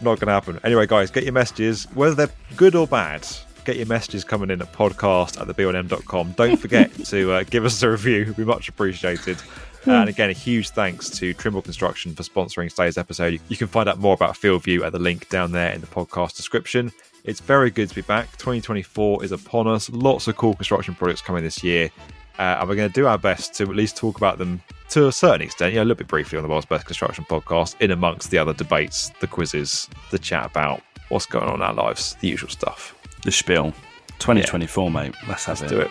Not 0.00 0.20
going 0.20 0.28
to 0.28 0.32
happen. 0.32 0.60
Anyway, 0.62 0.86
guys, 0.86 1.10
get 1.10 1.24
your 1.24 1.32
messages, 1.32 1.84
whether 1.94 2.14
they're 2.14 2.34
good 2.56 2.74
or 2.76 2.86
bad. 2.86 3.26
Get 3.64 3.76
your 3.76 3.86
messages 3.86 4.24
coming 4.24 4.50
in 4.50 4.62
at 4.62 4.72
podcast 4.72 5.40
at 5.40 5.48
theb1m.com. 5.48 6.32
Don't 6.32 6.56
forget 6.60 6.94
to 7.06 7.32
uh, 7.32 7.42
give 7.42 7.64
us 7.64 7.82
a 7.82 7.90
review. 7.90 8.22
It'd 8.22 8.36
be 8.36 8.44
much 8.44 8.68
appreciated. 8.68 9.36
And 9.84 10.08
again, 10.08 10.28
a 10.28 10.34
huge 10.34 10.70
thanks 10.70 11.08
to 11.10 11.32
Trimble 11.34 11.62
Construction 11.62 12.14
for 12.14 12.22
sponsoring 12.22 12.68
today's 12.68 12.98
episode. 12.98 13.32
You, 13.34 13.40
you 13.48 13.56
can 13.56 13.68
find 13.68 13.88
out 13.88 13.98
more 13.98 14.12
about 14.12 14.36
Field 14.36 14.62
View 14.64 14.84
at 14.84 14.92
the 14.92 14.98
link 14.98 15.28
down 15.28 15.52
there 15.52 15.72
in 15.72 15.80
the 15.80 15.86
podcast 15.86 16.36
description. 16.36 16.92
It's 17.28 17.40
very 17.40 17.70
good 17.70 17.90
to 17.90 17.94
be 17.94 18.00
back. 18.00 18.30
2024 18.38 19.22
is 19.22 19.32
upon 19.32 19.68
us. 19.68 19.90
Lots 19.90 20.28
of 20.28 20.36
cool 20.38 20.54
construction 20.54 20.94
projects 20.94 21.20
coming 21.20 21.44
this 21.44 21.62
year. 21.62 21.90
Uh, 22.38 22.56
and 22.58 22.66
we're 22.66 22.74
going 22.74 22.88
to 22.88 22.94
do 22.94 23.06
our 23.06 23.18
best 23.18 23.52
to 23.56 23.64
at 23.64 23.76
least 23.76 23.98
talk 23.98 24.16
about 24.16 24.38
them 24.38 24.62
to 24.88 25.08
a 25.08 25.12
certain 25.12 25.42
extent, 25.42 25.74
you 25.74 25.76
know, 25.76 25.82
a 25.82 25.84
little 25.84 25.98
bit 25.98 26.08
briefly 26.08 26.38
on 26.38 26.42
the 26.42 26.48
World's 26.48 26.64
Best 26.64 26.86
Construction 26.86 27.26
podcast, 27.28 27.78
in 27.82 27.90
amongst 27.90 28.30
the 28.30 28.38
other 28.38 28.54
debates, 28.54 29.10
the 29.20 29.26
quizzes, 29.26 29.90
the 30.10 30.18
chat 30.18 30.46
about 30.46 30.80
what's 31.10 31.26
going 31.26 31.50
on 31.50 31.56
in 31.56 31.62
our 31.62 31.74
lives, 31.74 32.16
the 32.20 32.28
usual 32.28 32.48
stuff. 32.48 32.94
The 33.24 33.30
spiel. 33.30 33.72
2024, 34.20 34.90
mate. 34.90 35.14
Let's 35.28 35.44
have 35.44 35.60
Let's 35.60 35.72
it. 35.72 35.90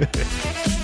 do 0.00 0.06
it. 0.06 0.78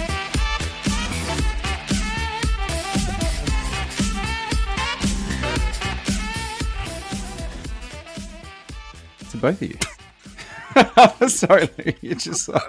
both 9.39 9.63
of 9.63 9.69
you. 9.69 9.79
Sorry, 11.29 11.69
Lou, 11.79 11.93
you 12.01 12.15
just 12.15 12.49
like. 12.49 12.63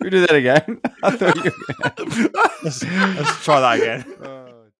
we 0.00 0.10
do 0.10 0.26
that 0.26 0.34
again. 0.34 0.80
I 1.02 1.16
thought 1.16 1.36
you. 1.44 1.52
let's, 2.62 2.84
let's 2.84 3.44
try 3.44 3.60
that 3.60 3.76
again. 3.80 4.04
Uh, 4.22 4.47